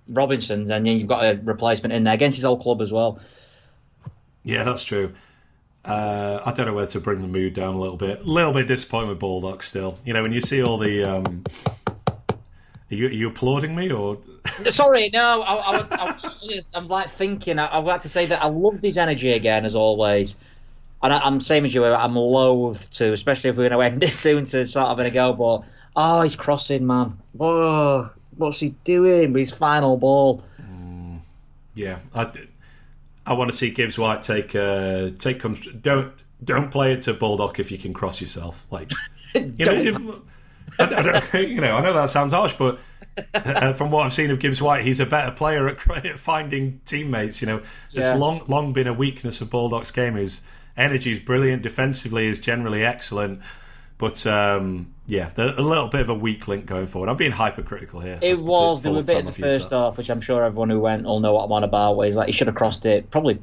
[0.09, 3.21] Robinson, and then you've got a replacement in there against his old club as well.
[4.45, 5.13] Yeah, that's true.
[5.85, 8.21] Uh, I don't know whether to bring the mood down a little bit.
[8.21, 9.99] A little bit disappointed with Baldock still.
[10.05, 11.03] You know, when you see all the.
[11.05, 11.45] Um,
[12.91, 14.19] are you, are you applauding me or?
[14.71, 15.43] Sorry, no.
[15.43, 17.59] I, I, am like thinking.
[17.59, 20.37] I, would like to say that I loved his energy again, as always.
[21.03, 21.85] And I, am same as you.
[21.85, 25.15] I'm loath to, especially if we're going to end it soon, to start having a
[25.15, 25.33] go.
[25.33, 25.65] But
[25.97, 27.19] oh, he's crossing, man.
[27.33, 30.43] Whoa, what's he doing with his final ball?
[30.61, 31.21] Mm,
[31.75, 32.31] yeah, I,
[33.27, 35.43] I want to see Gibbs White take uh, take
[35.83, 36.12] don't
[36.43, 38.64] don't play it to Baldock if you can cross yourself.
[38.70, 38.91] Like
[39.35, 40.22] you know,
[40.79, 42.79] I, I don't, you know, I know that sounds harsh, but
[43.35, 46.81] uh, from what I've seen of Gibbs White, he's a better player at, at finding
[46.85, 47.41] teammates.
[47.41, 47.62] You know,
[47.93, 48.14] it's yeah.
[48.14, 50.14] long long been a weakness of Baldock's game.
[50.14, 50.43] His
[50.77, 53.41] energy is brilliant, defensively is generally excellent,
[53.99, 57.09] But um, yeah, a little bit of a weak link going forward.
[57.09, 58.19] I'm being hypercritical here.
[58.21, 58.83] It was.
[58.83, 61.21] There was a bit in the first half, which I'm sure everyone who went will
[61.21, 61.97] know what I'm on about.
[61.97, 63.41] Where he's like, he should have crossed it probably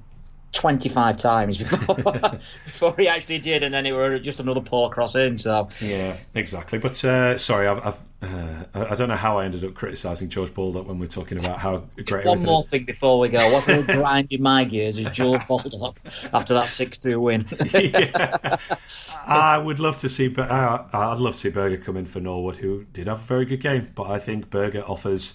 [0.54, 1.96] 25 times before
[2.66, 5.38] before he actually did, and then it were just another poor cross in.
[5.38, 6.80] So yeah, exactly.
[6.80, 10.54] But uh, sorry, I've, I've uh, I don't know how I ended up criticising George
[10.54, 12.26] Baldock when we're talking about how great.
[12.26, 12.68] One more is.
[12.68, 13.52] thing before we go.
[13.52, 16.00] What will grind in my gears is George Baldock
[16.34, 17.48] after that six-two win.
[17.74, 18.58] yeah.
[19.26, 20.34] I would love to see.
[20.36, 23.46] Uh, I'd love to see Berge come in for Norwood, who did have a very
[23.46, 23.90] good game.
[23.96, 25.34] But I think Berge offers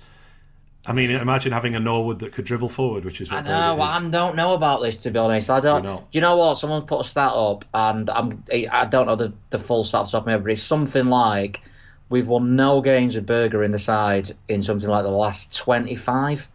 [0.88, 3.82] I mean, imagine having a Norwood that could dribble forward, which is what I know.
[3.82, 5.50] I don't know about this to be honest.
[5.50, 5.82] I don't.
[5.82, 6.54] Do you know what?
[6.54, 8.44] Someone put a stat up, and I'm.
[8.70, 11.60] I don't know the the full stats off my head, but it's something like
[12.08, 15.94] we've won no games with Berge in the side in something like the last twenty
[15.94, 16.48] five.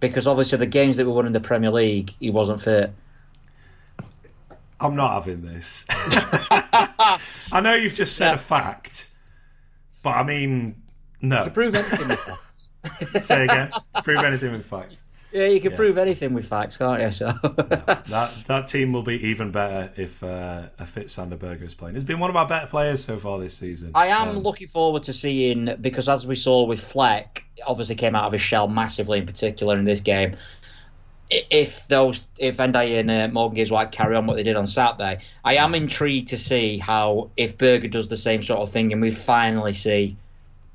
[0.00, 2.92] Because obviously the games that we won in the Premier League, he wasn't fit.
[4.80, 5.84] I'm not having this.
[5.90, 8.34] I know you've just said yeah.
[8.34, 9.08] a fact,
[10.02, 10.80] but I mean,
[11.20, 11.44] no.
[11.44, 12.70] You prove anything with facts.
[13.26, 13.72] Say again.
[14.04, 15.02] Prove anything with facts.
[15.32, 15.76] Yeah, you can yeah.
[15.76, 17.12] prove anything with facts, can't you?
[17.12, 21.62] So no, that that team will be even better if uh, a fit Sander Berge
[21.62, 21.96] is playing.
[21.96, 23.90] He's been one of our better players so far this season.
[23.94, 28.14] I am um, looking forward to seeing because as we saw with Fleck, obviously came
[28.14, 30.36] out of his shell massively in particular in this game.
[31.30, 34.66] If those, if Ndiaye and uh, Morgan Gibbs White carry on what they did on
[34.66, 38.94] Saturday, I am intrigued to see how if Berge does the same sort of thing
[38.94, 40.16] and we finally see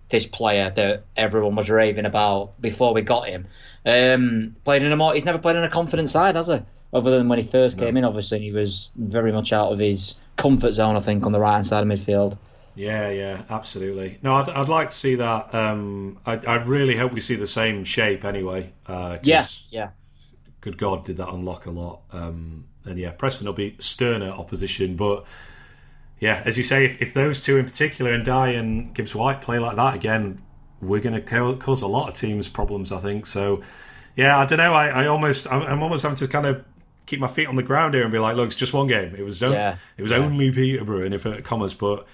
[0.09, 3.47] this player that everyone was raving about before we got him.
[3.86, 6.59] Um, playing in a more, he's never played in a confident side, has he?
[6.93, 7.86] Other than when he first no.
[7.86, 10.95] came in, obviously, he was very much out of his comfort zone.
[10.95, 12.38] I think on the right hand side of midfield.
[12.75, 14.19] Yeah, yeah, absolutely.
[14.23, 15.53] No, I'd, I'd like to see that.
[15.53, 18.73] Um, I, I really hope we see the same shape anyway.
[18.88, 19.89] Uh, yeah, yeah.
[20.61, 22.01] Good God, did that unlock a lot?
[22.11, 25.25] Um, and yeah, Preston will be sterner opposition, but
[26.19, 29.59] yeah, as you say, if, if those two in particular, Ndiaye and Gibbs White, play
[29.59, 30.41] like that again,
[30.88, 32.91] we're going to cause a lot of teams problems.
[32.91, 33.61] I think so.
[34.15, 34.73] Yeah, I don't know.
[34.73, 36.63] I, I almost, I'm, almost having to kind of
[37.05, 39.15] keep my feet on the ground here and be like, look, it's just one game.
[39.15, 39.77] It was, yeah.
[39.97, 40.17] it was yeah.
[40.17, 42.05] only Peterborough in inverted commas, but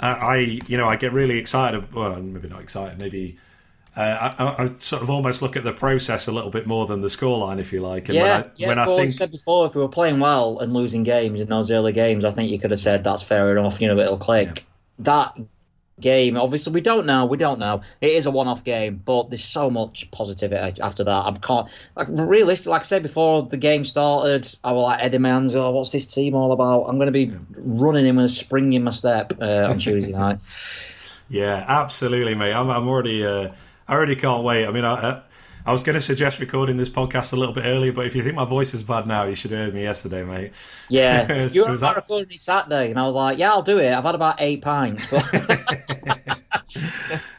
[0.00, 1.92] I, I, you know, I get really excited.
[1.92, 2.98] Well, maybe not excited.
[2.98, 3.36] Maybe
[3.94, 7.02] uh, I, I, sort of almost look at the process a little bit more than
[7.02, 8.08] the scoreline, if you like.
[8.08, 8.68] And yeah, when I, yeah.
[8.68, 9.12] When I think...
[9.12, 12.30] said before, if we were playing well and losing games in those early games, I
[12.30, 13.80] think you could have said that's fair enough.
[13.80, 14.58] You know, it'll click.
[14.58, 14.64] Yeah.
[15.00, 15.38] That
[16.02, 17.24] game, obviously, we don't know.
[17.24, 17.80] We don't know.
[18.00, 21.24] It is a one-off game, but there's so much positivity after that.
[21.24, 22.66] I'm can't like realistic.
[22.66, 24.54] Like I said before, the game started.
[24.62, 25.54] I was like Eddie Man's.
[25.54, 26.84] Oh, what's this team all about?
[26.84, 27.38] I'm going to be yeah.
[27.56, 30.38] running in with a spring in my step uh, on Tuesday night.
[31.28, 32.52] Yeah, absolutely, mate.
[32.52, 33.24] I'm, I'm already.
[33.24, 33.52] Uh
[33.88, 34.66] I already can't wait.
[34.66, 35.22] I mean, I,
[35.64, 38.22] I was going to suggest recording this podcast a little bit earlier, but if you
[38.24, 40.52] think my voice is bad now, you should have heard me yesterday, mate.
[40.88, 41.94] Yeah, was, you were that...
[41.94, 44.62] recording me Saturday, and I was like, "Yeah, I'll do it." I've had about eight
[44.62, 45.06] pints.
[45.08, 45.24] But...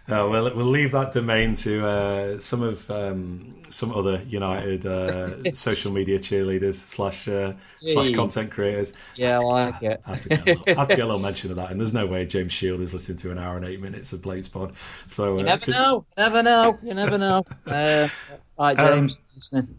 [0.07, 5.27] oh, well, we'll leave that domain to uh, some of um, some other United uh,
[5.53, 8.93] social media cheerleaders slash uh, slash content creators.
[9.15, 10.01] Yeah, I, to, like it.
[10.05, 11.79] I had, to get a little, had to get a little mention of that, and
[11.79, 14.47] there's no way James Shield is listening to an hour and eight minutes of Blades
[14.47, 14.73] Pod.
[15.07, 15.73] So you uh, never could...
[15.73, 17.43] know, you never know, you never know.
[17.65, 18.07] Uh,
[18.57, 19.17] all right, James.
[19.51, 19.75] Um,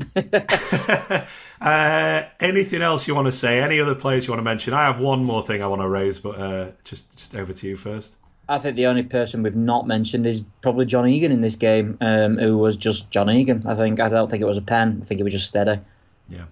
[1.61, 3.61] uh, anything else you want to say?
[3.61, 4.75] Any other players you want to mention?
[4.75, 7.67] I have one more thing I want to raise, but uh, just just over to
[7.69, 8.17] you first.
[8.49, 11.97] I think the only person we've not mentioned is probably John Egan in this game,
[12.01, 13.67] um, who was just John Egan.
[13.67, 15.01] I think I don't think it was a pen.
[15.03, 15.81] I think it was just steady.
[16.29, 16.45] Yeah,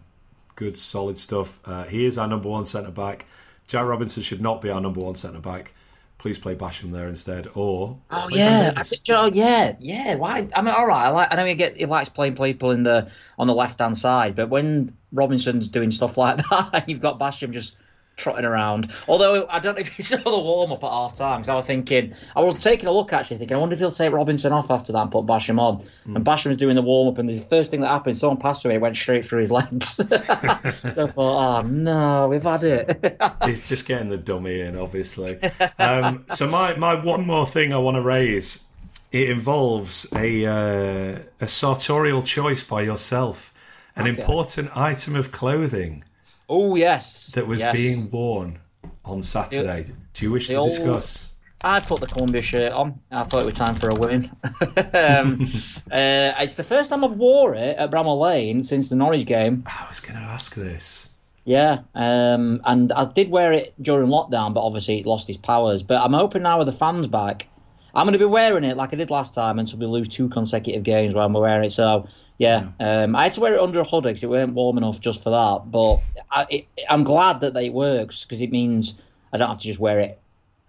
[0.56, 1.60] good, solid stuff.
[1.64, 3.26] Uh, he is our number one centre back.
[3.68, 5.72] Jack Robinson should not be our number one centre back.
[6.18, 10.14] Please play Basham there instead, or oh yeah, I think, oh yeah, yeah.
[10.14, 10.48] Why?
[10.54, 11.06] I mean, all right.
[11.06, 13.80] I, like, I know he get he likes playing people in the on the left
[13.80, 17.76] hand side, but when Robinson's doing stuff like that, you've got Basham just
[18.16, 18.92] trotting around.
[19.08, 21.54] Although I don't know if you saw the warm up at half time because I
[21.54, 24.52] was thinking, I was taking a look actually, thinking, I wonder if he'll take Robinson
[24.52, 25.84] off after that and put Basham on.
[26.06, 26.16] Mm.
[26.16, 28.64] And Basham was doing the warm up, and the first thing that happened, someone passed
[28.64, 29.88] away, went straight through his legs.
[29.96, 33.22] so I thought, oh no, we've had it.
[33.44, 35.38] He's just getting the dummy in, obviously.
[35.78, 38.64] Um, so my my one more thing I want to raise.
[39.10, 43.52] It involves a uh, a sartorial choice by yourself,
[43.94, 44.20] an okay.
[44.20, 46.02] important item of clothing
[46.54, 47.74] Oh yes, that was yes.
[47.74, 48.58] being worn
[49.06, 49.86] on Saturday.
[50.12, 51.32] Do you wish to discuss?
[51.62, 53.00] I put the Colombia shirt on.
[53.10, 54.30] I thought it was time for a win.
[54.44, 55.48] um,
[55.90, 59.64] uh, it's the first time I've wore it at Bramall Lane since the Norwich game.
[59.64, 61.08] I was going to ask this.
[61.46, 65.82] Yeah, um, and I did wear it during lockdown, but obviously it lost its powers.
[65.82, 67.48] But I'm hoping now with the fans back,
[67.94, 70.28] I'm going to be wearing it like I did last time until we lose two
[70.28, 71.72] consecutive games where I'm wearing it.
[71.72, 72.06] So
[72.38, 73.02] yeah, yeah.
[73.04, 75.22] Um, I had to wear it under a hoodie because it weren't warm enough just
[75.22, 75.70] for that.
[75.70, 75.98] But
[76.30, 79.00] I, am glad that it works because it means
[79.32, 80.18] I don't have to just wear it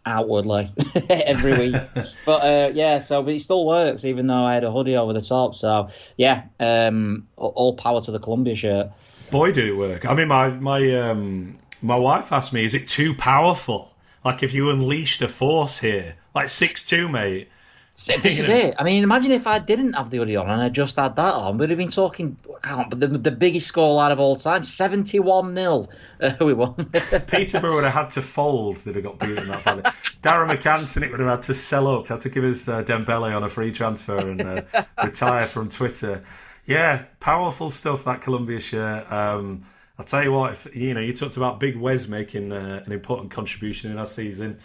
[0.06, 0.70] outwardly
[1.10, 1.82] every week.
[2.26, 5.14] but uh, yeah, so but it still works even though I had a hoodie over
[5.14, 5.56] the top.
[5.56, 8.92] So yeah, um, all power to the Colombia shirt.
[9.32, 10.06] Boy, did it work!
[10.06, 13.93] I mean, my my um, my wife asked me, "Is it too powerful?
[14.24, 17.50] Like if you unleashed a force here, like six two, mate."
[17.96, 18.76] So this is it.
[18.80, 21.34] I mean, imagine if I didn't have the hoodie on and I just had that
[21.34, 21.58] on.
[21.58, 25.88] We'd have been talking, but the, the biggest score line of all time, 71 0.
[26.20, 26.74] Uh, we won.
[27.28, 29.84] Peterborough would have had to fold they'd have got beaten that badly.
[30.22, 33.44] Darragh MacAnthony would have had to sell up, had to give his uh, Dembele on
[33.44, 36.24] a free transfer and uh, retire from Twitter.
[36.66, 39.12] Yeah, powerful stuff, that Colombia shirt.
[39.12, 39.66] Um,
[40.00, 42.92] I'll tell you what, if, you know, you talked about Big Wes making uh, an
[42.92, 44.60] important contribution in our season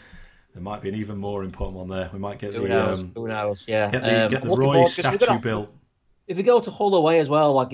[0.54, 2.10] there might be an even more important one there.
[2.12, 3.02] We might get Who the knows?
[3.02, 3.64] um, Who knows?
[3.68, 3.90] Yeah.
[3.90, 5.72] get the, Um, get the Roy statue gonna- built.
[6.26, 7.70] If you go to Hull away as well, like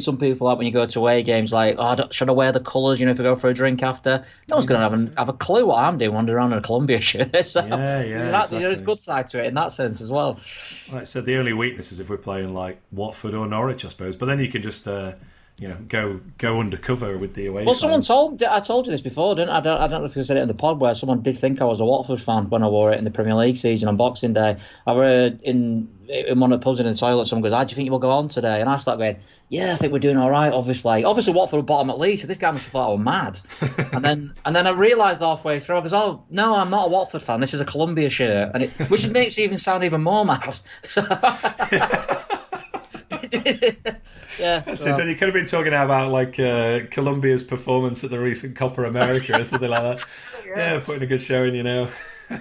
[0.00, 2.32] some people out when you go to away games, like, oh, I don't- should I
[2.32, 3.00] wear the colours?
[3.00, 5.14] You know, if we go for a drink after, no one's going to have, an,
[5.16, 7.46] have a clue what I'm doing wandering around in a Colombia shirt.
[7.46, 8.58] so Yeah, yeah, that's, exactly.
[8.58, 10.38] There's a good side to it in that sense as well.
[10.92, 13.88] Like I said, the only weakness is if we're playing like Watford or Norwich, I
[13.88, 14.14] suppose.
[14.16, 15.12] But then you can just, uh,
[15.58, 17.64] you know, go go undercover with the away.
[17.64, 18.08] Well, someone fans.
[18.08, 19.58] told I told you this before, didn't I?
[19.58, 21.38] I don't, I don't know if you said it in the pod where someone did
[21.38, 23.88] think I was a Watford fan when I wore it in the Premier League season
[23.88, 24.58] on Boxing Day.
[24.86, 27.70] I read in in one of the pubs in the toilet, someone goes, "How do
[27.70, 29.16] you think you'll go on today?" And I start going,
[29.48, 30.52] "Yeah, I think we're doing all right.
[30.52, 33.00] Obviously, obviously Watford were bottom at least, so this guy must have thought I was
[33.00, 33.40] mad."
[33.94, 36.90] and then and then I realised halfway through, I goes, "Oh no, I'm not a
[36.90, 37.40] Watford fan.
[37.40, 40.58] This is a Colombia shirt," and it, which makes it even sound even more mad.
[44.38, 44.62] yeah.
[44.62, 48.56] So, so- you could have been talking about like uh, Colombia's performance at the recent
[48.56, 50.08] Copa America or something like that.
[50.46, 51.90] Yeah, putting a good showing, you know.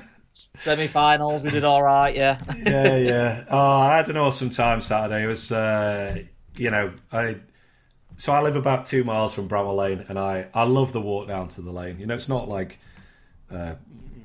[0.54, 2.16] Semi-finals, we did all right.
[2.16, 2.40] Yeah.
[2.66, 3.44] yeah, yeah.
[3.50, 5.24] Oh, I had an awesome time Saturday.
[5.24, 6.16] It was, uh,
[6.56, 7.38] you know, I.
[8.18, 11.28] So I live about two miles from Bramall Lane, and I I love the walk
[11.28, 12.00] down to the lane.
[12.00, 12.80] You know, it's not like
[13.52, 13.76] uh,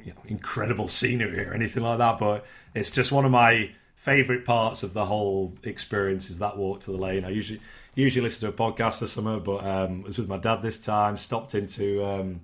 [0.04, 2.44] you know, incredible scenery or anything like that, but
[2.74, 3.70] it's just one of my
[4.00, 7.22] favourite parts of the whole experience is that walk to the lane.
[7.22, 7.60] I usually
[7.94, 10.82] usually listen to a podcast this summer, but um, I was with my dad this
[10.82, 11.18] time.
[11.18, 12.40] Stopped into um,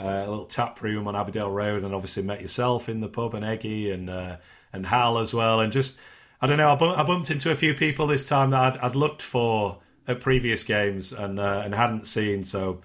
[0.00, 3.34] uh, a little tap room on Abbeydale Road, and obviously met yourself in the pub
[3.34, 4.38] and Eggy and uh,
[4.72, 6.00] and Hal as well, and just
[6.42, 6.72] I don't know.
[6.72, 9.78] I, bump, I bumped into a few people this time that I'd, I'd looked for
[10.08, 12.42] at previous games and uh, and hadn't seen.
[12.42, 12.80] So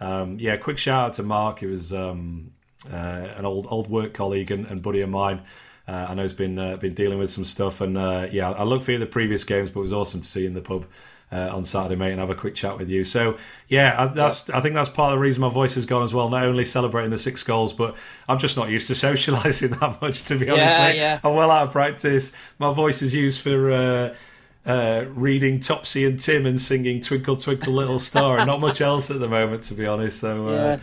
[0.00, 1.58] um, yeah, quick shout out to Mark.
[1.58, 2.52] He was um,
[2.90, 2.96] uh,
[3.36, 5.42] an old old work colleague and, and buddy of mine.
[5.88, 8.64] Uh, I know he's been uh, been dealing with some stuff, and uh, yeah, I
[8.64, 10.60] looked for you the previous games, but it was awesome to see you in the
[10.60, 10.86] pub
[11.32, 13.04] uh, on Saturday, mate, and have a quick chat with you.
[13.04, 13.36] So
[13.68, 16.12] yeah, I, that's I think that's part of the reason my voice has gone as
[16.14, 16.28] well.
[16.28, 17.96] Not only celebrating the six goals, but
[18.28, 20.66] I'm just not used to socialising that much, to be honest.
[20.66, 20.96] Yeah, mate.
[20.96, 21.20] yeah.
[21.24, 22.32] I'm well out of practice.
[22.58, 23.72] My voice is used for.
[23.72, 24.14] Uh,
[24.66, 29.10] uh, reading Topsy and Tim and singing "Twinkle Twinkle Little Star," and not much else
[29.10, 30.20] at the moment, to be honest.
[30.20, 30.78] So, uh, Yeah.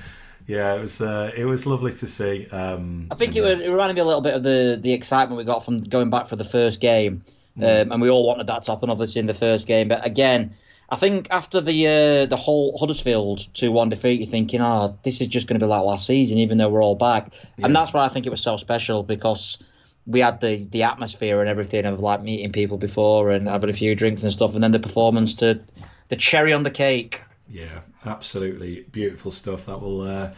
[0.48, 2.48] Yeah, it was uh, it was lovely to see.
[2.48, 5.44] Um, I think it, it reminded me a little bit of the, the excitement we
[5.44, 7.26] got from going back for the first game,
[7.58, 9.90] um, and we all wanted that to happen, obviously, in the first game.
[9.90, 10.56] But again,
[10.90, 15.20] I think after the uh, the whole Huddersfield two one defeat, you're thinking, oh, this
[15.20, 17.34] is just going to be like last season, even though we're all back.
[17.62, 19.62] And that's why I think it was so special because
[20.06, 23.74] we had the the atmosphere and everything of like meeting people before and having a
[23.74, 25.60] few drinks and stuff, and then the performance to
[26.08, 27.22] the cherry on the cake.
[27.50, 29.66] Yeah, absolutely beautiful stuff.
[29.68, 30.32] That will, uh,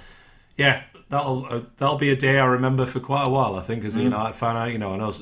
[0.58, 3.56] yeah, that'll uh, that'll be a day I remember for quite a while.
[3.56, 5.14] I think, as you know, I found out, you know, I know,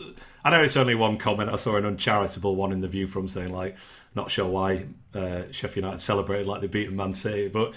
[0.43, 1.49] I know it's only one comment.
[1.49, 3.77] I saw an uncharitable one in the View from saying like,
[4.15, 7.73] not sure why uh, Sheffield United celebrated like they beat Man City, but.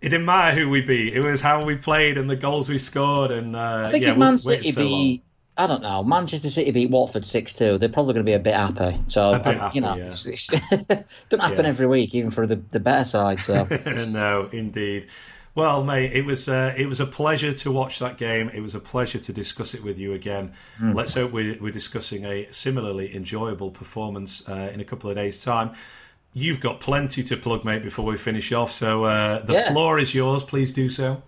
[0.00, 1.14] It didn't matter who we beat.
[1.14, 3.30] It was how we played and the goals we scored.
[3.30, 5.02] And uh, I think yeah, if Man we City waited so long.
[5.02, 5.24] beat,
[5.56, 8.38] I don't know, Manchester City beat Watford six two, they're probably going to be a
[8.40, 8.98] bit happy.
[9.06, 10.06] So bit uh, you know, yeah.
[10.06, 10.46] it's, it's,
[11.28, 11.68] don't happen Yeah.
[11.68, 13.38] every week, even for the, the better side.
[13.40, 13.64] So
[14.08, 15.06] no, indeed.
[15.54, 18.48] Well, mate, it was uh, it was a pleasure to watch that game.
[18.48, 20.52] It was a pleasure to discuss it with you again.
[20.82, 25.44] Let's hope we're, we're discussing a similarly enjoyable performance uh, in a couple of days'
[25.44, 25.70] time.
[26.32, 28.72] You've got plenty to plug, mate, before we finish off.
[28.72, 29.70] So uh, the Yeah.
[29.70, 30.42] floor is yours.
[30.42, 31.22] Please do so.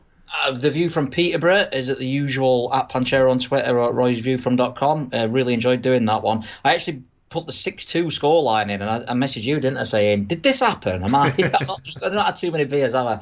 [0.45, 3.95] Uh, the view from Peterborough is at the usual at Panchero on Twitter or at
[3.95, 5.11] roysviewfrom.com.
[5.13, 6.45] Uh, really enjoyed doing that one.
[6.65, 9.83] I actually put the six two scoreline in, and I, I messaged you, didn't I,
[9.83, 11.33] saying, "Did this happen?" Am I?
[11.61, 12.03] I'm not just.
[12.03, 13.15] I don't have too many beers, have I?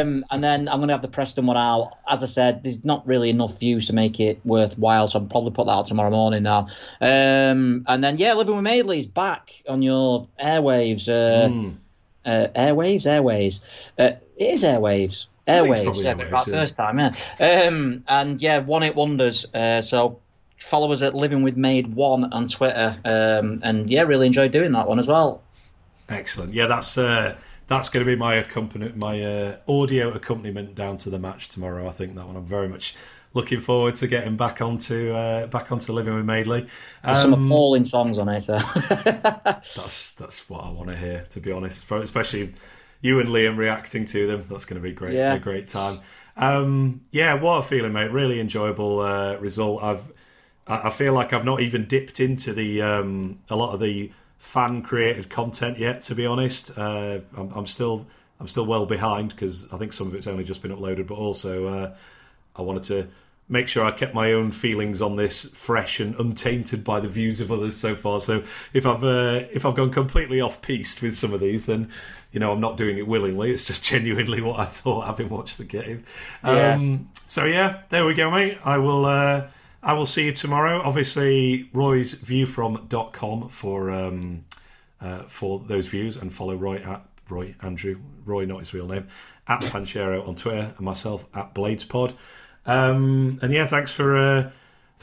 [0.00, 1.92] Um, and then I'm going to have the Preston one out.
[2.08, 5.52] As I said, there's not really enough views to make it worthwhile, so I'll probably
[5.52, 6.68] put that out tomorrow morning now.
[7.00, 11.08] Um, and then yeah, living with Madeley's back on your airwaves.
[11.08, 11.76] Uh, Mm.
[12.26, 13.60] uh, airwaves, airways.
[13.98, 15.26] Uh, it is airwaves.
[15.46, 16.54] Think it's Airwaves, yeah, airwaves, right yeah.
[16.54, 17.66] first time, yeah.
[17.68, 19.46] Um, and yeah, one it wonders.
[19.54, 20.20] Uh, so
[20.58, 22.96] follow us at Living with Made One on Twitter.
[23.04, 25.42] Um, and yeah, really enjoyed doing that one as well.
[26.08, 26.52] Excellent.
[26.52, 31.10] Yeah, that's uh, that's going to be my accompaniment, my uh, audio accompaniment down to
[31.10, 31.88] the match tomorrow.
[31.88, 32.36] I think that one.
[32.36, 32.94] I'm very much
[33.32, 36.66] looking forward to getting back onto uh, back onto living with Madeley.
[37.02, 38.42] Um, some appalling songs on it.
[38.42, 38.58] So.
[39.76, 41.26] that's that's what I want to hear.
[41.30, 42.52] To be honest, especially
[43.04, 44.44] you and Liam reacting to them.
[44.48, 45.12] That's going to be great.
[45.12, 45.34] Yeah.
[45.34, 46.00] A great time.
[46.38, 48.10] Um, yeah, what a feeling, mate.
[48.10, 49.82] Really enjoyable uh, result.
[49.82, 50.12] I've
[50.66, 54.80] I feel like I've not even dipped into the um, a lot of the fan
[54.80, 56.00] created content yet.
[56.02, 58.06] To be honest, uh, I'm, I'm, still
[58.40, 61.06] I'm still well behind because I think some of it's only just been uploaded.
[61.06, 61.96] But also, uh,
[62.56, 63.08] I wanted to
[63.48, 67.40] make sure I kept my own feelings on this fresh and untainted by the views
[67.40, 68.20] of others so far.
[68.20, 68.42] So
[68.72, 71.90] if I've uh, if I've gone completely off piste with some of these, then
[72.32, 73.50] you know I'm not doing it willingly.
[73.50, 76.04] It's just genuinely what I thought having watched the game.
[76.42, 76.74] Yeah.
[76.74, 78.58] Um, so yeah, there we go, mate.
[78.64, 79.04] I will.
[79.04, 79.48] Uh,
[79.82, 80.80] I will see you tomorrow.
[80.82, 84.46] Obviously, Roy's viewfrom.com for um,
[85.00, 89.08] uh, for those views and follow Roy at Roy Andrew Roy, not his real name,
[89.46, 92.14] at Panchero on Twitter and myself at BladesPod.
[92.66, 94.50] Um, and yeah, thanks for uh,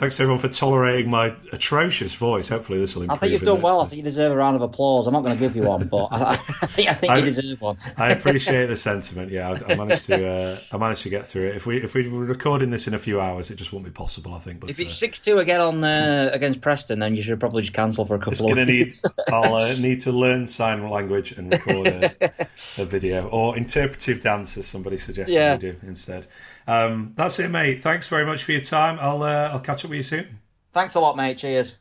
[0.02, 2.50] Thanks everyone for tolerating my atrocious voice.
[2.50, 3.18] Hopefully this will improve.
[3.18, 3.82] I think you've done well.
[3.82, 5.06] I think you deserve a round of applause.
[5.06, 6.32] I'm not going to give you one, but I,
[6.62, 7.78] I think, I think I, you deserve one.
[7.98, 9.30] I appreciate the sentiment.
[9.30, 11.56] Yeah, I, I managed to uh, I managed to get through it.
[11.56, 13.92] If we if we were recording this in a few hours, it just won't be
[13.92, 14.34] possible.
[14.34, 14.62] I think.
[14.62, 17.62] But if it's uh, six two again on uh, against Preston, then you should probably
[17.62, 18.32] just cancel for a couple.
[18.32, 18.92] It's going to need.
[19.32, 22.32] I'll uh, need to learn sign language and record a,
[22.80, 25.54] a, video or interpretive dance, as somebody suggested yeah.
[25.54, 26.26] we do instead.
[26.68, 27.82] Um, that's it, mate.
[27.82, 28.98] Thanks very much for your time.
[29.00, 30.40] I'll uh, I'll catch up with you soon.
[30.74, 31.38] Thanks a lot, mate.
[31.38, 31.78] Cheers.